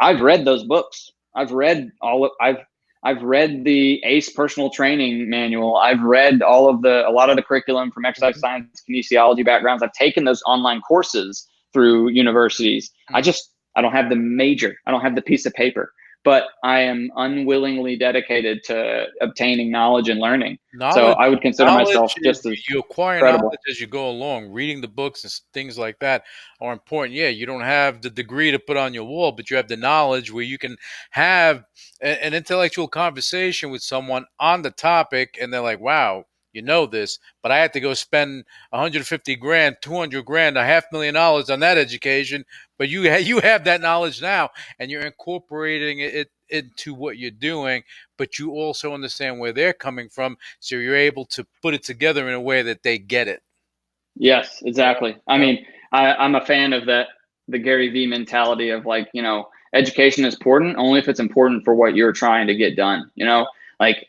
I've 0.00 0.22
read 0.22 0.44
those 0.44 0.64
books. 0.64 1.10
I've 1.36 1.52
read 1.52 1.90
all 2.00 2.24
of, 2.24 2.32
I've, 2.40 2.58
I've 3.04 3.22
read 3.22 3.64
the 3.64 4.02
ACE 4.02 4.30
personal 4.30 4.70
training 4.70 5.28
manual. 5.28 5.76
I've 5.76 6.00
read 6.00 6.40
all 6.40 6.70
of 6.70 6.80
the, 6.80 7.06
a 7.06 7.10
lot 7.10 7.28
of 7.28 7.36
the 7.36 7.42
curriculum 7.42 7.90
from 7.90 8.06
exercise 8.06 8.34
mm-hmm. 8.34 8.40
science, 8.40 8.82
kinesiology 8.88 9.44
backgrounds. 9.44 9.82
I've 9.82 9.92
taken 9.92 10.24
those 10.24 10.42
online 10.46 10.80
courses 10.80 11.46
through 11.72 12.08
universities. 12.08 12.90
I 13.10 13.18
mm-hmm. 13.18 13.24
just, 13.24 13.50
I 13.76 13.82
don't 13.82 13.92
have 13.92 14.08
the 14.08 14.16
major. 14.16 14.74
I 14.86 14.90
don't 14.90 15.02
have 15.02 15.16
the 15.16 15.22
piece 15.22 15.44
of 15.44 15.52
paper, 15.52 15.92
but 16.24 16.44
I 16.64 16.80
am 16.80 17.10
unwillingly 17.16 17.96
dedicated 17.96 18.64
to 18.64 19.06
obtaining 19.20 19.70
knowledge 19.70 20.08
and 20.08 20.18
learning. 20.20 20.58
knowledge, 20.72 20.94
so 20.96 21.06
I 21.12 21.28
would 21.28 21.40
consider 21.40 21.70
myself 21.70 22.12
just 22.22 22.46
as 22.46 22.68
you 22.68 22.78
acquire 22.80 23.16
incredible. 23.18 23.44
knowledge 23.44 23.60
as 23.70 23.80
you 23.80 23.86
go 23.86 24.08
along 24.10 24.50
reading 24.50 24.80
the 24.80 24.88
books 24.88 25.22
and 25.24 25.32
things 25.52 25.78
like 25.78 25.98
that 26.00 26.24
are 26.60 26.72
important 26.72 27.14
yeah 27.14 27.28
you 27.28 27.46
don't 27.46 27.60
have 27.60 28.00
the 28.00 28.10
degree 28.10 28.50
to 28.50 28.58
put 28.58 28.76
on 28.76 28.94
your 28.94 29.04
wall 29.04 29.32
but 29.32 29.50
you 29.50 29.56
have 29.56 29.68
the 29.68 29.76
knowledge 29.76 30.32
where 30.32 30.44
you 30.44 30.58
can 30.58 30.76
have 31.10 31.64
a- 32.02 32.24
an 32.24 32.34
intellectual 32.34 32.88
conversation 32.88 33.70
with 33.70 33.82
someone 33.82 34.24
on 34.40 34.62
the 34.62 34.70
topic 34.70 35.36
and 35.40 35.52
they're 35.52 35.60
like 35.60 35.80
wow 35.80 36.24
you 36.54 36.62
know 36.62 36.86
this, 36.86 37.18
but 37.42 37.52
I 37.52 37.58
had 37.58 37.72
to 37.74 37.80
go 37.80 37.92
spend 37.94 38.44
150 38.70 39.36
grand, 39.36 39.76
200 39.82 40.24
grand, 40.24 40.56
a 40.56 40.64
half 40.64 40.84
million 40.92 41.14
dollars 41.14 41.50
on 41.50 41.60
that 41.60 41.76
education. 41.76 42.44
But 42.78 42.88
you 42.88 43.10
ha- 43.10 43.16
you 43.16 43.40
have 43.40 43.64
that 43.64 43.80
knowledge 43.80 44.22
now, 44.22 44.50
and 44.78 44.90
you're 44.90 45.02
incorporating 45.02 45.98
it 46.00 46.30
into 46.48 46.94
what 46.94 47.18
you're 47.18 47.30
doing. 47.30 47.82
But 48.16 48.38
you 48.38 48.52
also 48.52 48.94
understand 48.94 49.40
where 49.40 49.52
they're 49.52 49.72
coming 49.72 50.08
from, 50.08 50.36
so 50.60 50.76
you're 50.76 50.96
able 50.96 51.26
to 51.26 51.46
put 51.60 51.74
it 51.74 51.82
together 51.82 52.28
in 52.28 52.34
a 52.34 52.40
way 52.40 52.62
that 52.62 52.82
they 52.82 52.98
get 52.98 53.28
it. 53.28 53.42
Yes, 54.16 54.62
exactly. 54.64 55.16
I 55.26 55.38
mean, 55.38 55.66
I, 55.92 56.14
I'm 56.14 56.34
a 56.36 56.44
fan 56.44 56.72
of 56.72 56.86
that 56.86 57.08
the 57.48 57.58
Gary 57.58 57.90
Vee 57.90 58.06
mentality 58.06 58.70
of 58.70 58.86
like, 58.86 59.08
you 59.12 59.22
know, 59.22 59.48
education 59.74 60.24
is 60.24 60.34
important 60.34 60.76
only 60.78 60.98
if 60.98 61.08
it's 61.08 61.20
important 61.20 61.64
for 61.64 61.74
what 61.74 61.94
you're 61.94 62.12
trying 62.12 62.46
to 62.46 62.54
get 62.54 62.76
done. 62.76 63.10
You 63.16 63.26
know, 63.26 63.46
like 63.80 64.06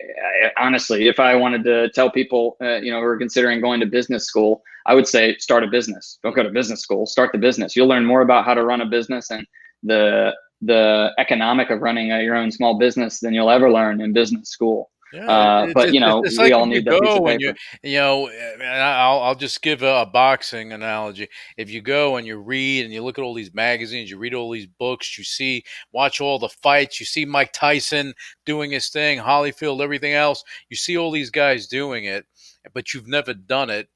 honestly, 0.57 1.07
if 1.07 1.19
I 1.19 1.35
wanted 1.35 1.63
to 1.65 1.89
tell 1.89 2.09
people, 2.09 2.57
uh, 2.61 2.75
you 2.77 2.91
know, 2.91 2.99
who 2.99 3.05
are 3.05 3.17
considering 3.17 3.61
going 3.61 3.79
to 3.79 3.85
business 3.85 4.25
school, 4.25 4.63
I 4.85 4.93
would 4.93 5.07
say 5.07 5.37
start 5.37 5.63
a 5.63 5.67
business. 5.67 6.19
Don't 6.23 6.35
go 6.35 6.43
to 6.43 6.49
business 6.49 6.81
school. 6.81 7.05
Start 7.05 7.31
the 7.31 7.37
business. 7.37 7.75
You'll 7.75 7.87
learn 7.87 8.05
more 8.05 8.21
about 8.21 8.45
how 8.45 8.53
to 8.53 8.63
run 8.63 8.81
a 8.81 8.85
business 8.85 9.31
and 9.31 9.45
the 9.83 10.33
the 10.61 11.11
economic 11.17 11.69
of 11.69 11.81
running 11.81 12.11
a, 12.11 12.23
your 12.23 12.35
own 12.35 12.51
small 12.51 12.77
business 12.77 13.19
than 13.19 13.33
you'll 13.33 13.49
ever 13.49 13.71
learn 13.71 14.01
in 14.01 14.13
business 14.13 14.49
school. 14.49 14.89
Yeah, 15.15 15.27
uh, 15.27 15.73
but 15.73 15.93
you 15.93 16.01
know, 16.01 16.19
we 16.19 16.29
like 16.35 16.51
all 16.51 16.65
need 16.65 16.83
that 16.83 17.01
piece 17.01 17.09
of 17.09 17.23
paper. 17.23 17.39
You, 17.39 17.53
you 17.83 17.97
know, 17.99 18.29
I'll, 18.61 19.21
I'll 19.21 19.35
just 19.35 19.61
give 19.61 19.81
a, 19.81 20.01
a, 20.01 20.05
boxing 20.05 20.73
analogy. 20.73 21.29
If 21.55 21.69
you 21.69 21.81
go 21.81 22.17
and 22.17 22.27
you 22.27 22.37
read 22.37 22.83
and 22.83 22.93
you 22.93 23.01
look 23.01 23.17
at 23.17 23.21
all 23.21 23.33
these 23.33 23.53
magazines, 23.53 24.11
you 24.11 24.17
read 24.17 24.33
all 24.33 24.51
these 24.51 24.67
books, 24.67 25.17
you 25.17 25.23
see, 25.23 25.63
watch 25.93 26.19
all 26.19 26.37
the 26.37 26.49
fights, 26.49 26.99
you 26.99 27.05
see 27.05 27.23
Mike 27.23 27.53
Tyson 27.53 28.13
doing 28.45 28.71
his 28.71 28.89
thing, 28.89 29.17
Holyfield, 29.19 29.81
everything 29.81 30.11
else. 30.11 30.43
You 30.69 30.75
see 30.75 30.97
all 30.97 31.11
these 31.11 31.29
guys 31.29 31.67
doing 31.67 32.03
it, 32.03 32.25
but 32.73 32.93
you've 32.93 33.07
never 33.07 33.33
done 33.33 33.69
it, 33.69 33.87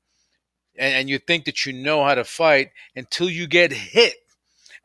and, 0.78 0.94
and 0.94 1.10
you 1.10 1.20
think 1.20 1.44
that 1.46 1.66
you 1.66 1.74
know 1.74 2.02
how 2.02 2.16
to 2.16 2.24
fight 2.24 2.70
until 2.96 3.30
you 3.30 3.46
get 3.46 3.74
hit 3.74 4.16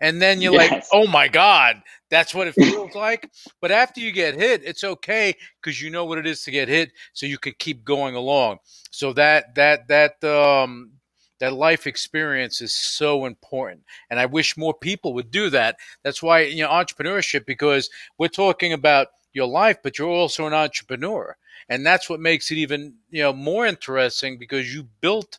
and 0.01 0.21
then 0.21 0.41
you're 0.41 0.53
yes. 0.53 0.71
like, 0.73 0.85
"Oh 0.93 1.07
my 1.07 1.29
god, 1.29 1.81
that's 2.15 2.35
what 2.35 2.49
it 2.49 2.55
feels 2.55 2.95
like." 2.95 3.31
But 3.61 3.73
after 3.73 4.01
you 4.01 4.13
get 4.13 4.35
hit, 4.35 4.63
it's 4.65 4.85
okay 4.85 5.35
because 5.61 5.81
you 5.81 5.91
know 5.91 6.05
what 6.05 6.19
it 6.19 6.27
is 6.27 6.43
to 6.45 6.51
get 6.51 6.69
hit, 6.69 6.93
so 7.13 7.27
you 7.27 7.39
can 7.39 7.55
keep 7.59 7.85
going 7.85 8.15
along. 8.15 8.59
So 8.91 9.13
that 9.15 9.55
that 9.57 9.89
that 9.89 10.23
um 10.25 10.93
that 11.41 11.53
life 11.53 11.87
experience 11.87 12.61
is 12.61 12.75
so 12.75 13.27
important 13.27 13.83
and 14.11 14.19
i 14.21 14.27
wish 14.27 14.57
more 14.57 14.73
people 14.73 15.13
would 15.13 15.31
do 15.31 15.51
that 15.51 15.77
that's 16.03 16.23
why 16.23 16.41
you 16.41 16.63
know 16.63 16.71
entrepreneurship 16.71 17.45
because 17.45 17.91
we're 18.19 18.29
talking 18.29 18.73
about 18.73 19.09
your 19.33 19.47
life 19.47 19.77
but 19.83 19.99
you're 19.99 20.09
also 20.09 20.47
an 20.47 20.55
entrepreneur 20.55 21.37
and 21.69 21.85
that's 21.85 22.09
what 22.09 22.21
makes 22.21 22.51
it 22.51 22.59
even 22.59 22.95
you 23.11 23.23
know 23.23 23.33
more 23.33 23.67
interesting 23.67 24.39
because 24.39 24.75
you 24.75 24.87
built 25.01 25.39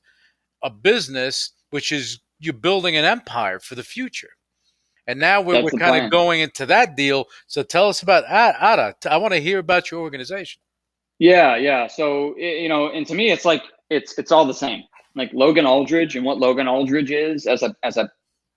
a 0.63 0.69
business 0.69 1.51
which 1.69 1.91
is 1.91 2.19
you're 2.39 2.53
building 2.53 2.95
an 2.97 3.05
empire 3.05 3.59
for 3.59 3.75
the 3.75 3.83
future 3.83 4.31
and 5.07 5.19
now 5.19 5.41
we're, 5.41 5.63
we're 5.63 5.71
kind 5.71 6.03
of 6.03 6.11
going 6.11 6.41
into 6.41 6.65
that 6.65 6.95
deal. 6.95 7.25
So 7.47 7.63
tell 7.63 7.87
us 7.89 8.01
about 8.01 8.25
ATA. 8.25 8.95
I 9.09 9.17
want 9.17 9.33
to 9.33 9.39
hear 9.39 9.59
about 9.59 9.91
your 9.91 10.01
organization. 10.01 10.61
Yeah, 11.19 11.55
yeah. 11.55 11.87
So 11.87 12.37
you 12.37 12.69
know, 12.69 12.89
and 12.89 13.05
to 13.07 13.15
me, 13.15 13.31
it's 13.31 13.45
like 13.45 13.63
it's 13.89 14.17
it's 14.17 14.31
all 14.31 14.45
the 14.45 14.53
same. 14.53 14.83
Like 15.15 15.31
Logan 15.33 15.65
Aldridge 15.65 16.15
and 16.15 16.25
what 16.25 16.39
Logan 16.39 16.67
Aldridge 16.67 17.11
is 17.11 17.47
as 17.47 17.63
a 17.63 17.73
as 17.83 17.97
a 17.97 18.09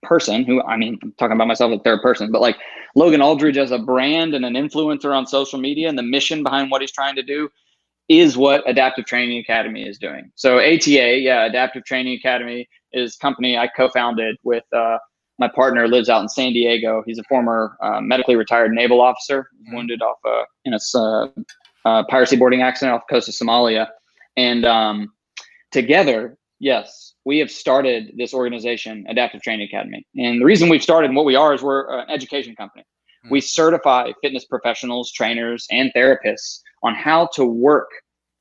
person 0.03 0.43
who 0.43 0.61
I 0.63 0.75
mean, 0.77 0.99
I'm 1.01 1.13
talking 1.13 1.35
about 1.35 1.47
myself 1.47 1.71
as 1.73 1.79
third 1.83 2.01
person, 2.01 2.31
but 2.31 2.41
like 2.41 2.57
Logan 2.95 3.21
Aldridge 3.21 3.57
as 3.57 3.71
a 3.71 3.79
brand 3.79 4.33
and 4.33 4.45
an 4.45 4.53
influencer 4.53 5.15
on 5.15 5.25
social 5.27 5.59
media 5.59 5.87
and 5.87 5.97
the 5.97 6.03
mission 6.03 6.43
behind 6.43 6.71
what 6.71 6.81
he's 6.81 6.91
trying 6.91 7.15
to 7.15 7.23
do 7.23 7.49
is 8.09 8.35
what 8.35 8.67
Adaptive 8.67 9.05
Training 9.05 9.37
Academy 9.37 9.87
is 9.87 9.99
doing. 9.99 10.31
So 10.35 10.57
ATA, 10.59 11.19
yeah, 11.19 11.45
Adaptive 11.45 11.85
Training 11.85 12.17
Academy 12.17 12.67
is 12.91 13.15
company 13.15 13.55
I 13.55 13.67
co-founded 13.67 14.37
with 14.43 14.63
uh, 14.73 14.97
my 15.39 15.47
partner 15.47 15.87
lives 15.87 16.09
out 16.09 16.21
in 16.21 16.29
San 16.29 16.53
Diego. 16.53 17.01
He's 17.05 17.17
a 17.17 17.23
former 17.23 17.77
uh, 17.81 18.01
medically 18.01 18.35
retired 18.35 18.71
naval 18.71 19.01
officer, 19.01 19.49
mm-hmm. 19.61 19.75
wounded 19.75 20.01
off 20.01 20.17
a 20.25 20.43
in 20.65 20.73
a 20.73 20.79
uh, 20.97 21.27
uh, 21.85 22.03
piracy 22.09 22.35
boarding 22.35 22.61
accident 22.61 22.93
off 22.93 23.03
the 23.09 23.15
coast 23.15 23.29
of 23.29 23.35
Somalia, 23.35 23.87
and 24.35 24.65
um, 24.65 25.13
together, 25.71 26.37
yes, 26.59 27.15
we 27.25 27.39
have 27.39 27.49
started 27.49 28.13
this 28.17 28.33
organization, 28.33 29.05
Adaptive 29.07 29.41
Training 29.41 29.67
Academy. 29.67 30.05
And 30.17 30.41
the 30.41 30.45
reason 30.45 30.69
we've 30.69 30.83
started 30.83 31.07
and 31.07 31.15
what 31.15 31.25
we 31.25 31.35
are 31.35 31.53
is 31.53 31.61
we're 31.61 31.99
an 31.99 32.09
education 32.09 32.55
company. 32.55 32.83
Mm-hmm. 32.83 33.31
We 33.31 33.41
certify 33.41 34.11
fitness 34.21 34.45
professionals, 34.45 35.11
trainers, 35.11 35.65
and 35.71 35.91
therapists 35.95 36.59
on 36.83 36.95
how 36.95 37.29
to 37.33 37.45
work 37.45 37.89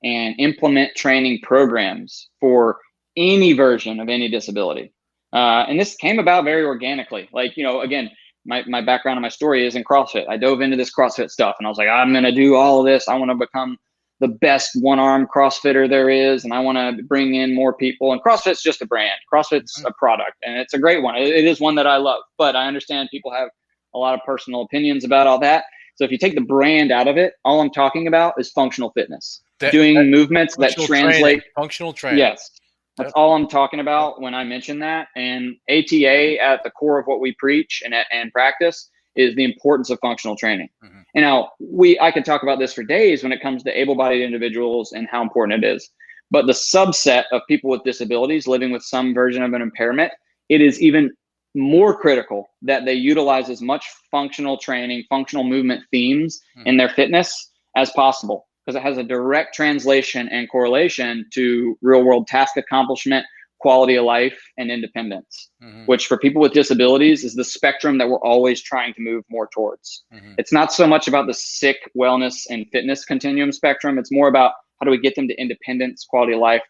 and 0.05 0.35
implement 0.39 0.95
training 0.95 1.41
programs 1.43 2.29
for 2.41 2.79
any 3.17 3.53
version 3.53 3.99
of 4.01 4.09
any 4.09 4.29
disability. 4.29 4.93
Uh, 5.33 5.65
and 5.69 5.79
this 5.79 5.95
came 5.97 6.19
about 6.19 6.45
very 6.45 6.65
organically. 6.65 7.29
Like, 7.33 7.57
you 7.57 7.65
know, 7.65 7.81
again, 7.83 8.11
my, 8.47 8.65
my 8.67 8.81
background 8.81 9.17
and 9.17 9.23
my 9.23 9.29
story 9.29 9.67
is 9.67 9.77
in 9.77 9.85
CrossFit. 9.85 10.29
I 10.29 10.37
dove 10.37 10.61
into 10.61 10.77
this 10.77 10.95
CrossFit 10.95 11.31
stuff 11.31 11.57
and 11.59 11.67
I 11.67 11.69
was 11.69 11.79
like, 11.79 11.89
I'm 11.89 12.13
going 12.13 12.25
to 12.25 12.33
do 12.33 12.55
all 12.55 12.81
of 12.81 12.87
this. 12.87 13.09
I 13.09 13.15
want 13.17 13.31
to 13.31 13.35
become 13.35 13.77
the 14.21 14.29
best 14.29 14.71
one 14.81 14.99
arm 14.99 15.29
CrossFitter 15.33 15.89
there 15.89 16.09
is. 16.09 16.45
And 16.45 16.53
I 16.53 16.61
want 16.61 16.79
to 16.79 17.03
bring 17.05 17.35
in 17.35 17.55
more 17.55 17.75
people. 17.75 18.13
And 18.13 18.23
CrossFit's 18.23 18.63
just 18.63 18.83
a 18.83 18.87
brand, 18.87 19.19
CrossFit's 19.33 19.79
mm-hmm. 19.79 19.87
a 19.87 19.93
product, 19.93 20.37
and 20.43 20.59
it's 20.59 20.75
a 20.75 20.79
great 20.79 21.03
one. 21.03 21.17
It, 21.17 21.29
it 21.29 21.45
is 21.45 21.61
one 21.61 21.75
that 21.77 21.87
I 21.87 21.99
love, 21.99 22.23
but 22.37 22.57
I 22.57 22.67
understand 22.67 23.11
people 23.11 23.33
have 23.33 23.51
a 23.95 23.99
lot 23.99 24.15
of 24.15 24.21
personal 24.25 24.63
opinions 24.63 25.05
about 25.05 25.27
all 25.27 25.39
that. 25.41 25.65
So 25.97 26.05
if 26.05 26.11
you 26.11 26.19
take 26.19 26.35
the 26.35 26.41
brand 26.41 26.93
out 26.93 27.09
of 27.09 27.17
it, 27.17 27.35
all 27.45 27.61
I'm 27.61 27.71
talking 27.71 28.07
about 28.07 28.35
is 28.39 28.51
functional 28.51 28.91
fitness, 28.91 29.43
that, 29.59 29.73
doing 29.73 29.95
that 29.95 30.05
movements 30.05 30.57
that 30.57 30.75
translate 30.75 31.21
training, 31.21 31.41
functional 31.57 31.93
training. 31.93 32.21
Yes, 32.21 32.51
that's 32.99 33.13
all 33.15 33.35
I'm 33.35 33.49
talking 33.49 33.81
about 33.81 34.21
when 34.21 34.35
I 34.35 34.45
mention 34.45 34.79
that. 34.81 35.09
And 35.17 35.57
ATA 35.71 36.41
at 36.41 36.63
the 36.63 36.71
core 36.71 36.99
of 36.99 37.07
what 37.07 37.21
we 37.21 37.33
preach 37.39 37.83
and, 37.85 37.95
and 38.13 38.33
practice 38.33 38.91
is 39.17 39.35
the 39.35 39.45
importance 39.45 39.91
of 39.91 39.99
functional 40.01 40.37
training. 40.37 40.69
Mm-hmm. 40.85 41.01
And 41.15 41.23
now 41.23 41.51
we 41.61 41.99
I 42.01 42.11
could 42.11 42.25
talk 42.25 42.43
about 42.43 42.59
this 42.59 42.73
for 42.73 42.83
days 42.83 43.23
when 43.23 43.33
it 43.33 43.43
comes 43.43 43.63
to 43.65 43.79
able-bodied 43.81 44.23
individuals 44.23 44.93
and 44.93 45.09
how 45.11 45.23
important 45.23 45.65
it 45.65 45.77
is. 45.77 45.89
But 46.31 46.47
the 46.47 46.53
subset 46.53 47.25
of 47.33 47.43
people 47.49 47.71
with 47.71 47.85
disabilities 47.85 48.47
living 48.47 48.71
with 48.71 48.83
some 48.83 49.15
version 49.15 49.43
of 49.43 49.53
an 49.55 49.63
impairment, 49.63 50.13
it 50.49 50.61
is 50.61 50.81
even 50.81 51.11
more 51.55 51.97
critical 51.99 52.51
that 52.63 52.85
they 52.85 52.95
utilize 52.95 53.49
as 53.49 53.63
much 53.63 53.87
functional 54.11 54.59
training, 54.59 55.05
functional 55.09 55.45
movement 55.45 55.83
themes 55.91 56.41
mm-hmm. 56.57 56.69
in 56.69 56.77
their 56.77 56.91
fitness 56.91 57.51
as 57.77 57.91
possible 57.91 58.48
because 58.69 58.79
it 58.79 58.87
has 58.87 58.99
a 58.99 59.03
direct 59.03 59.55
translation 59.55 60.29
and 60.29 60.47
correlation 60.51 61.25
to 61.33 61.79
real 61.81 62.05
world 62.05 62.27
task 62.27 62.59
accomplishment, 62.59 63.25
quality 63.61 63.95
of 63.95 64.05
life, 64.05 64.39
and 64.59 64.71
independence, 64.71 65.49
mm-hmm. 65.63 65.87
which 65.87 66.07
for 66.07 66.19
people 66.19 66.43
with 66.43 66.53
disabilities 66.53 67.25
is 67.25 67.35
the 67.35 67.45
spectrum 67.45 67.97
that 67.97 68.07
we're 68.07 68.21
always 68.21 68.61
trying 68.61 68.93
to 68.93 69.01
move 69.01 69.25
more 69.31 69.49
towards. 69.55 70.05
Mm-hmm. 70.13 70.35
It's 70.37 70.53
not 70.53 70.71
so 70.71 70.87
much 70.87 71.09
about 71.09 71.27
the 71.27 71.33
sick, 71.33 71.79
wellness, 71.99 72.43
and 72.51 72.67
fitness 72.71 73.07
continuum 73.07 73.53
spectrum. 73.53 73.97
It's 73.97 74.13
more 74.13 74.29
about 74.29 74.53
how 74.79 74.85
do 74.85 74.91
we 74.91 75.01
get 75.01 75.15
them 75.15 75.29
to 75.29 75.41
independence, 75.41 76.05
quality 76.05 76.35
of 76.35 76.41
life, 76.41 76.63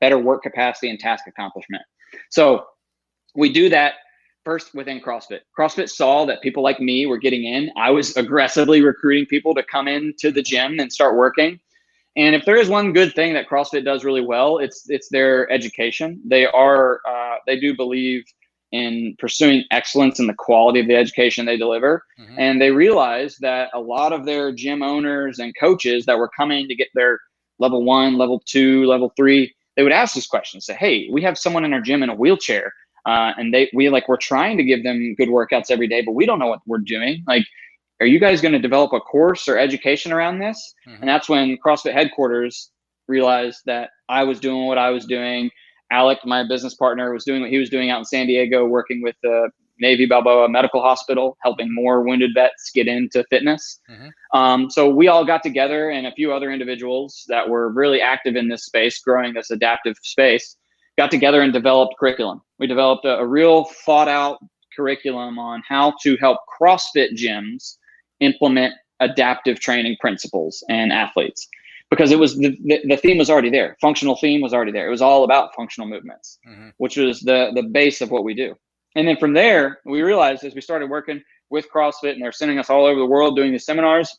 better 0.00 0.16
work 0.16 0.44
capacity, 0.44 0.88
and 0.88 0.98
task 0.98 1.24
accomplishment. 1.28 1.82
So 2.30 2.64
we 3.34 3.52
do 3.52 3.68
that 3.68 3.96
first 4.44 4.74
within 4.74 5.00
CrossFit. 5.00 5.40
CrossFit 5.58 5.88
saw 5.88 6.24
that 6.26 6.42
people 6.42 6.62
like 6.62 6.80
me 6.80 7.06
were 7.06 7.18
getting 7.18 7.44
in. 7.44 7.70
I 7.76 7.90
was 7.90 8.16
aggressively 8.16 8.82
recruiting 8.82 9.26
people 9.26 9.54
to 9.54 9.62
come 9.62 9.88
into 9.88 10.30
the 10.30 10.42
gym 10.42 10.78
and 10.78 10.92
start 10.92 11.16
working. 11.16 11.60
And 12.16 12.34
if 12.34 12.44
there 12.44 12.56
is 12.56 12.68
one 12.68 12.92
good 12.92 13.14
thing 13.14 13.32
that 13.34 13.48
CrossFit 13.48 13.84
does 13.84 14.04
really 14.04 14.20
well, 14.20 14.58
it's 14.58 14.88
it's 14.90 15.08
their 15.08 15.50
education. 15.50 16.20
They 16.24 16.46
are 16.46 17.00
uh, 17.08 17.36
they 17.46 17.58
do 17.58 17.74
believe 17.74 18.24
in 18.70 19.14
pursuing 19.18 19.64
excellence 19.70 20.18
in 20.18 20.26
the 20.26 20.34
quality 20.34 20.80
of 20.80 20.88
the 20.88 20.96
education 20.96 21.44
they 21.44 21.58
deliver. 21.58 22.04
Mm-hmm. 22.18 22.36
And 22.38 22.60
they 22.60 22.70
realized 22.70 23.38
that 23.40 23.70
a 23.74 23.80
lot 23.80 24.12
of 24.12 24.24
their 24.24 24.50
gym 24.50 24.82
owners 24.82 25.38
and 25.38 25.54
coaches 25.58 26.06
that 26.06 26.16
were 26.18 26.30
coming 26.34 26.68
to 26.68 26.74
get 26.74 26.88
their 26.94 27.20
level 27.58 27.84
one, 27.84 28.16
level 28.16 28.42
two, 28.46 28.86
level 28.86 29.12
three, 29.14 29.54
they 29.76 29.82
would 29.82 29.92
ask 29.92 30.14
this 30.14 30.26
question, 30.26 30.60
say, 30.60 30.74
Hey, 30.74 31.08
we 31.12 31.22
have 31.22 31.38
someone 31.38 31.64
in 31.64 31.74
our 31.74 31.82
gym 31.82 32.02
in 32.02 32.08
a 32.08 32.14
wheelchair 32.14 32.72
uh, 33.06 33.32
and 33.36 33.52
they 33.52 33.70
we 33.74 33.88
like 33.88 34.08
we're 34.08 34.16
trying 34.16 34.56
to 34.56 34.64
give 34.64 34.82
them 34.82 35.14
good 35.16 35.28
workouts 35.28 35.70
every 35.70 35.88
day, 35.88 36.02
but 36.02 36.12
we 36.12 36.26
don't 36.26 36.38
know 36.38 36.46
what 36.46 36.60
we're 36.66 36.78
doing. 36.78 37.22
Like, 37.26 37.44
are 38.00 38.06
you 38.06 38.20
guys 38.20 38.40
going 38.40 38.52
to 38.52 38.58
develop 38.58 38.92
a 38.92 39.00
course 39.00 39.48
or 39.48 39.58
education 39.58 40.12
around 40.12 40.38
this? 40.38 40.74
Mm-hmm. 40.86 41.02
And 41.02 41.08
that's 41.08 41.28
when 41.28 41.58
CrossFit 41.64 41.92
headquarters 41.92 42.70
realized 43.08 43.60
that 43.66 43.90
I 44.08 44.24
was 44.24 44.40
doing 44.40 44.66
what 44.66 44.78
I 44.78 44.90
was 44.90 45.06
doing. 45.06 45.50
Alec, 45.90 46.18
my 46.24 46.46
business 46.46 46.74
partner, 46.74 47.12
was 47.12 47.24
doing 47.24 47.42
what 47.42 47.50
he 47.50 47.58
was 47.58 47.68
doing 47.68 47.90
out 47.90 47.98
in 47.98 48.04
San 48.04 48.26
Diego, 48.26 48.66
working 48.66 49.02
with 49.02 49.16
the 49.22 49.50
Navy 49.78 50.06
Balboa 50.06 50.48
Medical 50.48 50.80
Hospital, 50.80 51.36
helping 51.42 51.74
more 51.74 52.02
wounded 52.02 52.30
vets 52.34 52.70
get 52.72 52.86
into 52.86 53.24
fitness. 53.28 53.80
Mm-hmm. 53.90 54.38
Um, 54.38 54.70
so 54.70 54.88
we 54.88 55.08
all 55.08 55.24
got 55.24 55.42
together 55.42 55.90
and 55.90 56.06
a 56.06 56.12
few 56.12 56.32
other 56.32 56.50
individuals 56.50 57.24
that 57.28 57.48
were 57.48 57.70
really 57.70 58.00
active 58.00 58.36
in 58.36 58.48
this 58.48 58.64
space, 58.64 59.00
growing 59.00 59.34
this 59.34 59.50
adaptive 59.50 59.96
space, 60.02 60.56
got 60.98 61.10
together 61.10 61.42
and 61.42 61.52
developed 61.52 61.94
curriculum. 61.98 62.42
We 62.58 62.66
developed 62.66 63.04
a, 63.04 63.18
a 63.18 63.26
real 63.26 63.64
thought 63.64 64.08
out 64.08 64.38
curriculum 64.76 65.38
on 65.38 65.62
how 65.68 65.94
to 66.02 66.16
help 66.18 66.38
CrossFit 66.60 67.12
gyms 67.14 67.76
implement 68.20 68.74
adaptive 69.00 69.58
training 69.60 69.96
principles 70.00 70.62
and 70.68 70.92
athletes. 70.92 71.48
because 71.90 72.10
it 72.10 72.18
was 72.18 72.36
the, 72.38 72.56
the, 72.64 72.80
the 72.88 72.96
theme 72.96 73.18
was 73.18 73.28
already 73.28 73.50
there. 73.50 73.76
Functional 73.80 74.16
theme 74.16 74.40
was 74.40 74.54
already 74.54 74.72
there. 74.72 74.86
It 74.86 74.90
was 74.90 75.02
all 75.02 75.24
about 75.24 75.54
functional 75.54 75.88
movements, 75.88 76.38
hmm 76.46 76.68
which 76.78 76.96
was 76.96 77.20
the 77.20 77.50
the 77.54 77.62
base 77.62 78.00
of 78.00 78.10
what 78.10 78.24
we 78.24 78.34
do. 78.34 78.54
And 78.96 79.06
then 79.08 79.16
from 79.16 79.32
there, 79.32 79.80
we 79.84 80.02
realized 80.02 80.44
as 80.44 80.54
we 80.54 80.60
started 80.60 80.88
working 80.90 81.22
with 81.50 81.66
CrossFit 81.74 82.12
and 82.12 82.22
they're 82.22 82.32
sending 82.32 82.58
us 82.58 82.70
all 82.70 82.84
over 82.86 82.98
the 82.98 83.06
world 83.06 83.36
doing 83.36 83.52
these 83.52 83.64
seminars, 83.66 84.18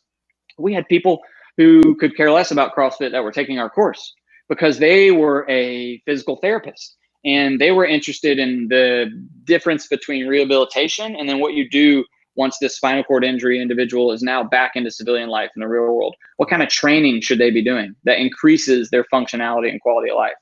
we 0.58 0.72
had 0.74 0.86
people 0.88 1.20
who 1.56 1.94
could 1.96 2.16
care 2.16 2.30
less 2.30 2.50
about 2.50 2.74
CrossFit 2.74 3.10
that 3.12 3.22
were 3.24 3.32
taking 3.32 3.58
our 3.58 3.70
course 3.70 4.12
because 4.48 4.78
they 4.78 5.10
were 5.10 5.46
a 5.48 5.98
physical 6.06 6.36
therapist 6.36 6.96
and 7.24 7.60
they 7.60 7.70
were 7.70 7.86
interested 7.86 8.38
in 8.38 8.68
the 8.68 9.06
difference 9.44 9.86
between 9.86 10.26
rehabilitation 10.26 11.16
and 11.16 11.28
then 11.28 11.40
what 11.40 11.54
you 11.54 11.68
do 11.68 12.04
once 12.36 12.58
this 12.58 12.76
spinal 12.76 13.04
cord 13.04 13.24
injury 13.24 13.60
individual 13.60 14.12
is 14.12 14.22
now 14.22 14.42
back 14.42 14.72
into 14.74 14.90
civilian 14.90 15.28
life 15.28 15.50
in 15.54 15.60
the 15.60 15.68
real 15.68 15.84
world. 15.94 16.16
What 16.36 16.50
kind 16.50 16.62
of 16.62 16.68
training 16.68 17.20
should 17.20 17.38
they 17.38 17.50
be 17.50 17.62
doing 17.62 17.94
that 18.04 18.18
increases 18.18 18.90
their 18.90 19.04
functionality 19.12 19.70
and 19.70 19.80
quality 19.80 20.10
of 20.10 20.16
life? 20.16 20.34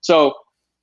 So 0.00 0.34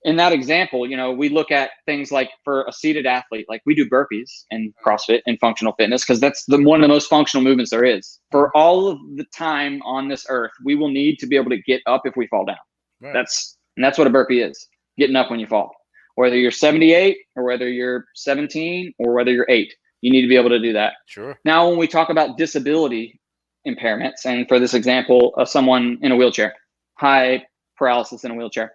in 0.04 0.16
that 0.16 0.32
example, 0.32 0.90
you 0.90 0.98
know, 0.98 1.12
we 1.12 1.30
look 1.30 1.52
at 1.52 1.72
things 1.86 2.12
like 2.12 2.30
for 2.44 2.64
a 2.68 2.74
seated 2.74 3.06
athlete, 3.06 3.46
like 3.48 3.62
we 3.66 3.76
do 3.76 3.88
burpees 3.88 4.46
in 4.50 4.74
CrossFit 4.84 5.22
and 5.28 5.40
functional 5.40 5.74
fitness 5.74 6.04
because 6.04 6.20
that's 6.20 6.44
the 6.46 6.62
one 6.62 6.80
of 6.80 6.82
the 6.82 6.94
most 6.94 7.08
functional 7.08 7.44
movements 7.44 7.72
there 7.72 7.84
is. 7.84 8.20
For 8.32 8.56
all 8.56 8.88
of 8.88 8.98
the 9.16 9.26
time 9.36 9.82
on 9.84 10.08
this 10.08 10.26
earth, 10.30 10.52
we 10.64 10.76
will 10.76 10.90
need 10.90 11.20
to 11.20 11.28
be 11.28 11.36
able 11.36 11.52
to 11.52 11.62
get 11.62 11.82
up 11.86 12.02
if 12.06 12.16
we 12.16 12.28
fall 12.28 12.46
down. 12.46 12.58
Right. 13.00 13.14
That's 13.14 13.58
and 13.78 13.84
that's 13.84 13.98
what 13.98 14.08
a 14.08 14.12
burpee 14.12 14.42
is. 14.42 14.68
Getting 14.98 15.16
up 15.16 15.30
when 15.30 15.40
you 15.40 15.48
fall. 15.48 15.72
Whether 16.16 16.36
you're 16.36 16.52
78 16.52 17.18
or 17.36 17.44
whether 17.44 17.70
you're 17.70 18.06
17 18.16 18.94
or 19.00 19.14
whether 19.14 19.32
you're 19.32 19.46
8, 19.50 19.74
you 20.02 20.12
need 20.12 20.22
to 20.22 20.28
be 20.28 20.36
able 20.36 20.50
to 20.50 20.60
do 20.60 20.74
that. 20.74 20.94
sure. 21.06 21.38
Now, 21.46 21.70
when 21.70 21.78
we 21.78 21.88
talk 21.88 22.10
about 22.10 22.38
disability 22.38 23.20
impairments, 23.68 24.26
and 24.26 24.48
for 24.48 24.60
this 24.60 24.74
example 24.74 25.34
of 25.36 25.48
someone 25.48 26.00
in 26.02 26.12
a 26.12 26.16
wheelchair, 26.16 26.54
high 26.96 27.46
paralysis 27.78 28.24
in 28.24 28.32
a 28.32 28.36
wheelchair, 28.36 28.74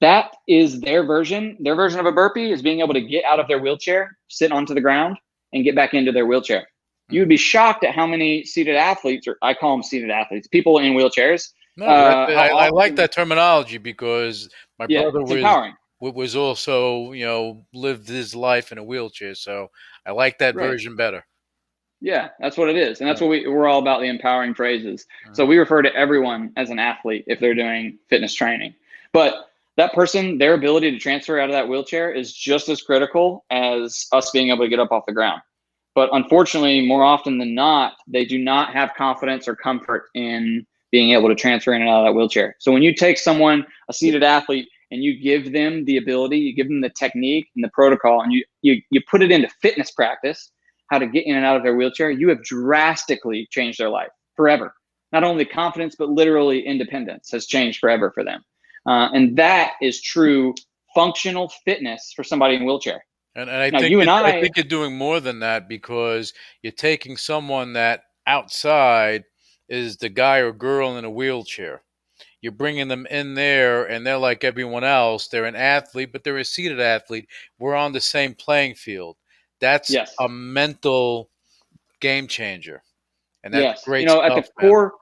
that 0.00 0.36
is 0.46 0.80
their 0.80 1.04
version. 1.04 1.56
Their 1.60 1.74
version 1.74 1.98
of 2.00 2.06
a 2.06 2.12
burpee 2.12 2.50
is 2.52 2.62
being 2.62 2.80
able 2.80 2.94
to 2.94 3.00
get 3.00 3.24
out 3.24 3.40
of 3.40 3.48
their 3.48 3.60
wheelchair, 3.60 4.16
sit 4.28 4.52
onto 4.52 4.74
the 4.74 4.80
ground, 4.80 5.18
and 5.52 5.64
get 5.64 5.74
back 5.74 5.94
into 5.94 6.12
their 6.12 6.26
wheelchair. 6.26 6.66
You 7.10 7.20
would 7.20 7.28
be 7.28 7.36
shocked 7.38 7.84
at 7.84 7.94
how 7.94 8.06
many 8.06 8.44
seated 8.44 8.76
athletes, 8.76 9.26
or 9.26 9.38
I 9.42 9.54
call 9.54 9.76
them 9.76 9.82
seated 9.82 10.10
athletes, 10.10 10.46
people 10.46 10.78
in 10.78 10.92
wheelchairs. 10.92 11.52
No, 11.76 11.86
Uh, 11.86 12.26
I, 12.28 12.48
I 12.48 12.68
like 12.70 12.96
that 12.96 13.12
terminology 13.12 13.78
because 13.78 14.48
my 14.78 14.86
Yeah, 14.86 15.02
brother 15.02 15.22
was 15.22 15.32
empowering. 15.32 15.74
was 16.00 16.36
also 16.36 17.12
you 17.12 17.24
know 17.24 17.64
lived 17.72 18.08
his 18.08 18.34
life 18.34 18.72
in 18.72 18.78
a 18.78 18.84
wheelchair, 18.84 19.34
so 19.34 19.70
I 20.06 20.12
like 20.12 20.38
that 20.38 20.54
Right. 20.54 20.68
version 20.68 20.96
better. 20.96 21.24
Yeah, 22.00 22.28
that's 22.38 22.56
what 22.56 22.68
it 22.68 22.76
is. 22.76 23.00
And 23.00 23.08
that's 23.08 23.20
what 23.20 23.28
we, 23.30 23.46
we're 23.48 23.66
all 23.66 23.80
about 23.80 24.00
the 24.00 24.06
empowering 24.06 24.54
phrases. 24.54 25.04
So 25.32 25.44
we 25.44 25.58
refer 25.58 25.82
to 25.82 25.94
everyone 25.96 26.52
as 26.56 26.70
an 26.70 26.78
athlete 26.78 27.24
if 27.26 27.40
they're 27.40 27.54
doing 27.54 27.98
fitness 28.08 28.34
training. 28.34 28.74
But 29.12 29.50
that 29.78 29.94
person, 29.94 30.38
their 30.38 30.54
ability 30.54 30.90
to 30.90 30.98
transfer 30.98 31.38
out 31.38 31.48
of 31.48 31.52
that 31.52 31.68
wheelchair 31.68 32.10
is 32.10 32.32
just 32.32 32.68
as 32.68 32.82
critical 32.82 33.44
as 33.50 34.06
us 34.12 34.30
being 34.32 34.50
able 34.50 34.64
to 34.64 34.68
get 34.68 34.80
up 34.80 34.90
off 34.90 35.06
the 35.06 35.12
ground. 35.12 35.40
But 35.94 36.10
unfortunately, 36.12 36.86
more 36.86 37.04
often 37.04 37.38
than 37.38 37.54
not, 37.54 37.94
they 38.08 38.24
do 38.24 38.38
not 38.38 38.72
have 38.72 38.90
confidence 38.96 39.46
or 39.46 39.54
comfort 39.54 40.06
in 40.14 40.66
being 40.90 41.12
able 41.12 41.28
to 41.28 41.34
transfer 41.36 41.72
in 41.72 41.80
and 41.80 41.88
out 41.88 42.00
of 42.00 42.06
that 42.06 42.18
wheelchair. 42.18 42.56
So 42.58 42.72
when 42.72 42.82
you 42.82 42.92
take 42.92 43.18
someone, 43.18 43.64
a 43.88 43.92
seated 43.92 44.24
athlete, 44.24 44.68
and 44.90 45.04
you 45.04 45.20
give 45.20 45.52
them 45.52 45.84
the 45.84 45.98
ability, 45.98 46.38
you 46.38 46.54
give 46.54 46.68
them 46.68 46.80
the 46.80 46.90
technique 46.90 47.46
and 47.54 47.64
the 47.64 47.70
protocol, 47.70 48.22
and 48.22 48.32
you 48.32 48.44
you 48.62 48.82
you 48.90 49.00
put 49.08 49.22
it 49.22 49.30
into 49.30 49.48
fitness 49.62 49.92
practice, 49.92 50.50
how 50.90 50.98
to 50.98 51.06
get 51.06 51.26
in 51.26 51.36
and 51.36 51.44
out 51.44 51.56
of 51.56 51.62
their 51.62 51.76
wheelchair, 51.76 52.10
you 52.10 52.28
have 52.30 52.42
drastically 52.42 53.46
changed 53.50 53.78
their 53.78 53.90
life 53.90 54.10
forever. 54.34 54.74
Not 55.12 55.24
only 55.24 55.44
confidence, 55.44 55.94
but 55.96 56.08
literally 56.08 56.66
independence 56.66 57.30
has 57.30 57.46
changed 57.46 57.78
forever 57.78 58.10
for 58.12 58.24
them. 58.24 58.42
Uh, 58.88 59.10
and 59.12 59.36
that 59.36 59.72
is 59.82 60.00
true 60.00 60.54
functional 60.94 61.48
fitness 61.64 62.12
for 62.16 62.24
somebody 62.24 62.54
in 62.56 62.64
wheelchair. 62.64 63.04
And, 63.36 63.48
and 63.50 63.62
I 63.62 63.70
Now, 63.70 63.80
think 63.80 63.90
you 63.90 64.00
and 64.00 64.08
you're- 64.08 64.24
I- 64.24 64.40
think 64.40 64.56
you're 64.56 64.64
doing 64.64 64.96
more 64.96 65.20
than 65.20 65.40
that 65.40 65.68
because 65.68 66.32
you're 66.62 66.72
taking 66.72 67.16
someone 67.16 67.74
that 67.74 68.04
outside 68.26 69.24
is 69.68 69.96
the 69.98 70.08
guy 70.08 70.38
or 70.38 70.52
girl 70.52 70.96
in 70.96 71.04
a 71.04 71.10
wheelchair. 71.10 71.82
You're 72.40 72.52
bringing 72.52 72.88
them 72.88 73.04
in 73.10 73.34
there, 73.34 73.84
and 73.84 74.06
they're 74.06 74.16
like 74.16 74.44
everyone 74.44 74.84
else. 74.84 75.28
They're 75.28 75.44
an 75.44 75.56
athlete, 75.56 76.12
but 76.12 76.24
they're 76.24 76.38
a 76.38 76.44
seated 76.44 76.80
athlete. 76.80 77.28
We're 77.58 77.74
on 77.74 77.92
the 77.92 78.00
same 78.00 78.34
playing 78.34 78.76
field. 78.76 79.16
That's 79.60 79.90
Yes. 79.90 80.14
a 80.20 80.28
mental 80.28 81.30
game 82.00 82.28
changer, 82.28 82.82
and 83.42 83.52
that's 83.52 83.62
yes. 83.62 83.84
great. 83.84 84.00
you 84.02 84.06
know, 84.06 84.22
at 84.22 84.30
the 84.30 84.48
man. 84.60 84.70
core, 84.70 84.94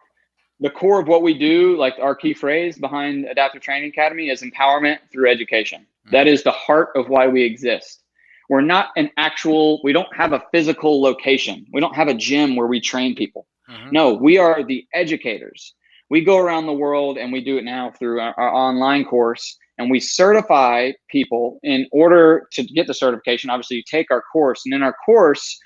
the 0.61 0.70
core 0.70 1.00
of 1.00 1.09
what 1.09 1.22
we 1.22 1.36
do, 1.36 1.76
like 1.76 1.94
our 2.00 2.14
key 2.14 2.34
phrase 2.34 2.78
behind 2.78 3.26
Adaptive 3.26 3.62
Training 3.62 3.90
Academy 3.90 4.30
is 4.30 4.42
empowerment 4.42 4.98
through 5.12 5.30
education. 5.30 5.80
Mm-hmm. 5.80 6.12
That 6.12 6.26
is 6.26 6.42
the 6.42 6.52
heart 6.52 6.90
of 6.94 7.09
why 7.09 7.28
we 7.28 7.42
exist. 7.42 8.02
We're 8.48 8.62
not 8.62 8.90
an 8.96 9.11
actual, 9.16 9.80
we 9.82 9.92
don't 9.92 10.14
have 10.14 10.32
a 10.32 10.42
physical 10.52 11.02
location. 11.02 11.66
We 11.72 11.80
don't 11.80 11.96
have 11.96 12.09
a 12.09 12.14
gym 12.14 12.57
where 12.57 12.68
we 12.68 12.80
train 12.80 13.14
people. 13.14 13.46
Mhm. 13.68 13.92
No, 13.92 14.14
we 14.14 14.38
are 14.38 14.62
the 14.62 14.86
educators. 14.94 15.74
We 16.09 16.24
go 16.24 16.38
around 16.38 16.66
the 16.66 16.72
world 16.72 17.18
and 17.18 17.32
we 17.32 17.42
do 17.42 17.59
it 17.59 17.64
now 17.64 17.90
through 17.90 18.20
our, 18.20 18.32
our 18.38 18.54
online 18.54 19.04
course 19.04 19.59
and 19.78 19.90
we 19.90 20.00
certify 20.00 20.92
people 21.09 21.59
in 21.62 21.86
order 21.92 22.48
to 22.52 22.62
get 22.62 22.86
the 22.86 22.94
certification. 22.94 23.50
Obviously, 23.50 23.76
you 23.78 23.82
take 23.82 24.11
our 24.11 24.22
course, 24.32 24.62
and 24.64 24.74
in 24.74 24.82
our 24.82 24.94
course, 25.04 25.59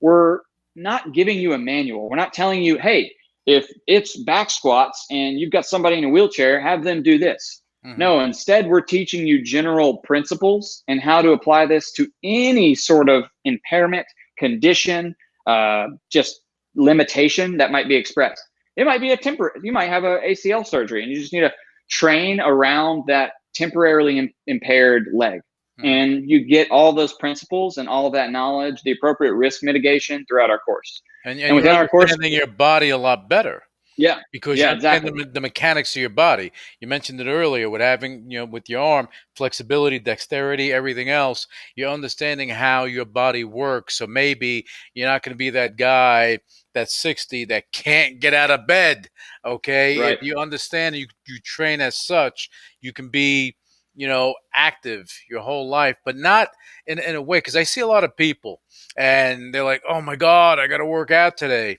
we're 0.00 0.40
not 0.74 1.12
giving 1.12 1.38
you 1.38 1.52
a 1.52 1.58
manual. 1.58 2.08
We're 2.08 2.16
not 2.16 2.32
telling 2.32 2.62
you, 2.62 2.78
hey, 2.78 3.12
if 3.48 3.66
it's 3.86 4.16
back 4.24 4.50
squats 4.50 5.06
and 5.10 5.40
you've 5.40 5.50
got 5.50 5.64
somebody 5.64 5.96
in 5.96 6.04
a 6.04 6.08
wheelchair, 6.08 6.60
have 6.60 6.84
them 6.84 7.02
do 7.02 7.18
this. 7.18 7.62
Mhm. 7.86 7.96
No, 7.96 8.20
instead, 8.20 8.66
we're 8.66 8.82
teaching 8.82 9.26
you 9.26 9.42
general 9.42 9.98
principles 9.98 10.82
and 10.86 11.00
how 11.00 11.22
to 11.22 11.30
apply 11.30 11.64
this 11.64 11.90
to 11.92 12.06
any 12.22 12.74
sort 12.74 13.08
of 13.08 13.24
impairment, 13.44 14.06
condition, 14.36 15.16
uh, 15.46 15.86
just 16.10 16.42
limitation 16.74 17.56
that 17.56 17.70
might 17.70 17.88
be 17.88 17.96
expressed. 17.96 18.42
It 18.76 18.84
might 18.84 19.00
be 19.00 19.12
a 19.12 19.16
temporary, 19.16 19.60
you 19.62 19.72
might 19.72 19.88
have 19.88 20.04
a 20.04 20.20
ACL 20.20 20.64
surgery 20.66 21.02
and 21.02 21.10
you 21.10 21.18
just 21.18 21.32
need 21.32 21.40
to 21.40 21.54
train 21.88 22.40
around 22.40 23.04
that 23.06 23.32
temporarily 23.54 24.18
im- 24.18 24.34
impaired 24.46 25.08
leg. 25.14 25.40
Hmm. 25.78 25.86
And 25.86 26.30
you 26.30 26.44
get 26.44 26.70
all 26.70 26.92
those 26.92 27.12
principles 27.14 27.78
and 27.78 27.88
all 27.88 28.06
of 28.06 28.12
that 28.14 28.30
knowledge, 28.30 28.82
the 28.82 28.92
appropriate 28.92 29.34
risk 29.34 29.62
mitigation 29.62 30.24
throughout 30.26 30.50
our 30.50 30.58
course. 30.58 31.02
and, 31.24 31.38
and 31.38 31.48
and 31.48 31.56
within 31.56 31.74
our 31.76 31.88
course- 31.88 32.14
your 32.20 32.46
body 32.46 32.90
a 32.90 32.98
lot 32.98 33.28
better. 33.28 33.62
Yeah. 33.98 34.20
because 34.30 34.58
Yeah, 34.58 34.70
you 34.70 34.76
exactly. 34.76 35.24
the, 35.24 35.28
the 35.28 35.40
mechanics 35.40 35.94
of 35.96 36.00
your 36.00 36.10
body. 36.10 36.52
You 36.80 36.86
mentioned 36.86 37.20
it 37.20 37.26
earlier 37.26 37.68
with 37.68 37.80
having, 37.80 38.30
you 38.30 38.38
know, 38.38 38.44
with 38.44 38.68
your 38.70 38.80
arm, 38.80 39.08
flexibility, 39.34 39.98
dexterity, 39.98 40.72
everything 40.72 41.10
else. 41.10 41.48
You're 41.74 41.90
understanding 41.90 42.48
how 42.48 42.84
your 42.84 43.04
body 43.04 43.42
works. 43.42 43.98
So 43.98 44.06
maybe 44.06 44.64
you're 44.94 45.08
not 45.08 45.24
going 45.24 45.34
to 45.34 45.36
be 45.36 45.50
that 45.50 45.76
guy 45.76 46.38
that's 46.74 46.94
60 46.94 47.46
that 47.46 47.72
can't 47.72 48.20
get 48.20 48.34
out 48.34 48.52
of 48.52 48.68
bed. 48.68 49.08
Okay. 49.44 49.98
Right. 49.98 50.12
If 50.12 50.22
you 50.22 50.36
understand 50.38 50.94
you, 50.94 51.08
you 51.26 51.40
train 51.40 51.80
as 51.80 51.98
such, 51.98 52.50
you 52.80 52.92
can 52.92 53.08
be, 53.08 53.56
you 53.98 54.06
know, 54.06 54.34
active 54.54 55.12
your 55.28 55.40
whole 55.40 55.68
life, 55.68 55.96
but 56.04 56.16
not 56.16 56.48
in, 56.86 56.98
in 56.98 57.16
a 57.16 57.22
way. 57.22 57.40
Cause 57.40 57.56
I 57.56 57.64
see 57.64 57.80
a 57.80 57.86
lot 57.86 58.04
of 58.04 58.16
people 58.16 58.60
and 58.96 59.52
they're 59.52 59.64
like, 59.64 59.82
oh 59.88 60.00
my 60.00 60.16
God, 60.16 60.58
I 60.58 60.68
got 60.68 60.78
to 60.78 60.86
work 60.86 61.10
out 61.10 61.36
today 61.36 61.78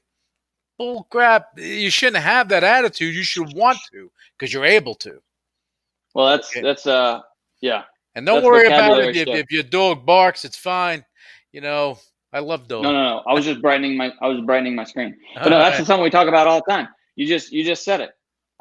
bull 0.80 1.05
crap. 1.11 1.49
You 1.57 1.91
shouldn't 1.91 2.24
have 2.24 2.49
that 2.49 2.63
attitude. 2.63 3.13
You 3.13 3.24
should 3.24 3.53
want 3.53 3.78
to 3.91 4.09
because 4.38 4.51
you're 4.51 4.65
able 4.65 4.95
to. 4.95 5.22
Well, 6.15 6.28
that's, 6.28 6.49
Okay. 6.49 6.61
that's, 6.61 6.88
uh, 6.88 7.22
yeah. 7.61 7.84
And 8.15 8.26
don't 8.26 8.38
That's 8.38 8.45
worry 8.45 8.65
about 8.65 8.97
it. 8.99 9.15
If, 9.15 9.28
if 9.28 9.51
your 9.51 9.63
dog 9.63 10.05
barks, 10.05 10.43
it's 10.43 10.57
fine. 10.57 11.05
You 11.51 11.61
know, 11.61 11.99
I 12.34 12.39
love 12.39 12.67
dogs. 12.67 12.84
No, 12.84 12.91
no, 12.91 13.03
no. 13.03 13.24
I 13.28 13.34
was 13.34 13.45
just 13.45 13.61
brightening 13.61 13.95
my, 13.95 14.11
I 14.22 14.28
was 14.28 14.41
brightening 14.41 14.74
my 14.74 14.86
screen. 14.86 15.15
But 15.36 15.49
no, 15.49 15.59
that's 15.59 15.74
Alright. 15.76 15.86
something 15.86 16.03
we 16.03 16.09
talk 16.09 16.28
about 16.28 16.47
all 16.47 16.61
the 16.65 16.72
time. 16.72 16.88
You 17.15 17.28
just 17.28 17.51
you 17.51 17.63
just 17.65 17.84
said 17.84 17.99
it. 17.99 18.11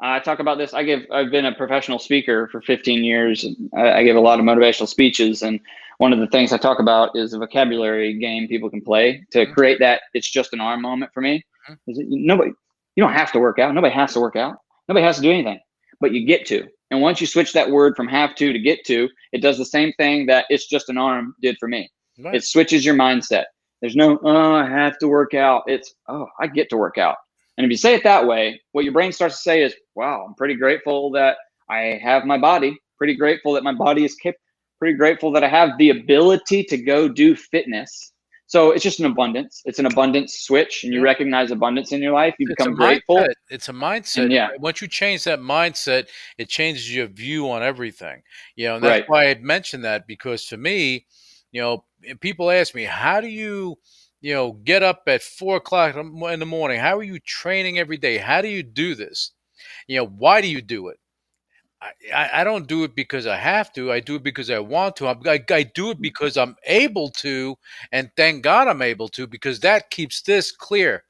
I 0.01 0.19
talk 0.19 0.39
about 0.39 0.57
this. 0.57 0.73
I 0.73 0.83
give 0.83 1.01
I've 1.11 1.29
been 1.31 1.45
a 1.45 1.53
professional 1.53 1.99
speaker 1.99 2.47
for 2.51 2.61
15 2.61 3.03
years. 3.03 3.43
and 3.43 3.55
I, 3.75 3.99
I 3.99 4.03
give 4.03 4.15
a 4.15 4.21
lot 4.21 4.39
of 4.39 4.45
motivational 4.45 4.87
speeches, 4.87 5.41
and 5.41 5.59
one 5.97 6.13
of 6.13 6.19
the 6.19 6.27
things 6.27 6.53
I 6.53 6.57
talk 6.57 6.79
about 6.79 7.15
is 7.15 7.33
a 7.33 7.39
vocabulary 7.39 8.13
game 8.17 8.47
people 8.47 8.69
can 8.69 8.81
play 8.81 9.25
to 9.31 9.45
Mhm. 9.45 9.53
create 9.53 9.79
that 9.79 10.01
it's 10.13 10.29
just 10.29 10.53
an 10.53 10.61
arm 10.61 10.81
moment 10.81 11.11
for 11.13 11.19
me. 11.21 11.43
Mhm. 11.69 11.77
Is 11.87 11.97
that 11.97 12.05
nobody 12.09 12.51
you 12.95 13.03
don't 13.03 13.13
have 13.13 13.31
to 13.33 13.39
work 13.39 13.59
out. 13.59 13.73
Nobody 13.73 13.93
has 13.93 14.13
to 14.13 14.19
work 14.19 14.35
out. 14.35 14.57
Nobody 14.87 15.05
has 15.05 15.17
to 15.17 15.21
do 15.21 15.31
anything, 15.31 15.59
but 16.01 16.11
you 16.11 16.25
get 16.25 16.45
to. 16.47 16.67
And 16.91 17.01
once 17.01 17.21
you 17.21 17.27
switch 17.27 17.53
that 17.53 17.69
word 17.69 17.95
from 17.95 18.07
have 18.07 18.35
to 18.35 18.51
to 18.51 18.59
get 18.59 18.83
to, 18.85 19.07
it 19.31 19.41
does 19.41 19.57
the 19.57 19.65
same 19.65 19.93
thing 19.93 20.25
that 20.25 20.45
it's 20.49 20.67
just 20.67 20.89
an 20.89 20.97
arm 20.97 21.35
did 21.41 21.55
for 21.59 21.67
me. 21.69 21.89
Right. 22.17 22.35
It 22.35 22.43
switches 22.43 22.83
your 22.85 22.95
mindset. 22.95 23.45
There's 23.79 23.95
no, 23.95 24.19
oh, 24.23 24.53
I 24.55 24.67
have 24.67 24.97
to 24.99 25.07
work 25.07 25.33
out. 25.33 25.63
It's, 25.67 25.93
oh, 26.09 26.27
I 26.41 26.47
get 26.47 26.69
to 26.71 26.77
work 26.77 26.97
out. 26.97 27.15
And 27.59 27.65
if 27.65 27.71
you 27.71 27.77
say 27.77 27.93
it 27.93 28.05
that 28.05 28.25
way, 28.25 28.61
what 28.71 28.85
your 28.85 28.93
brain 28.93 29.11
starts 29.11 29.35
to 29.35 29.41
say 29.41 29.63
is, 29.63 29.75
wow, 29.93 30.23
I'm 30.25 30.33
pretty 30.33 30.55
grateful 30.55 31.11
that 31.11 31.35
I 31.69 31.99
have 32.01 32.23
my 32.23 32.37
body, 32.37 32.77
pretty 32.97 33.15
grateful 33.15 33.51
that 33.51 33.65
my 33.65 33.73
body 33.73 34.05
is 34.05 34.15
kept, 34.15 34.37
pretty 34.79 34.95
grateful 34.95 35.29
that 35.33 35.43
I 35.43 35.49
have 35.49 35.71
the 35.77 35.89
ability 35.89 36.63
to 36.63 36.77
go 36.77 37.09
do 37.09 37.35
fitness. 37.35 38.13
So 38.47 38.71
it's 38.71 38.81
just 38.81 39.01
an 39.01 39.07
abundance. 39.07 39.61
It's 39.65 39.77
an 39.77 39.87
abundance 39.87 40.39
switch, 40.39 40.85
and 40.85 40.93
you 40.93 41.01
recognize 41.01 41.51
abundance 41.51 41.91
in 41.91 42.01
your 42.01 42.13
life. 42.13 42.33
You 42.39 42.47
It's 42.47 42.57
become 42.57 42.75
grateful. 42.75 43.17
mindset. 43.17 43.33
It's 43.49 43.67
a 43.67 43.73
mindset. 43.73 44.23
And 44.23 44.31
yeah. 44.31 44.47
Once 44.59 44.81
you 44.81 44.87
change 44.87 45.25
that 45.25 45.39
mindset, 45.41 46.07
it 46.37 46.47
changes 46.47 46.95
your 46.95 47.07
view 47.07 47.51
on 47.51 47.61
everything. 47.61 48.23
You 48.55 48.69
know, 48.69 48.75
and 48.75 48.83
that's 48.85 49.01
Right. 49.01 49.03
why 49.09 49.29
I 49.31 49.35
mentioned 49.35 49.83
that 49.83 50.07
because 50.07 50.45
for 50.45 50.55
me, 50.55 51.05
you 51.51 51.61
know, 51.61 51.83
people 52.21 52.49
ask 52.49 52.73
me, 52.73 52.85
how 52.85 53.19
do 53.19 53.27
you, 53.27 53.75
you 54.21 54.33
know, 54.33 54.53
get 54.53 54.83
up 54.83 55.03
at 55.07 55.21
four 55.21 55.57
o'clock 55.57 55.95
in 55.95 56.39
the 56.39 56.45
morning? 56.45 56.79
How 56.79 56.97
are 56.97 57.03
you 57.03 57.19
training 57.19 57.79
every 57.79 57.97
day? 57.97 58.17
How 58.17 58.41
do 58.41 58.47
you 58.47 58.63
do 58.63 58.95
this? 58.95 59.31
You 59.87 59.97
know, 59.97 60.07
why 60.07 60.41
do 60.41 60.47
you 60.47 60.61
do 60.61 60.89
it? 60.89 60.97
I, 62.13 62.41
I 62.41 62.43
don't 62.43 62.67
do 62.67 62.83
it 62.83 62.93
because 62.93 63.25
I 63.25 63.37
have 63.37 63.71
to. 63.73 63.91
I 63.91 64.01
do 64.01 64.15
it 64.15 64.23
because 64.23 64.49
I 64.49 64.59
want 64.59 64.97
to. 64.97 65.07
I, 65.07 65.11
I 65.25 65.37
do 65.37 65.91
it 65.91 65.93
mm-hmm. 65.93 66.01
because 66.01 66.35
I'm 66.37 66.55
able 66.65 67.09
to, 67.11 67.57
and 67.91 68.11
thank 68.17 68.43
God 68.43 68.67
I'm 68.67 68.81
able 68.81 69.07
to 69.09 69.27
because 69.27 69.61
that 69.61 69.89
keeps 69.89 70.21
this 70.21 70.51
clear 70.51 71.03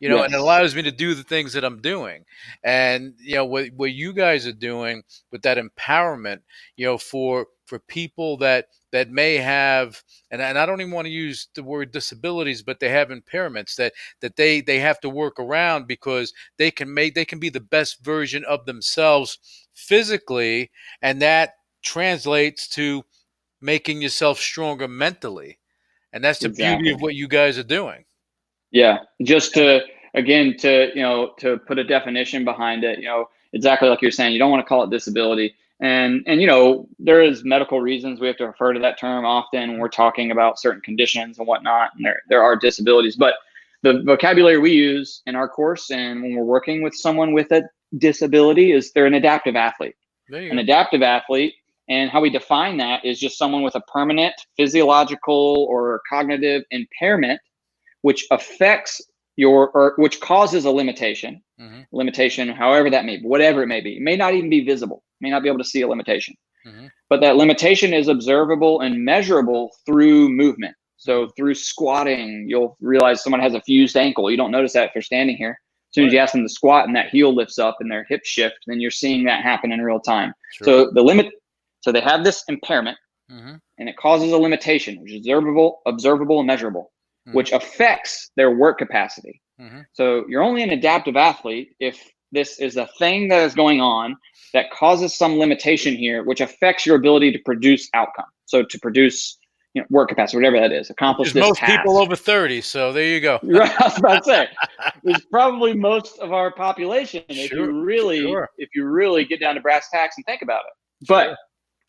you 0.00 0.08
know, 0.08 0.22
and 0.22 0.32
it 0.32 0.38
allows 0.38 0.76
me 0.76 0.82
to 0.82 0.92
do 0.92 1.14
the 1.14 1.24
things 1.24 1.52
that 1.52 1.64
I'm 1.64 1.80
doing. 1.80 2.24
And 2.62 3.14
you 3.18 3.34
know 3.34 3.44
what 3.44 3.68
what 3.76 3.92
you 3.92 4.12
guys 4.12 4.46
are 4.46 4.52
doing 4.52 5.02
with 5.32 5.42
that 5.42 5.58
empowerment, 5.58 6.40
you 6.76 6.86
know, 6.86 6.98
for 6.98 7.46
for 7.68 7.78
people 7.78 8.36
that 8.38 8.68
that 8.90 9.10
may 9.10 9.36
have, 9.36 10.02
and, 10.30 10.40
and 10.40 10.58
I 10.58 10.64
don't 10.64 10.80
even 10.80 10.92
want 10.92 11.04
to 11.04 11.12
use 11.12 11.48
the 11.54 11.62
word 11.62 11.92
disabilities, 11.92 12.62
but 12.62 12.80
they 12.80 12.88
have 12.88 13.10
impairments 13.10 13.76
that 13.76 13.92
that 14.20 14.36
they 14.36 14.62
they 14.62 14.78
have 14.80 14.98
to 15.00 15.10
work 15.10 15.38
around 15.38 15.86
because 15.86 16.32
they 16.56 16.70
can 16.70 16.92
make 16.92 17.14
they 17.14 17.26
can 17.26 17.38
be 17.38 17.50
the 17.50 17.60
best 17.60 18.02
version 18.02 18.44
of 18.46 18.64
themselves 18.64 19.38
physically, 19.74 20.70
and 21.02 21.20
that 21.22 21.56
translates 21.82 22.68
to 22.68 23.04
making 23.60 24.00
yourself 24.02 24.38
stronger 24.38 24.88
mentally. 24.88 25.58
And 26.12 26.24
that's 26.24 26.38
the 26.38 26.48
beauty 26.48 26.90
of 26.90 27.02
what 27.02 27.14
you 27.14 27.28
guys 27.28 27.58
are 27.58 27.62
doing. 27.62 28.04
Yeah, 28.70 28.98
just 29.22 29.52
to 29.54 29.82
again 30.14 30.56
to 30.60 30.90
you 30.94 31.02
know 31.02 31.32
to 31.38 31.58
put 31.58 31.78
a 31.78 31.84
definition 31.84 32.44
behind 32.44 32.84
it, 32.84 32.98
you 32.98 33.04
know 33.04 33.28
exactly 33.52 33.88
like 33.88 34.02
you're 34.02 34.10
saying, 34.10 34.32
you 34.32 34.38
don't 34.38 34.50
want 34.50 34.64
to 34.64 34.68
call 34.68 34.84
it 34.84 34.90
disability, 34.90 35.54
and 35.80 36.22
and 36.26 36.40
you 36.40 36.46
know 36.46 36.88
there 36.98 37.22
is 37.22 37.44
medical 37.44 37.80
reasons 37.80 38.20
we 38.20 38.26
have 38.26 38.36
to 38.36 38.46
refer 38.46 38.72
to 38.72 38.80
that 38.80 38.98
term 38.98 39.24
often 39.24 39.70
when 39.70 39.78
we're 39.78 39.88
talking 39.88 40.30
about 40.30 40.58
certain 40.58 40.80
conditions 40.82 41.38
and 41.38 41.46
whatnot, 41.46 41.90
and 41.96 42.04
there 42.04 42.22
there 42.28 42.42
are 42.42 42.56
disabilities, 42.56 43.16
but 43.16 43.34
the 43.82 44.02
vocabulary 44.04 44.58
we 44.58 44.72
use 44.72 45.22
in 45.26 45.36
our 45.36 45.48
course 45.48 45.90
and 45.90 46.22
when 46.22 46.34
we're 46.34 46.44
working 46.44 46.82
with 46.82 46.94
someone 46.94 47.32
with 47.32 47.50
a 47.52 47.62
disability 47.98 48.72
is 48.72 48.92
they're 48.92 49.06
an 49.06 49.14
adaptive 49.14 49.56
athlete 49.56 49.94
an 50.30 50.56
go. 50.56 50.60
adaptive 50.60 51.02
athlete 51.02 51.54
and 51.88 52.10
how 52.10 52.20
we 52.20 52.28
define 52.28 52.76
that 52.76 53.04
is 53.04 53.18
just 53.18 53.38
someone 53.38 53.62
with 53.62 53.74
a 53.76 53.80
permanent 53.82 54.34
physiological 54.56 55.66
or 55.70 56.02
cognitive 56.08 56.62
impairment 56.70 57.40
which 58.02 58.26
affects 58.30 59.00
your 59.38 59.70
or 59.70 59.94
which 59.96 60.20
causes 60.20 60.64
a 60.66 60.70
limitation 60.70 61.40
Mhm. 61.60 61.86
limitation 61.92 62.48
however 62.48 62.90
that 62.90 63.04
may 63.04 63.16
be 63.18 63.22
whatever 63.22 63.62
it 63.62 63.68
may 63.68 63.80
be. 63.80 63.92
It 63.96 64.02
may 64.02 64.16
not 64.16 64.34
even 64.34 64.50
be 64.50 64.60
visible. 64.72 65.02
May 65.20 65.30
not 65.30 65.42
be 65.42 65.48
able 65.48 65.58
to 65.64 65.70
see 65.72 65.80
a 65.82 65.88
limitation. 65.88 66.34
Mhm. 66.66 66.90
but 67.08 67.20
that 67.22 67.36
limitation 67.36 67.94
is 67.94 68.08
observable 68.08 68.80
and 68.80 69.02
measurable 69.02 69.70
through 69.86 70.28
movement. 70.28 70.74
So 70.96 71.28
through 71.36 71.54
squatting 71.54 72.46
you'll 72.50 72.76
realize 72.80 73.22
someone 73.22 73.40
has 73.40 73.54
a 73.54 73.62
fused 73.62 73.96
ankle. 73.96 74.30
You 74.30 74.36
don't 74.36 74.50
notice 74.50 74.72
that 74.74 74.88
if 74.88 74.94
you're 74.94 75.02
standing 75.02 75.36
here. 75.36 75.54
As 75.90 75.94
soon 75.94 76.06
as 76.06 76.12
you 76.12 76.18
ask 76.18 76.32
them 76.34 76.42
to 76.42 76.48
squat 76.48 76.86
and 76.86 76.94
that 76.96 77.08
heel 77.10 77.32
lifts 77.34 77.58
up 77.58 77.76
and 77.80 77.90
their 77.90 78.04
hip 78.10 78.22
shift 78.24 78.58
then 78.66 78.80
you're 78.80 78.90
seeing 78.90 79.24
that 79.24 79.42
happen 79.42 79.70
in 79.72 79.80
real 79.80 80.00
time. 80.00 80.34
Sure. 80.52 80.64
so 80.66 80.90
the 80.90 81.02
limit, 81.02 81.28
so 81.80 81.92
they 81.92 82.00
have 82.00 82.24
this 82.24 82.44
impairment, 82.48 82.98
Mhm. 83.30 83.60
and 83.78 83.88
it 83.88 83.96
causes 83.96 84.32
a 84.32 84.36
limitation, 84.38 85.00
which 85.00 85.12
is 85.12 85.18
observable, 85.18 85.80
observable, 85.86 86.40
and 86.40 86.46
measurable, 86.46 86.90
Mhm. 87.28 87.34
which 87.34 87.52
affects 87.52 88.30
their 88.36 88.50
work 88.50 88.78
capacity. 88.78 89.40
Mhm. 89.60 89.84
So 89.92 90.24
you're 90.28 90.42
only 90.42 90.62
an 90.62 90.70
adaptive 90.70 91.16
athlete 91.16 91.74
if 91.80 92.02
this 92.32 92.58
is 92.60 92.76
a 92.76 92.86
thing 92.98 93.28
that 93.28 93.42
is 93.42 93.54
going 93.54 93.80
on 93.80 94.16
that 94.54 94.70
causes 94.70 95.16
some 95.16 95.38
limitation 95.38 95.94
here, 95.96 96.22
which 96.24 96.40
affects 96.40 96.86
your 96.86 96.96
ability 96.96 97.32
to 97.32 97.38
produce 97.44 97.88
outcome. 97.94 98.26
So 98.46 98.62
to 98.62 98.78
produce, 98.80 99.38
you 99.74 99.82
know, 99.82 99.86
work 99.90 100.08
capacity, 100.10 100.36
whatever 100.38 100.58
that 100.60 100.72
is, 100.72 100.90
accomplish 100.90 101.32
There's 101.32 101.44
this 101.44 101.48
most 101.50 101.58
task. 101.58 101.72
people 101.82 101.98
over 101.98 102.16
30, 102.16 102.60
so 102.60 102.92
there 102.92 103.04
you 103.04 103.20
go. 103.20 103.38
Right, 103.42 103.70
I 103.80 103.84
was 103.84 103.98
about 103.98 104.18
to 104.18 104.24
say, 104.24 104.48
it's 105.04 105.24
probably 105.26 105.74
most 105.74 106.18
of 106.18 106.32
our 106.32 106.50
population 106.52 107.24
Sure, 107.30 107.44
if 107.44 107.50
you 107.52 107.82
really 107.82 108.20
sure. 108.20 108.48
if 108.58 108.68
you 108.74 108.84
really 108.86 109.24
get 109.24 109.40
down 109.40 109.54
to 109.56 109.60
brass 109.60 109.90
tacks 109.90 110.16
and 110.16 110.24
think 110.24 110.42
about 110.42 110.60
it. 110.66 111.06
But 111.08 111.36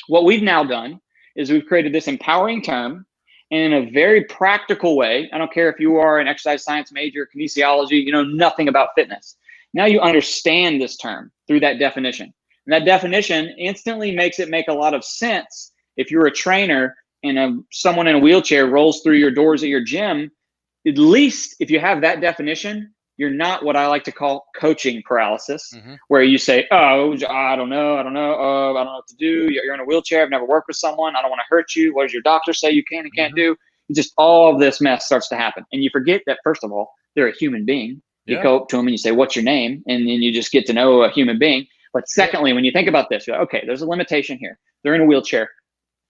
what 0.07 0.23
we've 0.25 0.43
now 0.43 0.63
done 0.63 0.99
is 1.35 1.51
we've 1.51 1.65
created 1.65 1.93
this 1.93 2.07
empowering 2.07 2.61
term 2.61 3.05
in 3.51 3.73
a 3.73 3.89
very 3.91 4.23
practical 4.25 4.95
way. 4.95 5.29
I 5.33 5.37
don't 5.37 5.51
care 5.51 5.69
if 5.69 5.79
you 5.79 5.97
are 5.97 6.19
an 6.19 6.27
exercise 6.27 6.63
science 6.63 6.91
major, 6.91 7.27
kinesiology, 7.33 8.03
you 8.03 8.11
know 8.11 8.23
nothing 8.23 8.67
about 8.67 8.89
fitness. 8.95 9.37
Now 9.73 9.85
you 9.85 9.99
understand 9.99 10.81
this 10.81 10.97
term 10.97 11.31
through 11.47 11.61
that 11.61 11.79
definition. 11.79 12.33
And 12.65 12.73
that 12.73 12.85
definition 12.85 13.55
instantly 13.57 14.11
makes 14.11 14.39
it 14.39 14.49
make 14.49 14.67
a 14.67 14.73
lot 14.73 14.93
of 14.93 15.03
sense 15.03 15.71
if 15.97 16.11
you're 16.11 16.27
a 16.27 16.31
trainer 16.31 16.95
and 17.23 17.37
a, 17.37 17.59
someone 17.71 18.07
in 18.07 18.15
a 18.15 18.19
wheelchair 18.19 18.67
rolls 18.67 19.01
through 19.01 19.15
your 19.15 19.31
doors 19.31 19.63
at 19.63 19.69
your 19.69 19.83
gym. 19.83 20.31
At 20.87 20.97
least 20.97 21.55
if 21.59 21.69
you 21.69 21.79
have 21.79 22.01
that 22.01 22.21
definition, 22.21 22.93
you're 23.19 23.29
not 23.29 23.63
what 23.65 23.75
I 23.75 23.85
like 23.87 24.05
to 24.05 24.13
call 24.13 24.45
coaching 24.55 25.03
paralysis, 25.05 25.73
Mhm. 25.75 25.97
where 26.07 26.23
you 26.23 26.37
say, 26.37 26.65
"Oh, 26.71 27.13
I 27.29 27.55
don't 27.57 27.69
know, 27.69 27.97
I 27.97 28.01
don't 28.03 28.13
know, 28.13 28.33
uh, 28.33 28.71
I 28.71 28.83
don't 28.83 28.85
know 28.85 28.93
what 28.95 29.07
to 29.07 29.15
do. 29.17 29.49
You're 29.51 29.73
in 29.73 29.81
a 29.81 29.83
wheelchair. 29.83 30.23
I've 30.23 30.29
never 30.29 30.45
worked 30.45 30.69
with 30.69 30.77
someone. 30.77 31.17
I 31.17 31.21
don't 31.21 31.29
want 31.29 31.41
to 31.41 31.53
hurt 31.53 31.75
you. 31.75 31.93
What 31.93 32.03
does 32.03 32.13
your 32.13 32.21
doctor 32.21 32.53
say 32.53 32.71
you 32.71 32.83
can 32.85 33.01
and 33.03 33.13
can't 33.13 33.33
Mhm. 33.33 33.43
do?" 33.43 33.55
Just 33.93 34.13
all 34.17 34.53
of 34.53 34.59
this 34.61 34.79
mess 34.79 35.05
starts 35.05 35.27
to 35.29 35.35
happen, 35.35 35.65
and 35.73 35.83
you 35.83 35.89
forget 35.91 36.21
that 36.27 36.39
first 36.45 36.63
of 36.63 36.71
all, 36.71 36.93
they're 37.15 37.27
a 37.27 37.35
human 37.35 37.65
being. 37.65 38.01
You 38.25 38.37
Yeah. 38.37 38.43
go 38.43 38.55
up 38.61 38.69
to 38.69 38.77
them 38.77 38.87
and 38.87 38.93
you 38.93 38.97
say, 38.97 39.11
"What's 39.11 39.35
your 39.35 39.43
name?" 39.43 39.83
and 39.87 40.07
then 40.07 40.21
you 40.21 40.31
just 40.31 40.51
get 40.53 40.65
to 40.67 40.73
know 40.73 41.01
a 41.03 41.09
human 41.11 41.37
being. 41.37 41.67
But 41.93 42.07
secondly, 42.07 42.53
when 42.53 42.63
you 42.63 42.71
think 42.71 42.87
about 42.87 43.09
this, 43.09 43.27
you're 43.27 43.35
like, 43.35 43.47
okay, 43.47 43.63
there's 43.65 43.81
a 43.81 43.87
limitation 43.87 44.37
here. 44.37 44.59
They're 44.83 44.95
in 44.95 45.01
a 45.01 45.05
wheelchair. 45.05 45.49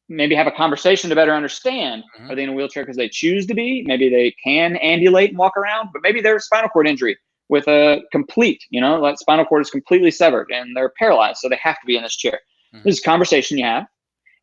Maybe 0.09 0.35
have 0.35 0.47
a 0.47 0.51
conversation 0.51 1.09
to 1.09 1.15
better 1.15 1.33
understand. 1.33 2.03
Mhm. 2.19 2.31
Are 2.31 2.35
they 2.35 2.43
in 2.43 2.49
a 2.49 2.53
wheelchair 2.53 2.83
because 2.83 2.97
they 2.97 3.09
choose 3.09 3.45
to 3.45 3.53
be? 3.53 3.83
Maybe 3.85 4.09
they 4.09 4.31
can 4.43 4.75
ambulate 4.77 5.29
and 5.29 5.37
walk 5.37 5.55
around, 5.55 5.89
but 5.93 6.01
maybe 6.01 6.19
they're 6.19 6.37
a 6.37 6.41
spinal 6.41 6.69
cord 6.69 6.87
injury 6.87 7.17
with 7.49 7.67
a 7.67 8.01
complete, 8.11 8.63
you 8.69 8.81
know, 8.81 8.99
like 8.99 9.17
spinal 9.17 9.45
cord 9.45 9.61
is 9.61 9.69
completely 9.69 10.11
severed 10.11 10.51
and 10.51 10.75
they're 10.75 10.93
paralyzed, 10.97 11.39
so 11.39 11.49
they 11.49 11.59
have 11.61 11.79
to 11.79 11.85
be 11.85 11.95
in 11.95 12.03
this 12.03 12.15
chair. 12.15 12.39
Mhm. 12.73 12.83
This 12.83 12.95
is 12.95 13.01
a 13.01 13.03
conversation 13.03 13.57
you 13.57 13.65
have. 13.65 13.87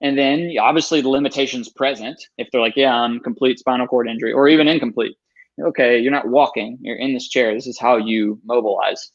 And 0.00 0.16
then 0.18 0.52
obviously 0.60 1.00
the 1.00 1.08
limitations 1.08 1.68
present. 1.68 2.20
If 2.38 2.48
they're 2.50 2.60
like, 2.60 2.76
yeah, 2.76 2.94
I'm 2.94 3.20
complete 3.20 3.58
spinal 3.58 3.86
cord 3.86 4.08
injury, 4.08 4.32
or 4.32 4.48
even 4.48 4.68
incomplete. 4.68 5.16
Okay, 5.58 5.98
you're 5.98 6.12
not 6.12 6.28
walking, 6.28 6.78
you're 6.82 6.96
in 6.96 7.14
this 7.14 7.28
chair. 7.28 7.54
This 7.54 7.66
is 7.66 7.78
how 7.78 7.96
you 7.96 8.38
mobilize. 8.44 9.10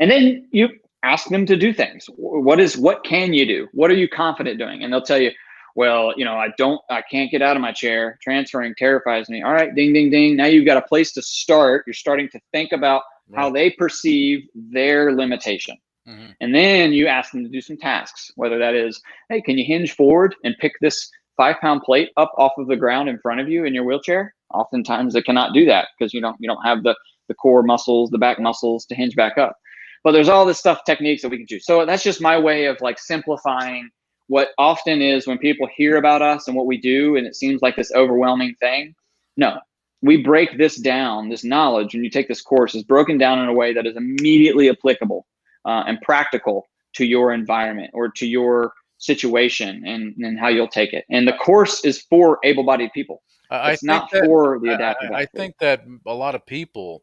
And 0.00 0.10
then 0.10 0.48
you 0.50 0.68
ask 1.02 1.28
them 1.28 1.46
to 1.46 1.56
do 1.56 1.72
things. 1.72 2.06
What 2.16 2.60
is 2.60 2.76
what 2.76 3.04
can 3.04 3.32
you 3.32 3.46
do? 3.46 3.68
What 3.72 3.90
are 3.90 3.94
you 3.94 4.08
confident 4.08 4.58
doing? 4.58 4.82
And 4.82 4.92
they'll 4.92 5.02
tell 5.02 5.20
you, 5.20 5.30
well, 5.76 6.12
you 6.16 6.24
know, 6.24 6.34
I 6.34 6.48
don't 6.58 6.80
I 6.90 7.02
can't 7.02 7.30
get 7.30 7.42
out 7.42 7.56
of 7.56 7.62
my 7.62 7.72
chair. 7.72 8.18
Transferring 8.22 8.74
terrifies 8.76 9.28
me. 9.28 9.42
All 9.42 9.52
right, 9.52 9.74
ding 9.74 9.92
ding 9.92 10.10
ding. 10.10 10.36
Now 10.36 10.46
you've 10.46 10.66
got 10.66 10.76
a 10.76 10.82
place 10.82 11.12
to 11.12 11.22
start. 11.22 11.84
You're 11.86 11.94
starting 11.94 12.28
to 12.30 12.40
think 12.52 12.72
about 12.72 13.02
how 13.34 13.50
they 13.50 13.70
perceive 13.70 14.48
their 14.54 15.12
limitation. 15.14 15.76
Mhm. 16.08 16.34
And 16.40 16.54
then 16.54 16.92
you 16.92 17.06
ask 17.06 17.30
them 17.32 17.44
to 17.44 17.50
do 17.50 17.60
some 17.60 17.76
tasks, 17.76 18.32
whether 18.36 18.58
that 18.58 18.74
is, 18.74 19.00
hey, 19.28 19.42
can 19.42 19.58
you 19.58 19.64
hinge 19.66 19.92
forward 19.94 20.34
and 20.44 20.56
pick 20.58 20.72
this 20.80 21.10
five 21.36 21.56
pound 21.60 21.82
plate 21.82 22.10
up 22.16 22.32
off 22.38 22.52
of 22.56 22.68
the 22.68 22.76
ground 22.76 23.08
in 23.08 23.18
front 23.18 23.40
of 23.40 23.48
you 23.48 23.64
in 23.64 23.74
your 23.74 23.84
wheelchair? 23.84 24.34
Oftentimes 24.54 25.12
they 25.12 25.22
cannot 25.22 25.52
do 25.52 25.66
that 25.66 25.88
because 25.98 26.14
you 26.14 26.20
don't 26.20 26.36
you 26.40 26.48
don't 26.48 26.64
have 26.64 26.82
the 26.82 26.96
the 27.28 27.34
core 27.34 27.62
muscles, 27.62 28.08
the 28.10 28.18
back 28.18 28.40
muscles 28.40 28.86
to 28.86 28.94
hinge 28.94 29.14
back 29.14 29.36
up. 29.36 29.56
But 30.04 30.12
there's 30.12 30.28
all 30.28 30.46
this 30.46 30.58
stuff 30.58 30.84
techniques 30.84 31.22
that 31.22 31.28
we 31.28 31.36
can 31.36 31.46
do. 31.46 31.60
So 31.60 31.84
that's 31.84 32.02
just 32.02 32.20
my 32.20 32.38
way 32.38 32.66
of 32.66 32.80
like 32.80 32.98
simplifying 32.98 33.90
what 34.28 34.50
often 34.58 35.00
is 35.02 35.26
when 35.26 35.38
people 35.38 35.68
hear 35.74 35.96
about 35.96 36.22
us 36.22 36.48
and 36.48 36.56
what 36.56 36.66
we 36.66 36.78
do, 36.78 37.16
and 37.16 37.26
it 37.26 37.34
seems 37.34 37.62
like 37.62 37.76
this 37.76 37.92
overwhelming 37.94 38.54
thing. 38.60 38.94
No, 39.36 39.58
we 40.02 40.22
break 40.22 40.58
this 40.58 40.76
down. 40.76 41.28
This 41.28 41.44
knowledge, 41.44 41.94
when 41.94 42.04
you 42.04 42.10
take 42.10 42.28
this 42.28 42.42
course, 42.42 42.74
is 42.74 42.82
broken 42.82 43.18
down 43.18 43.38
in 43.38 43.48
a 43.48 43.54
way 43.54 43.72
that 43.72 43.86
is 43.86 43.96
immediately 43.96 44.68
applicable 44.68 45.26
uh, 45.64 45.84
and 45.86 46.00
practical 46.02 46.68
to 46.94 47.04
your 47.04 47.32
environment 47.32 47.90
or 47.94 48.08
to 48.10 48.26
your 48.26 48.72
situation 48.98 49.82
and, 49.86 50.14
and 50.18 50.38
how 50.38 50.48
you'll 50.48 50.68
take 50.68 50.92
it. 50.92 51.04
And 51.10 51.26
the 51.26 51.34
course 51.34 51.84
is 51.84 52.02
for 52.02 52.38
able-bodied 52.44 52.92
people. 52.92 53.22
It's 53.50 53.82
not 53.82 54.10
that, 54.10 54.24
for 54.24 54.58
the 54.58 54.74
adaptive. 54.74 55.10
I, 55.10 55.20
I 55.20 55.26
think 55.26 55.54
that 55.60 55.84
a 56.06 56.14
lot 56.14 56.34
of 56.34 56.44
people 56.44 57.02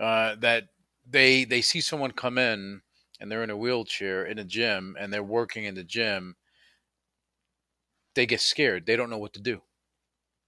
uh, 0.00 0.36
that 0.40 0.64
they 1.08 1.44
they 1.44 1.62
see 1.62 1.80
someone 1.80 2.12
come 2.12 2.38
in 2.38 2.82
and 3.20 3.30
they're 3.30 3.44
in 3.44 3.50
a 3.50 3.56
wheelchair 3.56 4.24
in 4.26 4.38
a 4.38 4.44
gym 4.44 4.96
and 4.98 5.12
they're 5.12 5.22
working 5.22 5.64
in 5.64 5.74
the 5.74 5.84
gym, 5.84 6.36
they 8.14 8.26
get 8.26 8.40
scared. 8.40 8.86
They 8.86 8.96
don't 8.96 9.10
know 9.10 9.18
what 9.18 9.32
to 9.34 9.40
do. 9.40 9.62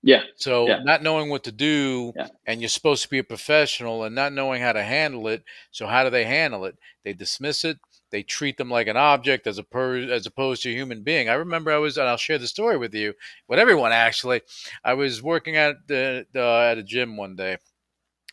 Yeah. 0.03 0.23
So 0.37 0.67
Yeah. 0.69 0.79
not 0.79 1.03
knowing 1.03 1.31
what 1.31 1.45
to 1.45 1.53
do, 1.53 2.15
Yeah. 2.15 2.29
and 2.47 2.61
you're 2.61 2.69
supposed 2.69 3.03
to 3.03 3.09
be 3.09 3.19
a 3.19 3.25
professional, 3.25 4.05
and 4.05 4.15
not 4.15 4.33
knowing 4.33 4.63
how 4.63 4.73
to 4.73 4.83
handle 4.83 5.29
it. 5.29 5.43
So 5.71 5.87
how 5.87 6.05
do 6.05 6.11
they 6.11 6.25
handle 6.25 6.65
it? 6.67 6.77
They 7.05 7.13
dismiss 7.13 7.65
it. 7.65 7.79
They 8.11 8.23
treat 8.23 8.57
them 8.57 8.71
like 8.71 8.87
an 8.87 8.97
object 8.97 9.47
as 9.49 9.59
a 9.59 9.65
per, 9.65 9.97
as 9.99 10.27
opposed 10.27 10.63
to 10.63 10.71
a 10.71 10.75
human 10.75 11.03
being. 11.03 11.29
I 11.29 11.35
remember 11.35 11.73
I 11.73 11.79
was, 11.79 11.99
and 11.99 12.09
I'll 12.09 12.17
share 12.17 12.39
the 12.39 12.47
story 12.47 12.77
with 12.79 12.95
you, 12.95 13.15
with 13.49 13.59
everyone 13.59 13.93
actually. 13.93 14.43
I 14.85 14.95
was 14.95 15.23
working 15.23 15.57
at 15.57 15.77
the, 15.89 16.27
the 16.33 16.41
at 16.71 16.79
a 16.79 16.83
gym 16.85 17.17
one 17.17 17.35
day, 17.37 17.57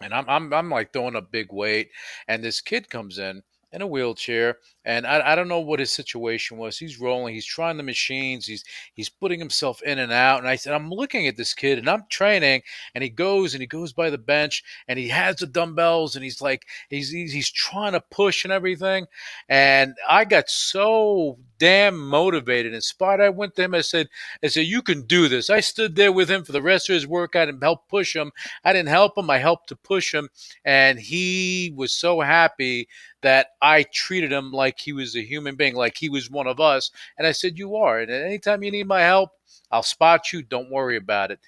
and 0.04 0.14
I'm 0.14 0.30
I'm 0.30 0.54
I'm 0.54 0.70
like 0.70 0.94
throwing 0.94 1.16
a 1.16 1.22
big 1.22 1.52
weight, 1.52 1.90
and 2.28 2.44
this 2.44 2.62
kid 2.62 2.90
comes 2.90 3.18
in 3.18 3.44
in 3.72 3.82
a 3.82 3.88
wheelchair, 3.88 4.58
and 4.86 5.06
I, 5.08 5.32
I 5.32 5.36
don't 5.36 5.48
know 5.48 5.60
what 5.60 5.80
his 5.80 5.92
situation 5.92 6.58
was. 6.58 6.78
He's 6.78 7.00
rolling, 7.00 7.34
he's 7.34 7.46
trying 7.46 7.78
the 7.78 7.84
machines, 7.84 8.46
he's 8.46 8.64
he's 8.94 9.10
putting 9.10 9.40
himself 9.40 9.82
in 9.84 10.00
and 10.00 10.12
out. 10.12 10.40
And 10.40 10.48
I 10.48 10.56
said, 10.56 10.74
I'm 10.74 10.90
looking 10.90 11.28
at 11.28 11.38
this 11.38 11.54
kid, 11.54 11.78
and 11.78 11.90
I'm 11.90 12.04
training, 12.10 12.62
and 12.96 13.04
he 13.04 13.10
goes 13.10 13.54
and 13.54 13.62
he 13.62 13.68
goes 13.68 13.94
by 13.94 14.10
the 14.10 14.18
bench, 14.18 14.64
and 14.88 15.00
he 15.00 15.10
has 15.10 15.38
the 15.38 15.48
dumbbells, 15.48 16.16
and 16.16 16.24
he's 16.24 16.42
like 16.42 16.66
he's 16.90 17.10
he's, 17.10 17.34
he's 17.34 17.52
trying 17.52 17.94
to 17.94 18.02
push 18.12 18.44
and 18.44 18.54
everything, 18.54 19.06
and 19.50 19.96
I 20.08 20.26
got 20.26 20.50
so 20.50 21.40
damn 21.60 21.98
motivated, 21.98 22.68
and 22.68 22.76
inspired. 22.76 23.22
I 23.22 23.30
went 23.30 23.56
to 23.56 23.64
him. 23.64 23.74
I 23.74 23.80
said, 23.80 24.10
I 24.44 24.48
said, 24.48 24.66
you 24.66 24.82
can 24.82 25.04
do 25.04 25.30
this. 25.30 25.50
I 25.50 25.62
stood 25.62 25.96
there 25.96 26.12
with 26.12 26.30
him 26.30 26.44
for 26.44 26.52
the 26.52 26.62
rest 26.62 26.90
of 26.90 26.94
his 26.94 27.08
workout 27.08 27.48
and 27.48 27.64
helped 27.64 27.88
push 27.88 28.14
him. 28.14 28.32
I 28.66 28.74
didn't 28.74 28.90
help 28.90 29.18
him. 29.18 29.30
I 29.30 29.38
helped 29.38 29.70
to 29.70 29.78
push 29.78 30.14
him, 30.14 30.28
and 30.66 31.00
he 31.00 31.74
was 31.76 31.94
so 31.94 32.20
happy 32.20 32.90
that 33.22 33.48
I 33.62 33.84
treated 33.84 34.32
him 34.32 34.52
like 34.52 34.73
he 34.80 34.94
was 34.94 35.16
a 35.16 35.22
human 35.24 35.56
being, 35.56 35.76
like 35.76 35.98
he 35.98 36.10
was 36.10 36.30
one 36.30 36.48
of 36.48 36.60
us. 36.60 36.92
And 37.18 37.26
I 37.28 37.32
said, 37.32 37.58
You 37.58 37.76
are. 37.76 38.00
And 38.00 38.12
anytime 38.12 38.64
you 38.64 38.72
need 38.72 38.88
my 38.88 39.02
help, 39.02 39.32
I'll 39.72 39.84
spot 39.84 40.32
you. 40.34 40.42
Don't 40.44 40.72
worry 40.72 40.98
about 40.98 41.32
it. 41.32 41.40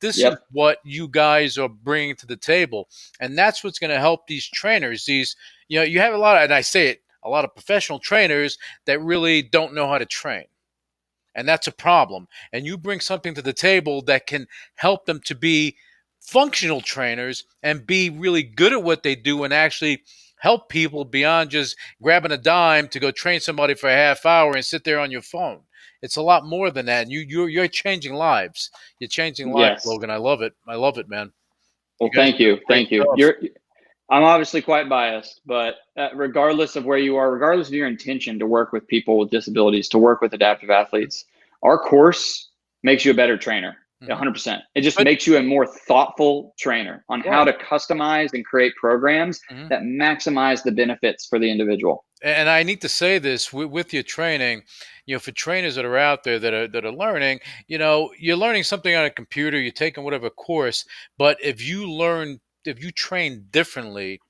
This 0.00 0.18
Yep. 0.18 0.32
is 0.32 0.38
what 0.52 0.78
you 0.84 1.08
guys 1.08 1.58
are 1.58 1.68
bringing 1.68 2.16
to 2.16 2.26
the 2.26 2.36
table. 2.36 2.88
And 3.20 3.36
that's 3.36 3.62
what's 3.62 3.78
going 3.78 3.90
to 3.90 4.00
help 4.00 4.26
these 4.26 4.46
trainers. 4.46 5.04
These, 5.04 5.36
you 5.68 5.78
know, 5.78 5.84
you 5.84 6.00
have 6.00 6.14
a 6.14 6.18
lot 6.18 6.36
of, 6.36 6.42
and 6.44 6.54
I 6.54 6.62
say 6.62 6.88
it, 6.88 7.02
a 7.22 7.28
lot 7.28 7.44
of 7.44 7.54
professional 7.54 7.98
trainers 7.98 8.58
that 8.86 9.00
really 9.02 9.42
don't 9.42 9.74
know 9.74 9.86
how 9.86 9.98
to 9.98 10.06
train. 10.06 10.44
And 11.34 11.46
that's 11.46 11.66
a 11.66 11.72
problem. 11.72 12.28
And 12.52 12.66
you 12.66 12.76
bring 12.76 13.00
something 13.00 13.34
to 13.34 13.42
the 13.42 13.52
table 13.52 14.02
that 14.02 14.26
can 14.26 14.46
help 14.74 15.04
them 15.06 15.20
to 15.26 15.34
be 15.34 15.76
functional 16.20 16.80
trainers 16.80 17.44
and 17.62 17.86
be 17.86 18.10
really 18.10 18.42
good 18.42 18.72
at 18.72 18.82
what 18.82 19.02
they 19.02 19.14
do 19.14 19.44
and 19.44 19.52
actually 19.52 20.02
help 20.40 20.68
people 20.68 21.04
beyond 21.04 21.50
just 21.50 21.76
grabbing 22.02 22.32
a 22.32 22.38
dime 22.38 22.88
to 22.88 22.98
go 23.00 23.10
train 23.10 23.40
somebody 23.40 23.74
for 23.74 23.88
a 23.88 23.94
half 23.94 24.26
hour 24.26 24.54
and 24.54 24.64
sit 24.64 24.84
there 24.84 24.98
on 24.98 25.10
your 25.10 25.22
phone. 25.22 25.60
It's 26.02 26.16
a 26.16 26.22
lot 26.22 26.46
more 26.46 26.70
than 26.70 26.86
that. 26.86 27.02
And 27.02 27.12
you 27.12 27.20
you're, 27.20 27.48
you're 27.48 27.68
changing 27.68 28.14
lives. 28.14 28.70
You're 28.98 29.08
changing 29.08 29.52
lives, 29.52 29.82
Yes. 29.84 29.86
Logan. 29.86 30.10
I 30.10 30.16
love 30.16 30.42
it. 30.42 30.54
I 30.66 30.74
love 30.74 30.98
it, 30.98 31.08
man. 31.08 31.30
Well, 32.00 32.10
You 32.12 32.18
thank 32.20 32.40
you, 32.40 32.58
thank 32.68 32.90
you. 32.90 33.02
stuff. 33.02 33.14
You're, 33.18 33.34
I'm 34.08 34.24
obviously 34.24 34.60
quite 34.62 34.88
biased, 34.88 35.40
but 35.46 35.76
uh, 35.96 36.08
regardless 36.14 36.74
of 36.74 36.84
where 36.84 36.98
you 36.98 37.16
are, 37.16 37.30
regardless 37.30 37.68
of 37.68 37.74
your 37.74 37.86
intention 37.86 38.38
to 38.40 38.46
work 38.46 38.72
with 38.72 38.86
people 38.88 39.18
with 39.18 39.30
disabilities, 39.30 39.88
to 39.90 39.98
work 39.98 40.20
with 40.20 40.32
adaptive 40.32 40.68
athletes, 40.70 41.26
our 41.62 41.78
course 41.78 42.48
makes 42.82 43.04
you 43.04 43.12
a 43.12 43.14
better 43.14 43.36
trainer. 43.36 43.76
Mhm. 44.02 44.08
100%. 44.08 44.62
It 44.74 44.80
just 44.82 44.96
But- 44.96 45.04
makes 45.04 45.26
you 45.26 45.36
a 45.36 45.42
more 45.42 45.66
thoughtful 45.66 46.54
trainer 46.58 47.04
on 47.08 47.20
how 47.20 47.44
to 47.44 47.52
customize 47.52 48.32
and 48.32 48.44
create 48.44 48.74
programs 48.76 49.40
Mhm. 49.50 49.68
that 49.68 49.82
maximize 49.82 50.62
the 50.62 50.72
benefits 50.72 51.26
for 51.26 51.38
the 51.38 51.50
individual. 51.50 52.04
and 52.22 52.50
I 52.50 52.62
need 52.62 52.82
to 52.82 52.88
say 52.90 53.18
this 53.18 53.50
with, 53.50 53.70
with 53.70 53.94
your 53.94 54.02
training, 54.02 54.62
you 55.06 55.14
know, 55.14 55.18
for 55.18 55.32
trainers 55.32 55.74
that 55.76 55.86
are 55.86 55.96
out 55.96 56.22
there 56.22 56.38
that 56.38 56.52
are 56.52 56.68
that 56.68 56.84
are 56.84 56.92
learning, 56.92 57.40
you 57.66 57.78
know, 57.78 58.12
you're 58.18 58.36
learning 58.36 58.64
something 58.64 58.94
on 58.94 59.06
a 59.06 59.10
computer, 59.10 59.58
you're 59.58 59.72
taking 59.72 60.04
whatever 60.04 60.28
course, 60.28 60.84
but 61.16 61.38
if 61.42 61.62
you 61.66 61.90
learn, 61.90 62.38
if 62.66 62.82
you 62.84 62.90
train 62.90 63.46
differently, 63.50 64.20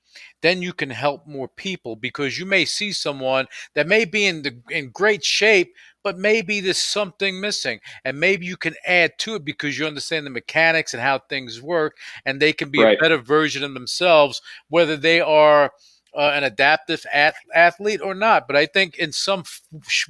then 0.41 0.61
you 0.61 0.73
can 0.73 0.89
help 0.89 1.27
more 1.27 1.47
people 1.47 1.95
because 1.95 2.37
you 2.37 2.45
may 2.45 2.65
see 2.65 2.91
someone 2.91 3.47
that 3.75 3.87
may 3.87 4.05
be 4.05 4.25
in 4.25 4.41
the 4.41 4.59
in 4.69 4.89
great 4.91 5.23
shape, 5.23 5.73
but 6.03 6.17
maybe 6.17 6.59
there's 6.59 6.81
something 6.81 7.39
missing, 7.39 7.79
and 8.05 8.19
maybe 8.19 8.45
you 8.45 8.57
can 8.57 8.75
add 8.85 9.11
to 9.19 9.35
it 9.35 9.45
because 9.45 9.77
you 9.77 9.85
understand 9.85 10.25
the 10.25 10.29
mechanics 10.31 10.93
and 10.93 11.01
how 11.03 11.19
things 11.19 11.61
work, 11.61 11.97
and 12.25 12.39
they 12.41 12.53
can 12.53 12.69
be 12.71 12.81
Right. 12.81 12.97
a 12.99 13.03
better 13.03 13.17
version 13.17 13.63
of 13.63 13.73
themselves, 13.73 14.41
whether 14.69 14.97
they 14.97 15.21
are 15.21 15.71
uh, 16.15 16.31
an 16.33 16.43
adaptive 16.43 17.05
ath- 17.13 17.35
athlete 17.53 18.01
or 18.01 18.13
not. 18.13 18.47
But 18.47 18.55
I 18.55 18.65
think 18.65 18.97
in 18.97 19.11
some 19.11 19.41
f- 19.41 19.61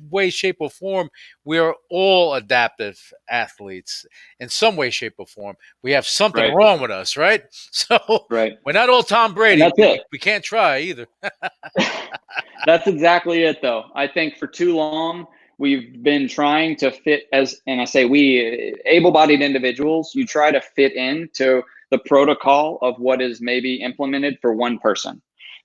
way, 0.09 0.29
shape, 0.29 0.57
or 0.59 0.69
form, 0.69 1.09
we 1.45 1.57
are 1.57 1.75
all 1.89 2.33
adaptive 2.35 2.99
athletes 3.29 4.05
in 4.39 4.49
some 4.49 4.75
way, 4.75 4.89
shape, 4.89 5.15
or 5.17 5.27
form. 5.27 5.55
We 5.83 5.91
have 5.91 6.07
something 6.07 6.41
Right. 6.41 6.53
wrong 6.53 6.81
with 6.81 6.91
us, 6.91 7.17
right? 7.17 7.43
So 7.71 8.25
Right. 8.29 8.53
we're 8.65 8.73
not 8.73 8.89
all 8.89 9.03
Tom 9.03 9.33
Brady. 9.33 9.61
And 9.61 9.71
that's 9.71 9.79
it. 9.79 10.03
We 10.11 10.19
can't 10.19 10.43
try 10.43 10.79
either. 10.79 11.07
That's 12.65 12.87
exactly 12.87 13.43
it, 13.43 13.61
though. 13.61 13.85
I 13.95 14.07
think 14.07 14.37
for 14.37 14.47
too 14.47 14.75
long 14.75 15.25
we've 15.57 16.01
been 16.03 16.27
trying 16.27 16.75
to 16.77 16.91
fit 16.91 17.23
as, 17.33 17.61
and 17.67 17.81
I 17.81 17.85
say 17.85 18.05
we, 18.05 18.75
able-bodied 18.85 19.41
individuals, 19.41 20.11
you 20.15 20.25
try 20.25 20.51
to 20.51 20.61
fit 20.61 20.93
into 20.93 21.63
the 21.89 21.99
protocol 21.99 22.77
of 22.81 22.99
what 22.99 23.21
is 23.21 23.41
maybe 23.41 23.75
implemented 23.75 24.37
for 24.41 24.53
one 24.53 24.79
person. 24.79 25.21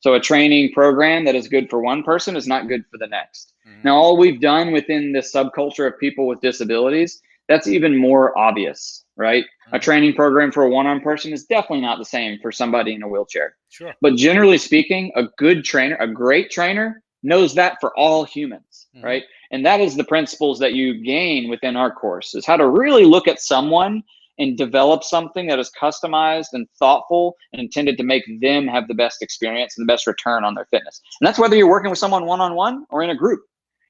So 0.07 0.15
a 0.15 0.21
training 0.21 0.73
program 0.73 1.25
that 1.25 1.35
is 1.35 1.49
good 1.49 1.69
for 1.69 1.81
one 1.81 2.05
person 2.05 2.37
is 2.37 2.47
not 2.47 2.69
good 2.69 2.85
for 2.93 2.97
the 2.97 3.09
next. 3.09 3.55
Mhm. 3.67 3.83
Now, 3.83 3.97
all 3.97 4.17
we've 4.17 4.41
done 4.41 4.71
within 4.71 5.11
this 5.11 5.35
subculture 5.35 5.85
of 5.85 5.99
people 5.99 6.29
with 6.29 6.41
disabilities, 6.41 7.21
that's 7.49 7.67
even 7.67 7.97
more 7.97 8.39
obvious, 8.39 9.05
right? 9.17 9.45
A 9.73 9.81
Mhm. 9.81 9.83
training 9.83 10.15
program 10.15 10.53
for 10.53 10.63
a 10.63 10.71
one-on 10.71 11.01
person 11.01 11.33
is 11.33 11.45
definitely 11.47 11.81
not 11.81 11.99
the 11.99 12.05
same 12.05 12.39
for 12.39 12.53
somebody 12.53 12.95
in 12.95 13.03
a 13.03 13.09
wheelchair. 13.09 13.57
Sure. 13.69 13.97
But 14.01 14.15
generally 14.15 14.59
speaking, 14.59 15.11
a 15.17 15.25
good 15.39 15.65
trainer, 15.65 15.97
a 15.99 16.07
great 16.07 16.53
trainer, 16.53 17.03
knows 17.25 17.53
that 17.57 17.79
for 17.81 17.93
all 17.99 18.23
humans, 18.23 18.87
Mhm. 18.95 19.03
right? 19.03 19.25
And 19.51 19.67
that 19.67 19.81
is 19.81 19.97
the 19.97 20.05
principles 20.05 20.61
that 20.61 20.75
you 20.75 21.03
gain 21.03 21.49
within 21.51 21.75
our 21.75 21.91
course 21.91 22.37
is 22.37 22.47
how 22.47 22.57
to 22.57 22.69
really 22.69 23.05
look 23.05 23.27
at 23.27 23.41
someone 23.41 24.05
and 24.39 24.57
develop 24.57 25.03
something 25.03 25.47
that 25.47 25.59
is 25.59 25.71
customized 25.81 26.49
and 26.53 26.69
thoughtful 26.79 27.37
and 27.53 27.61
intended 27.61 27.97
to 27.97 28.05
make 28.05 28.25
them 28.41 28.67
have 28.67 28.87
the 28.89 28.95
best 28.95 29.23
experience 29.23 29.77
and 29.77 29.89
the 29.89 29.93
best 29.93 30.07
return 30.07 30.45
on 30.45 30.55
their 30.55 30.67
fitness. 30.67 31.01
And 31.21 31.27
that's 31.27 31.39
whether 31.39 31.57
you're 31.57 31.69
working 31.69 31.91
with 31.91 31.99
someone 31.99 32.27
one-on-one 32.27 32.87
or 32.91 33.03
in 33.03 33.11
a 33.11 33.15
group. 33.15 33.41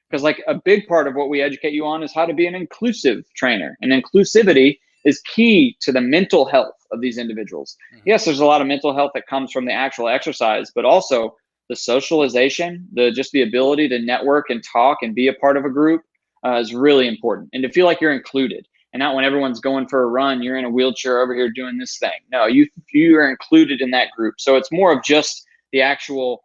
Because 0.08 0.22
like 0.22 0.42
a 0.46 0.54
big 0.54 0.86
part 0.86 1.08
of 1.08 1.14
what 1.14 1.28
we 1.28 1.42
educate 1.42 1.72
you 1.72 1.84
on 1.84 2.02
is 2.02 2.14
how 2.14 2.26
to 2.26 2.34
be 2.34 2.46
an 2.46 2.54
inclusive 2.54 3.24
trainer. 3.34 3.76
And 3.80 3.90
inclusivity 3.90 4.78
is 5.04 5.20
key 5.22 5.76
to 5.80 5.90
the 5.90 6.00
mental 6.00 6.44
health 6.44 6.74
of 6.92 7.00
these 7.00 7.18
individuals. 7.18 7.76
Mhm. 7.94 8.02
Yes, 8.06 8.24
there's 8.24 8.40
a 8.40 8.44
lot 8.44 8.60
of 8.60 8.66
mental 8.68 8.94
health 8.94 9.12
that 9.14 9.26
comes 9.26 9.50
from 9.50 9.64
the 9.64 9.72
actual 9.72 10.08
exercise, 10.08 10.70
but 10.74 10.84
also 10.84 11.36
the 11.68 11.76
socialization, 11.76 12.86
the 12.92 13.10
just 13.10 13.32
the 13.32 13.42
ability 13.42 13.88
to 13.88 13.98
network 13.98 14.50
and 14.50 14.62
talk 14.62 14.98
and 15.02 15.14
be 15.14 15.26
a 15.26 15.34
part 15.34 15.56
of 15.56 15.64
a 15.64 15.70
group 15.70 16.02
uh, 16.44 16.60
is 16.60 16.72
really 16.72 17.08
important, 17.08 17.48
and 17.52 17.64
to 17.64 17.68
feel 17.68 17.86
like 17.86 18.00
you're 18.00 18.12
included. 18.12 18.68
And 18.96 19.00
not 19.02 19.14
when 19.14 19.26
everyone's 19.26 19.60
going 19.60 19.86
for 19.88 20.04
a 20.04 20.06
run, 20.06 20.42
you're 20.42 20.56
in 20.56 20.64
a 20.64 20.70
wheelchair 20.70 21.20
over 21.20 21.34
here 21.34 21.50
doing 21.50 21.76
this 21.76 21.98
thing. 21.98 22.18
No, 22.32 22.46
you 22.46 22.66
you 22.94 23.14
are 23.18 23.28
included 23.28 23.82
in 23.82 23.90
that 23.90 24.10
group. 24.16 24.36
So 24.38 24.56
it's 24.56 24.72
more 24.72 24.90
of 24.90 25.04
just 25.04 25.44
the 25.70 25.82
actual 25.82 26.42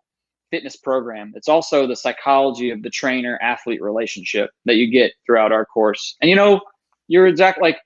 fitness 0.49 0.75
program. 0.75 1.31
It's 1.37 1.47
also 1.47 1.87
the 1.87 1.95
psychology 1.95 2.69
of 2.69 2.83
the 2.83 2.89
trainer 2.89 3.39
athlete 3.41 3.81
relationship 3.81 4.49
that 4.65 4.75
you 4.75 4.91
get 4.91 5.13
throughout 5.25 5.53
our 5.53 5.65
course. 5.65 6.17
And 6.19 6.29
you 6.29 6.35
know, 6.35 6.59
you're 7.07 7.27
exact 7.27 7.61
like 7.61 7.77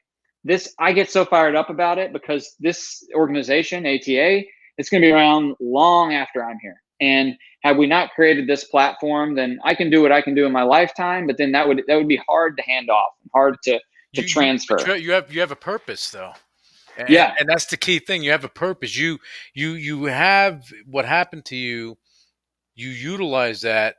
this. 0.44 0.74
I 0.80 0.94
get 0.94 1.12
so 1.12 1.26
fired 1.26 1.56
up 1.56 1.70
about 1.70 2.00
it 2.00 2.12
because 2.12 2.56
this 2.60 3.08
organization, 3.14 3.86
ATA, 3.86 4.46
it's 4.80 4.90
going 4.90 5.00
to 5.00 5.08
be 5.08 5.12
around 5.12 5.54
long 5.60 6.16
after 6.16 6.44
I'm 6.44 6.58
here. 6.60 6.82
And 7.00 7.36
had 7.62 7.78
we 7.78 7.86
not 7.86 8.16
created 8.16 8.48
this 8.48 8.64
platform, 8.64 9.36
then 9.36 9.60
I 9.64 9.76
can 9.76 9.92
do 9.92 10.02
what 10.02 10.12
I 10.12 10.24
can 10.24 10.34
do 10.34 10.48
in 10.48 10.52
my 10.52 10.64
lifetime. 10.64 11.28
But 11.28 11.38
then 11.38 11.52
that 11.52 11.68
would 11.68 11.84
that 11.88 11.98
would 11.98 12.08
be 12.08 12.20
hard 12.28 12.58
to 12.58 12.64
hand 12.64 12.90
off, 12.90 13.12
and 13.22 13.30
hard 13.32 13.58
to 13.66 13.80
to 14.16 14.22
You- 14.22 14.28
transfer. 14.28 14.96
you 14.96 15.12
have 15.12 15.32
you 15.34 15.40
have 15.42 15.52
a 15.52 15.56
purpose 15.56 16.10
though. 16.10 16.34
And, 16.98 17.10
Yeah. 17.10 17.36
and 17.40 17.50
that's 17.50 17.66
the 17.66 17.78
key 17.78 18.00
thing. 18.00 18.24
You 18.24 18.32
have 18.32 18.46
a 18.46 18.50
purpose. 18.50 18.96
You 18.96 19.20
you 19.54 19.72
you 19.74 20.06
have 20.06 20.64
what 20.86 21.06
happened 21.06 21.46
to 21.46 21.56
you. 21.56 21.98
You 22.76 22.90
utilize 22.90 23.62
that 23.62 23.96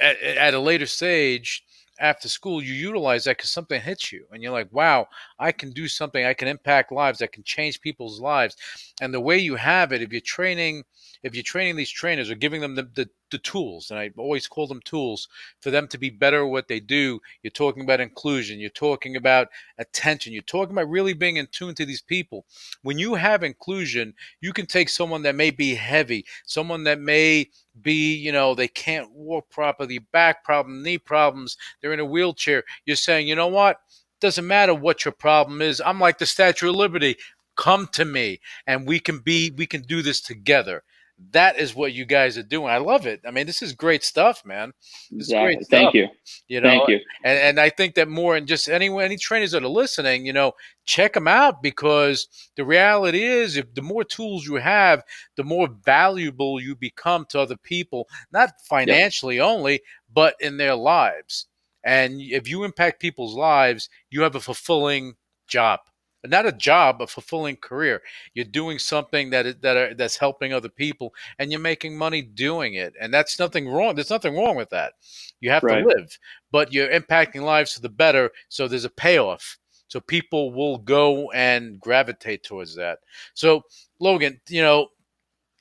at, 0.00 0.20
at 0.20 0.54
a 0.54 0.58
later 0.58 0.86
stage 0.86 1.64
after 2.00 2.28
school. 2.28 2.62
You 2.62 2.72
utilize 2.74 3.24
that 3.24 3.36
because 3.36 3.50
something 3.50 3.80
hits 3.80 4.12
you, 4.12 4.26
and 4.32 4.42
you're 4.42 4.52
like, 4.52 4.72
"Wow, 4.72 5.08
I 5.38 5.52
can 5.52 5.72
do 5.72 5.86
something. 5.88 6.24
I 6.24 6.34
can 6.34 6.48
impact 6.48 6.90
lives. 6.90 7.22
I 7.22 7.26
can 7.26 7.44
change 7.44 7.80
people's 7.80 8.20
lives." 8.20 8.56
And 9.00 9.12
the 9.12 9.20
way 9.20 9.38
you 9.38 9.54
have 9.56 9.92
it, 9.92 10.02
if 10.02 10.10
you're 10.10 10.20
training, 10.20 10.84
if 11.24 11.34
you're 11.34 11.42
training 11.42 11.74
these 11.74 11.90
trainers 11.90 12.30
or 12.30 12.36
giving 12.36 12.60
them 12.60 12.74
the, 12.74 12.82
the, 12.94 13.08
the 13.30 13.38
tools, 13.38 13.90
and 13.90 13.98
I 13.98 14.10
always 14.16 14.46
call 14.46 14.66
them 14.66 14.82
tools 14.84 15.26
for 15.60 15.70
them 15.70 15.88
to 15.88 15.98
be 15.98 16.10
better 16.10 16.44
at 16.44 16.50
what 16.50 16.68
they 16.68 16.78
do. 16.78 17.20
You're 17.42 17.50
talking 17.50 17.82
about 17.82 18.00
inclusion. 18.00 18.60
You're 18.60 18.70
talking 18.70 19.16
about 19.16 19.48
attention. 19.78 20.32
You're 20.32 20.42
talking 20.42 20.72
about 20.72 20.88
really 20.88 21.14
being 21.14 21.38
in 21.38 21.48
tune 21.50 21.74
to 21.74 21.86
these 21.86 22.02
people. 22.02 22.44
When 22.82 22.98
you 22.98 23.14
have 23.14 23.42
inclusion, 23.42 24.14
you 24.40 24.52
can 24.52 24.66
take 24.66 24.88
someone 24.88 25.22
that 25.22 25.34
may 25.34 25.50
be 25.50 25.74
heavy, 25.74 26.24
someone 26.44 26.84
that 26.84 27.00
may 27.00 27.48
be, 27.82 28.14
you 28.14 28.30
know, 28.30 28.54
they 28.54 28.68
can't 28.68 29.10
walk 29.10 29.50
properly, 29.50 29.98
back 29.98 30.44
problem, 30.44 30.82
knee 30.82 30.98
problems, 30.98 31.56
they're 31.80 31.92
in 31.92 32.00
a 32.00 32.04
wheelchair. 32.04 32.62
You're 32.84 32.96
saying, 32.96 33.26
you 33.26 33.34
know 33.34 33.48
what? 33.48 33.78
doesn't 34.24 34.46
matter 34.46 34.74
what 34.74 35.04
your 35.04 35.12
problem 35.12 35.60
is. 35.60 35.82
I'm 35.84 36.00
like 36.00 36.16
the 36.16 36.24
Statue 36.24 36.70
of 36.70 36.76
Liberty. 36.76 37.16
Come 37.56 37.88
to 37.92 38.06
me, 38.06 38.40
and 38.66 38.86
we 38.86 38.98
can 38.98 39.18
be 39.18 39.50
we 39.50 39.66
can 39.66 39.82
do 39.82 40.00
this 40.00 40.22
together. 40.22 40.82
That 41.30 41.58
is 41.58 41.74
what 41.74 41.92
you 41.92 42.04
guys 42.04 42.36
are 42.38 42.42
doing. 42.42 42.68
I 42.68 42.78
love 42.78 43.06
it. 43.06 43.20
I 43.26 43.30
mean, 43.30 43.46
this 43.46 43.62
is 43.62 43.72
great 43.72 44.02
stuff, 44.02 44.44
man. 44.44 44.72
This 45.10 45.28
Exactly. 45.28 45.54
is 45.54 45.68
great 45.68 45.68
Thank 45.68 45.94
you. 45.94 46.08
You 46.48 46.60
know, 46.60 46.68
Thank 46.68 46.88
you. 46.88 47.00
and 47.24 47.38
and 47.38 47.60
I 47.60 47.70
think 47.70 47.94
that 47.94 48.08
more 48.08 48.36
and 48.36 48.46
just 48.46 48.68
any 48.68 48.88
any 49.00 49.16
trainers 49.16 49.52
that 49.52 49.62
are 49.62 49.68
listening, 49.68 50.26
you 50.26 50.32
know, 50.32 50.52
check 50.84 51.14
them 51.14 51.28
out 51.28 51.62
because 51.62 52.28
the 52.56 52.64
reality 52.64 53.22
is, 53.22 53.56
if 53.56 53.72
the 53.74 53.82
more 53.82 54.04
tools 54.04 54.46
you 54.46 54.56
have, 54.56 55.02
the 55.36 55.44
more 55.44 55.68
valuable 55.84 56.60
you 56.60 56.76
become 56.76 57.26
to 57.30 57.40
other 57.40 57.56
people, 57.56 58.08
not 58.32 58.50
financially 58.68 59.40
only, 59.40 59.80
but 60.12 60.34
in 60.40 60.56
their 60.56 60.74
lives. 60.74 61.46
And 61.84 62.20
if 62.20 62.48
you 62.48 62.64
impact 62.64 63.00
people's 63.00 63.34
lives, 63.34 63.88
you 64.10 64.22
have 64.22 64.34
a 64.34 64.40
fulfilling 64.40 65.14
job. 65.46 65.80
Not 66.26 66.46
a 66.46 66.52
job, 66.52 67.02
a 67.02 67.06
fulfilling 67.06 67.56
career. 67.56 68.02
You're 68.34 68.44
doing 68.46 68.78
something 68.78 69.30
that 69.30 69.46
is, 69.46 69.56
that 69.60 69.76
are, 69.76 69.94
that's 69.94 70.16
helping 70.16 70.52
other 70.52 70.68
people, 70.68 71.12
and 71.38 71.50
you're 71.50 71.60
making 71.60 71.96
money 71.96 72.22
doing 72.22 72.74
it. 72.74 72.94
And 73.00 73.12
that's 73.12 73.38
nothing 73.38 73.68
wrong. 73.68 73.94
There's 73.94 74.10
nothing 74.10 74.36
wrong 74.36 74.56
with 74.56 74.70
that. 74.70 74.94
You 75.40 75.50
have 75.50 75.62
Right. 75.62 75.82
to 75.82 75.88
live, 75.88 76.18
but 76.50 76.72
you're 76.72 76.88
impacting 76.88 77.42
lives 77.42 77.74
for 77.74 77.80
the 77.80 77.88
better. 77.88 78.30
So 78.48 78.66
there's 78.66 78.84
a 78.84 78.90
payoff. 78.90 79.58
So 79.88 80.00
people 80.00 80.52
will 80.52 80.78
go 80.78 81.30
and 81.32 81.78
gravitate 81.78 82.42
towards 82.42 82.74
that. 82.76 83.00
So 83.34 83.62
Logan, 84.00 84.40
you 84.48 84.62
know, 84.62 84.88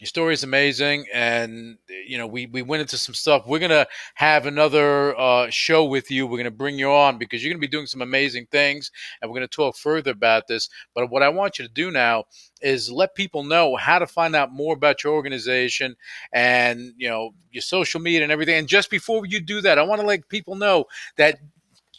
your 0.04 0.08
story 0.10 0.34
is 0.34 0.44
amazing, 0.44 1.06
and 1.14 1.78
you 2.06 2.18
know 2.18 2.28
we 2.28 2.46
we 2.48 2.62
went 2.62 2.82
into 2.82 2.98
some 2.98 3.16
stuff. 3.16 3.48
We're 3.48 3.60
gonna 3.60 3.88
have 4.16 4.46
another 4.46 5.18
uh, 5.18 5.50
show 5.50 5.86
with 5.86 6.12
you. 6.12 6.28
We're 6.28 6.40
gonna 6.40 6.52
bring 6.52 6.78
you 6.78 6.92
on 6.92 7.18
because 7.18 7.42
you're 7.42 7.54
gonna 7.54 7.62
be 7.62 7.70
doing 7.70 7.86
some 7.86 8.02
amazing 8.02 8.48
things, 8.52 8.92
and 9.22 9.32
we're 9.32 9.36
gonna 9.36 9.48
talk 9.48 9.78
further 9.78 10.12
about 10.12 10.48
this. 10.48 10.68
But 10.94 11.10
what 11.10 11.24
I 11.24 11.30
want 11.30 11.58
you 11.58 11.66
to 11.66 11.74
do 11.74 11.90
now 11.90 12.26
is 12.62 12.92
let 12.92 13.16
people 13.16 13.46
know 13.46 13.78
how 13.78 13.98
to 13.98 14.06
find 14.06 14.36
out 14.36 14.52
more 14.52 14.74
about 14.74 15.06
your 15.06 15.14
organization 15.14 15.96
and 16.34 16.92
you 16.98 17.08
know 17.08 17.34
your 17.52 17.62
social 17.62 18.02
media 18.02 18.24
and 18.24 18.32
everything. 18.32 18.56
And 18.56 18.68
just 18.68 18.90
before 18.90 19.26
you 19.26 19.40
do 19.40 19.62
that, 19.62 19.80
I 19.80 19.84
want 19.84 20.02
to 20.02 20.08
let 20.08 20.28
people 20.28 20.56
know 20.56 20.84
that 21.16 21.38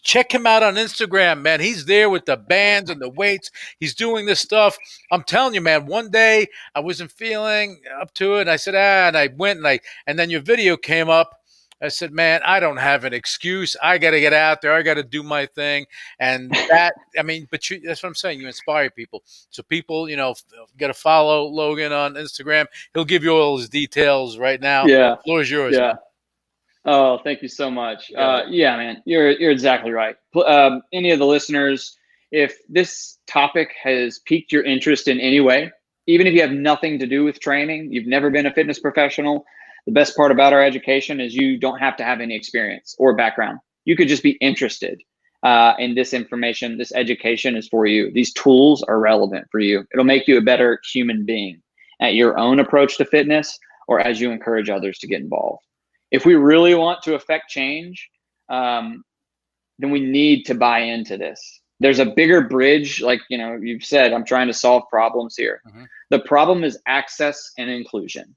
check 0.04 0.32
him 0.32 0.46
out 0.46 0.62
on 0.62 0.74
Instagram, 0.74 1.40
man. 1.40 1.60
He's 1.60 1.86
there 1.86 2.08
with 2.08 2.26
the 2.26 2.36
bands 2.36 2.90
and 2.90 3.00
the 3.00 3.08
weights. 3.08 3.50
He's 3.80 3.94
doing 3.94 4.26
this 4.26 4.40
stuff. 4.40 4.76
I'm 5.10 5.24
telling 5.24 5.54
you, 5.54 5.60
man. 5.60 5.86
One 5.86 6.10
day 6.10 6.46
I 6.74 6.80
wasn't 6.80 7.10
feeling 7.10 7.80
up 8.00 8.14
to 8.14 8.36
it. 8.36 8.42
And 8.42 8.50
I 8.50 8.56
said, 8.56 8.74
ah, 8.74 9.08
and 9.08 9.16
I 9.16 9.30
went 9.36 9.58
and 9.58 9.66
I, 9.66 9.80
and 10.06 10.18
then 10.18 10.30
your 10.30 10.42
video 10.42 10.76
came 10.76 11.08
up. 11.08 11.40
I 11.82 11.88
said, 11.88 12.12
man, 12.12 12.40
I 12.46 12.60
don't 12.60 12.76
have 12.76 13.04
an 13.04 13.12
excuse. 13.12 13.76
I 13.82 13.98
got 13.98 14.12
to 14.12 14.20
get 14.20 14.32
out 14.32 14.62
there. 14.62 14.72
I 14.72 14.82
got 14.82 14.94
to 14.94 15.02
do 15.02 15.22
my 15.22 15.44
thing. 15.44 15.84
And 16.18 16.50
that, 16.70 16.94
I 17.18 17.22
mean, 17.22 17.46
but 17.50 17.68
you, 17.68 17.80
that's 17.80 18.02
what 18.02 18.08
I'm 18.08 18.14
saying. 18.14 18.40
You 18.40 18.46
inspire 18.46 18.88
people. 18.90 19.22
So 19.50 19.62
people, 19.62 20.08
you 20.08 20.16
know, 20.16 20.34
got 20.78 20.86
to 20.86 20.94
follow 20.94 21.44
Logan 21.44 21.92
on 21.92 22.14
Instagram. 22.14 22.66
He'll 22.94 23.04
give 23.04 23.22
you 23.22 23.32
all 23.32 23.58
his 23.58 23.68
details 23.68 24.38
right 24.38 24.60
now. 24.60 24.86
Yeah. 24.86 25.16
The 25.16 25.22
floor 25.24 25.40
is 25.42 25.50
yours. 25.50 25.74
Yeah. 25.74 25.86
man. 25.88 25.96
Oh, 26.86 27.18
thank 27.24 27.40
you 27.40 27.48
so 27.48 27.70
much. 27.70 28.10
Yeah. 28.10 28.20
Uh, 28.20 28.44
yeah, 28.48 28.76
man, 28.76 29.02
you're 29.06 29.30
you're 29.30 29.50
exactly 29.50 29.90
right. 29.90 30.16
Um, 30.46 30.82
any 30.92 31.12
of 31.12 31.18
the 31.18 31.26
listeners, 31.26 31.96
if 32.30 32.56
this 32.68 33.18
topic 33.26 33.70
has 33.82 34.20
piqued 34.26 34.52
your 34.52 34.62
interest 34.64 35.08
in 35.08 35.18
any 35.18 35.40
way, 35.40 35.72
even 36.06 36.26
if 36.26 36.34
you 36.34 36.42
have 36.42 36.52
nothing 36.52 36.98
to 36.98 37.06
do 37.06 37.24
with 37.24 37.40
training, 37.40 37.90
you've 37.90 38.06
never 38.06 38.30
been 38.30 38.46
a 38.46 38.52
fitness 38.52 38.78
professional, 38.78 39.46
the 39.86 39.92
best 39.92 40.14
part 40.16 40.30
about 40.30 40.52
our 40.52 40.62
education 40.62 41.20
is 41.20 41.34
you 41.34 41.58
don't 41.58 41.78
have 41.78 41.96
to 41.96 42.04
have 42.04 42.20
any 42.20 42.36
experience 42.36 42.94
or 42.98 43.16
background. 43.16 43.60
You 43.86 43.96
could 43.96 44.08
just 44.08 44.22
be 44.22 44.32
interested 44.42 45.00
uh, 45.42 45.74
in 45.78 45.94
this 45.94 46.12
information. 46.12 46.76
This 46.76 46.92
education 46.94 47.56
is 47.56 47.68
for 47.68 47.86
you. 47.86 48.12
These 48.12 48.34
tools 48.34 48.82
are 48.82 48.98
relevant 48.98 49.46
for 49.50 49.60
you. 49.60 49.86
It'll 49.92 50.04
make 50.04 50.28
you 50.28 50.36
a 50.36 50.42
better 50.42 50.80
human 50.92 51.24
being 51.24 51.62
at 52.00 52.14
your 52.14 52.38
own 52.38 52.60
approach 52.60 52.98
to 52.98 53.06
fitness 53.06 53.58
or 53.88 54.00
as 54.00 54.20
you 54.20 54.30
encourage 54.30 54.68
others 54.68 54.98
to 54.98 55.06
get 55.06 55.20
involved 55.20 55.64
if 56.10 56.24
we 56.24 56.34
really 56.34 56.74
want 56.74 57.02
to 57.02 57.14
affect 57.14 57.50
change, 57.50 58.08
um, 58.48 59.04
then 59.78 59.90
we 59.90 60.00
need 60.00 60.44
to 60.44 60.54
buy 60.54 60.80
into 60.80 61.16
this. 61.16 61.60
There's 61.80 61.98
a 61.98 62.06
bigger 62.06 62.40
bridge, 62.40 63.02
like 63.02 63.20
you 63.28 63.36
know, 63.36 63.58
you've 63.60 63.84
said, 63.84 64.12
I'm 64.12 64.24
trying 64.24 64.46
to 64.46 64.54
solve 64.54 64.84
problems 64.90 65.34
here. 65.36 65.60
Mhm. 65.66 65.86
The 66.10 66.20
problem 66.20 66.62
is 66.62 66.78
access 66.86 67.52
and 67.58 67.68
inclusion. 67.68 68.34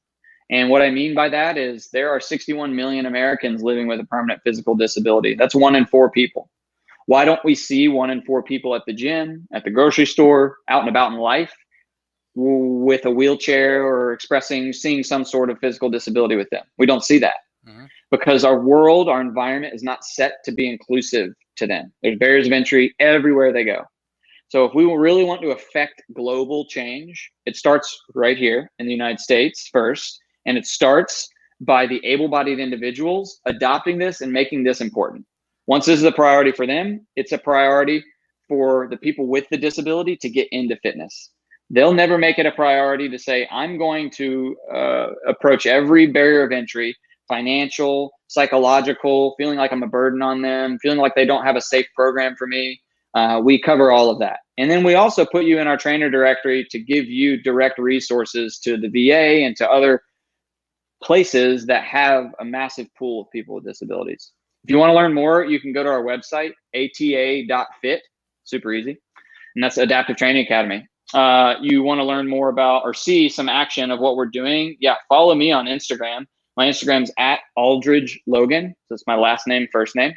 And 0.50 0.70
what 0.70 0.82
I 0.82 0.90
mean 0.90 1.14
by 1.14 1.30
that 1.30 1.58
is 1.58 1.90
there 1.92 2.10
are 2.10 2.20
61 2.20 2.76
million 2.76 3.06
Americans 3.06 3.62
living 3.62 3.88
with 3.88 4.00
a 4.00 4.06
permanent 4.06 4.42
physical 4.44 4.76
disability. 4.76 5.36
That's 5.36 5.54
one 5.54 5.76
in 5.76 5.86
four 5.86 6.10
people. 6.10 6.50
Why 7.06 7.26
don't 7.26 7.44
we 7.44 7.56
see 7.56 7.88
one 7.88 8.10
in 8.10 8.22
four 8.24 8.44
people 8.44 8.76
at 8.76 8.84
the 8.86 8.94
gym, 8.94 9.48
at 9.54 9.64
the 9.64 9.72
grocery 9.72 10.06
store, 10.06 10.58
out 10.68 10.82
and 10.82 10.90
about 10.90 11.12
in 11.12 11.18
life 11.18 11.54
with 12.36 13.06
a 13.06 13.12
wheelchair 13.12 13.86
or 13.86 14.14
expressing, 14.14 14.74
seeing 14.74 15.04
some 15.04 15.26
sort 15.26 15.50
of 15.50 15.60
physical 15.60 15.90
disability 15.90 16.36
with 16.36 16.50
them? 16.50 16.64
We 16.78 16.86
don't 16.86 17.04
see 17.04 17.18
that. 17.20 17.36
Because 18.12 18.44
our 18.44 18.60
world, 18.60 19.10
our 19.10 19.22
environment 19.22 19.74
is 19.74 19.84
not 19.84 20.06
set 20.06 20.44
to 20.46 20.52
be 20.52 20.70
inclusive 20.70 21.30
to 21.58 21.68
them. 21.68 21.92
There's 22.02 22.18
barriers 22.18 22.48
of 22.48 22.54
entry 22.54 22.96
everywhere 23.00 23.52
they 23.52 23.64
go. 23.64 23.84
So 24.50 24.64
if 24.64 24.74
we 24.74 24.86
really 24.86 25.26
want 25.26 25.42
to 25.42 25.52
affect 25.52 26.02
global 26.14 26.66
change, 26.68 27.32
it 27.46 27.58
starts 27.58 27.98
right 28.16 28.38
here 28.38 28.72
in 28.80 28.86
the 28.86 28.94
United 28.94 29.20
States 29.20 29.70
first, 29.74 30.20
and 30.46 30.58
it 30.58 30.66
starts 30.66 31.28
by 31.60 31.86
the 31.86 32.00
able-bodied 32.06 32.60
individuals 32.60 33.42
adopting 33.46 33.98
this 33.98 34.22
and 34.22 34.32
making 34.32 34.64
this 34.64 34.80
important. 34.80 35.26
Once 35.66 35.86
this 35.86 36.00
is 36.00 36.06
a 36.06 36.12
priority 36.12 36.52
for 36.54 36.66
them, 36.66 37.06
it's 37.18 37.34
a 37.34 37.38
priority 37.38 38.02
for 38.48 38.88
the 38.90 38.96
people 38.98 39.28
with 39.28 39.46
the 39.50 39.58
disability 39.58 40.16
to 40.16 40.30
get 40.30 40.48
into 40.52 40.78
fitness. 40.78 41.32
They'll 41.70 41.94
never 41.94 42.18
make 42.18 42.40
it 42.40 42.46
a 42.46 42.52
priority 42.52 43.10
to 43.10 43.20
say, 43.20 43.46
I'm 43.52 43.78
going 43.78 44.10
to 44.12 44.56
uh, 44.74 45.08
approach 45.28 45.66
every 45.66 46.08
barrier 46.08 46.44
of 46.44 46.54
entry 46.54 46.96
financial, 47.28 48.12
psychological, 48.28 49.36
feeling 49.38 49.58
like 49.58 49.72
I'm 49.72 49.84
a 49.84 49.88
burden 49.88 50.22
on 50.22 50.42
them, 50.42 50.78
feeling 50.80 51.00
like 51.00 51.16
they 51.16 51.26
don't 51.26 51.44
have 51.44 51.56
a 51.56 51.62
safe 51.62 51.88
program 51.96 52.36
for 52.36 52.48
me. 52.48 52.82
Uh, 53.14 53.42
we 53.44 53.60
cover 53.62 53.92
all 53.92 54.10
of 54.10 54.20
that. 54.20 54.40
And 54.58 54.70
then 54.70 54.84
we 54.84 54.96
also 54.96 55.26
put 55.26 55.46
you 55.46 55.60
in 55.60 55.68
our 55.68 55.78
trainer 55.78 56.10
directory 56.10 56.66
to 56.72 56.80
give 56.80 57.06
you 57.06 57.42
direct 57.42 57.80
resources 57.80 58.60
to 58.60 58.78
the 58.78 58.90
VA 58.90 59.46
and 59.46 59.56
to 59.58 59.70
other 59.70 60.02
places 61.04 61.66
that 61.68 61.84
have 61.84 62.26
a 62.40 62.46
massive 62.46 62.88
pool 62.98 63.22
of 63.22 63.32
people 63.32 63.56
with 63.56 63.66
disabilities. 63.66 64.32
If 64.64 64.72
you 64.72 64.78
want 64.78 64.90
to 64.90 64.96
learn 64.96 65.14
more, 65.14 65.46
you 65.46 65.60
can 65.60 65.74
go 65.74 65.84
to 65.84 65.90
our 65.90 66.04
website, 66.04 66.52
ata.fit, 66.76 68.02
super 68.44 68.74
easy. 68.74 69.00
And 69.56 69.64
that's 69.64 69.78
Adaptive 69.78 70.18
Training 70.18 70.46
Academy. 70.46 70.88
Uh, 71.14 71.56
you 71.62 71.84
want 71.84 72.00
to 72.00 72.04
learn 72.04 72.28
more 72.28 72.50
about 72.50 72.84
or 72.84 72.94
see 72.94 73.30
some 73.30 73.48
action 73.48 73.92
of 73.92 74.00
what 74.00 74.18
we're 74.18 74.26
doing, 74.26 74.76
yeah, 74.80 74.96
follow 75.08 75.34
me 75.36 75.52
on 75.52 75.66
Instagram. 75.66 76.26
My 76.58 76.68
Instagram's 76.68 77.12
at 77.20 77.40
Aldridge 77.56 78.20
Logan. 78.26 78.76
So 78.88 78.96
it's 78.96 79.06
my 79.06 79.16
last 79.16 79.46
name, 79.48 79.68
first 79.72 79.96
name. 79.96 80.14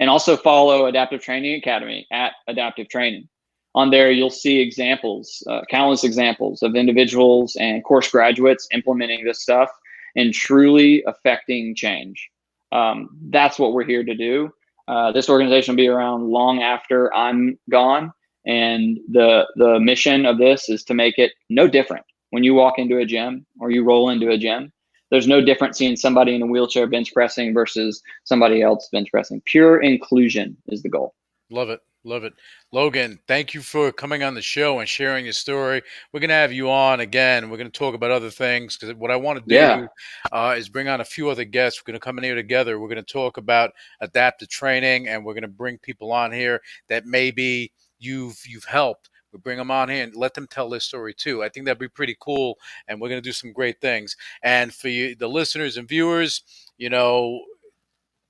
And 0.00 0.10
also 0.10 0.36
follow 0.36 0.86
Adaptive 0.86 1.22
Training 1.22 1.54
Academy 1.54 2.06
at 2.12 2.32
Adaptive 2.48 2.88
Training. 2.88 3.28
On 3.76 3.90
there, 3.90 4.10
you'll 4.10 4.28
see 4.28 4.58
examples, 4.58 5.42
uh, 5.48 5.60
countless 5.70 6.02
examples 6.02 6.62
of 6.62 6.74
individuals 6.74 7.56
and 7.56 7.84
course 7.84 8.10
graduates 8.10 8.66
implementing 8.72 9.24
this 9.24 9.42
stuff 9.42 9.70
and 10.16 10.34
truly 10.34 11.04
affecting 11.06 11.74
change. 11.74 12.28
Um, 12.72 13.10
that's 13.30 13.58
what 13.58 13.72
we're 13.72 13.84
here 13.84 14.02
to 14.02 14.14
do. 14.14 14.50
Uh, 14.88 15.12
this 15.12 15.28
organization 15.28 15.72
will 15.72 15.82
be 15.82 15.88
around 15.88 16.28
long 16.28 16.62
after 16.62 17.14
I'm 17.14 17.58
gone, 17.70 18.12
and 18.46 18.98
the 19.10 19.46
the 19.56 19.78
mission 19.80 20.26
of 20.26 20.38
this 20.38 20.68
is 20.68 20.84
to 20.84 20.94
make 20.94 21.18
it 21.18 21.32
no 21.50 21.66
different 21.68 22.04
when 22.30 22.44
you 22.44 22.54
walk 22.54 22.78
into 22.78 22.98
a 22.98 23.04
gym 23.04 23.44
or 23.60 23.70
you 23.70 23.84
roll 23.84 24.10
into 24.10 24.30
a 24.30 24.38
gym 24.38 24.72
there's 25.10 25.26
no 25.28 25.40
difference 25.40 25.78
seeing 25.78 25.96
somebody 25.96 26.34
in 26.34 26.42
a 26.42 26.46
wheelchair 26.46 26.86
bench 26.86 27.12
pressing 27.12 27.54
versus 27.54 28.02
somebody 28.24 28.62
else 28.62 28.88
bench 28.92 29.10
pressing. 29.10 29.40
Pure 29.46 29.82
inclusion 29.82 30.56
is 30.68 30.82
the 30.82 30.88
goal. 30.88 31.14
Love 31.50 31.70
it. 31.70 31.80
Love 32.04 32.22
it. 32.22 32.34
Logan, 32.70 33.18
thank 33.26 33.52
you 33.52 33.60
for 33.60 33.90
coming 33.90 34.22
on 34.22 34.34
the 34.34 34.40
show 34.42 34.78
and 34.78 34.88
sharing 34.88 35.24
your 35.24 35.32
story. 35.32 35.82
We're 36.12 36.20
going 36.20 36.28
to 36.28 36.34
have 36.36 36.52
you 36.52 36.70
on 36.70 37.00
again. 37.00 37.50
We're 37.50 37.56
going 37.56 37.70
to 37.70 37.76
talk 37.76 37.96
about 37.96 38.12
other 38.12 38.30
things 38.30 38.76
because 38.76 38.94
what 38.94 39.10
I 39.10 39.16
want 39.16 39.40
to 39.40 39.44
do 39.48 39.54
Yeah. 39.56 39.86
uh, 40.30 40.54
is 40.56 40.68
bring 40.68 40.86
on 40.86 41.00
a 41.00 41.04
few 41.04 41.28
other 41.30 41.44
guests. 41.44 41.80
We're 41.80 41.90
going 41.90 42.00
to 42.00 42.04
come 42.04 42.18
in 42.18 42.22
here 42.24 42.36
together. 42.36 42.78
We're 42.78 42.88
going 42.88 43.04
to 43.04 43.12
talk 43.12 43.38
about 43.38 43.72
adaptive 44.00 44.48
training 44.48 45.08
and 45.08 45.24
we're 45.24 45.34
going 45.34 45.42
to 45.42 45.48
bring 45.48 45.78
people 45.78 46.12
on 46.12 46.30
here 46.30 46.60
that 46.88 47.06
maybe 47.06 47.72
you've 47.98 48.40
you've 48.46 48.64
helped. 48.64 49.10
We 49.36 49.40
bring 49.40 49.58
them 49.58 49.70
on 49.70 49.90
here 49.90 50.02
and 50.02 50.16
let 50.16 50.32
them 50.32 50.46
tell 50.46 50.70
their 50.70 50.80
story 50.80 51.12
too. 51.12 51.42
I 51.42 51.50
think 51.50 51.66
that'd 51.66 51.78
be 51.78 51.88
pretty 51.88 52.16
cool, 52.18 52.58
and 52.88 52.98
we're 53.00 53.10
going 53.10 53.20
to 53.20 53.28
do 53.28 53.32
some 53.32 53.52
great 53.52 53.80
things. 53.82 54.16
And 54.42 54.72
for 54.72 54.88
you, 54.88 55.14
the 55.14 55.28
listeners 55.28 55.76
and 55.76 55.86
viewers, 55.86 56.42
you 56.78 56.88
know, 56.88 57.40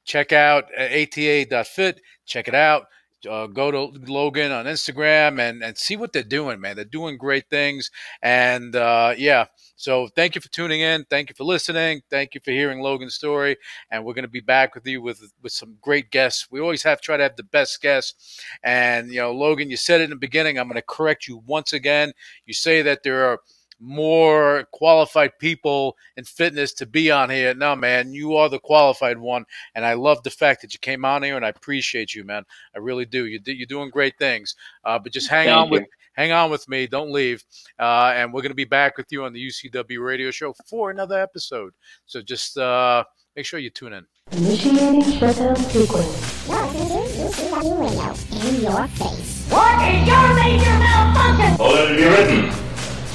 check 0.05 0.33
out 0.33 0.65
uh, 0.77 0.83
ata.fit. 0.83 2.01
Check 2.25 2.49
it 2.49 2.55
out. 2.57 2.87
Uh, 3.27 3.47
go 3.47 3.71
to 3.71 3.93
Logan 4.11 4.53
on 4.53 4.67
Instagram 4.67 5.41
and, 5.41 5.63
and 5.63 5.77
see 5.77 5.97
what 5.97 6.13
they're 6.13 6.23
doing, 6.23 6.61
man. 6.61 6.77
They're 6.77 6.85
doing 6.85 7.17
great 7.17 7.49
things. 7.51 7.91
And 8.23 8.75
uh, 8.75 9.15
yeah, 9.17 9.47
so 9.77 10.09
thank 10.09 10.35
you 10.35 10.41
for 10.41 10.49
tuning 10.49 10.81
in. 10.81 11.05
Thank 11.11 11.29
you 11.29 11.35
for 11.35 11.45
listening. 11.45 12.03
Thank 12.11 12.35
you 12.35 12.41
for 12.45 12.51
hearing 12.51 12.81
Logan's 12.81 13.15
story. 13.15 13.57
And 13.91 14.05
we're 14.05 14.15
going 14.15 14.25
to 14.25 14.29
be 14.29 14.41
back 14.41 14.75
with 14.75 14.87
you 14.87 15.03
with 15.03 15.21
with 15.43 15.53
some 15.53 15.77
great 15.81 16.11
guests. 16.11 16.49
We 16.51 16.61
always 16.61 16.83
have 16.83 17.01
try 17.01 17.17
to 17.17 17.23
have 17.23 17.37
the 17.37 17.43
best 17.43 17.83
guests. 17.83 18.41
And 18.63 19.11
you 19.11 19.21
know, 19.21 19.33
Logan, 19.33 19.71
you 19.71 19.77
said 19.77 20.01
it 20.01 20.05
in 20.05 20.11
the 20.11 20.17
beginning. 20.17 20.59
I'm 20.59 20.69
going 20.69 20.77
to 20.77 20.83
correct 20.83 21.29
you 21.29 21.43
once 21.47 21.73
again. 21.73 22.13
You 22.47 22.55
say 22.55 22.83
that 22.83 23.03
there 23.03 23.27
are 23.27 23.41
more 23.81 24.67
qualified 24.73 25.39
people 25.39 25.97
in 26.17 26.25
fitness 26.25 26.73
to 26.75 26.87
be 26.87 27.11
on 27.11 27.31
here. 27.31 27.55
No, 27.55 27.77
man, 27.77 28.13
you 28.13 28.37
are 28.37 28.49
the 28.49 28.59
qualified 28.59 29.19
one, 29.19 29.45
and 29.75 29.85
I 29.85 29.95
love 29.95 30.23
the 30.23 30.31
fact 30.31 30.63
that 30.63 30.73
you 30.73 30.81
came 30.81 31.05
on 31.05 31.23
here, 31.23 31.37
and 31.37 31.45
I 31.45 31.51
appreciate 31.51 32.15
you, 32.15 32.25
man. 32.25 32.45
I 32.75 32.79
really 32.79 33.05
do. 33.05 33.27
You 33.27 33.41
you're 33.45 33.67
doing 33.67 33.91
great 33.91 34.19
things. 34.19 34.55
Uh, 34.85 34.99
but 34.99 35.13
just 35.13 35.29
hang 35.29 35.47
Thank 35.47 35.59
on 35.59 35.67
you. 35.67 35.73
with 35.73 35.85
hang 36.17 36.33
on 36.33 36.51
with 36.51 36.69
me. 36.69 36.87
Don't 36.87 37.13
leave. 37.13 37.45
Uh, 37.79 38.13
and 38.15 38.33
we're 38.33 38.43
going 38.43 38.51
to 38.51 38.57
be 38.57 38.65
back 38.65 38.97
with 38.97 39.07
you 39.11 39.25
on 39.25 39.33
the 39.33 39.47
UCW 39.47 40.05
radio 40.05 40.31
show 40.31 40.55
for 40.69 40.91
another 40.91 41.21
episode. 41.21 41.73
So 42.07 42.23
just 42.23 42.59
uh, 42.59 43.05
make 43.37 43.47
sure 43.47 43.61
you 43.61 43.71
tune 43.71 43.93
in. 43.93 44.07
Initiating 44.33 45.03
shutdown 45.13 45.57
sequence. 45.57 46.49
You're 46.49 46.67
listening 46.67 47.09
to 47.09 47.51
UCW 47.51 47.81
Radio. 47.81 48.49
In 48.49 48.63
your 48.63 48.89
face. 48.89 49.47
What 49.51 49.89
is 49.89 50.07
your 50.09 50.35
major 50.35 50.79
malfunction? 50.79 51.57
So 51.57 51.69
let 51.69 51.91
it 51.93 51.97
be 51.97 52.05
written. 52.05 52.66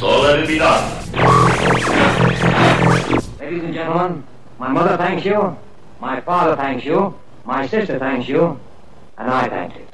So 0.02 0.22
let 0.22 0.39
it 0.39 0.47
be 0.47 0.58
done. 0.58 0.84
Ladies 3.39 3.64
and 3.66 3.72
gentlemen, 3.72 4.24
my 4.58 4.70
mother 4.70 4.97
thanks 4.97 5.24
you, 5.24 5.56
my 5.99 6.20
father 6.22 6.56
thanks 6.56 6.84
you, 6.84 7.14
my 7.45 7.68
sister 7.68 7.99
thanks 7.99 8.28
you, 8.28 8.60
and 9.20 9.30
I 9.30 9.47
thank 9.47 9.76
you. 9.76 9.86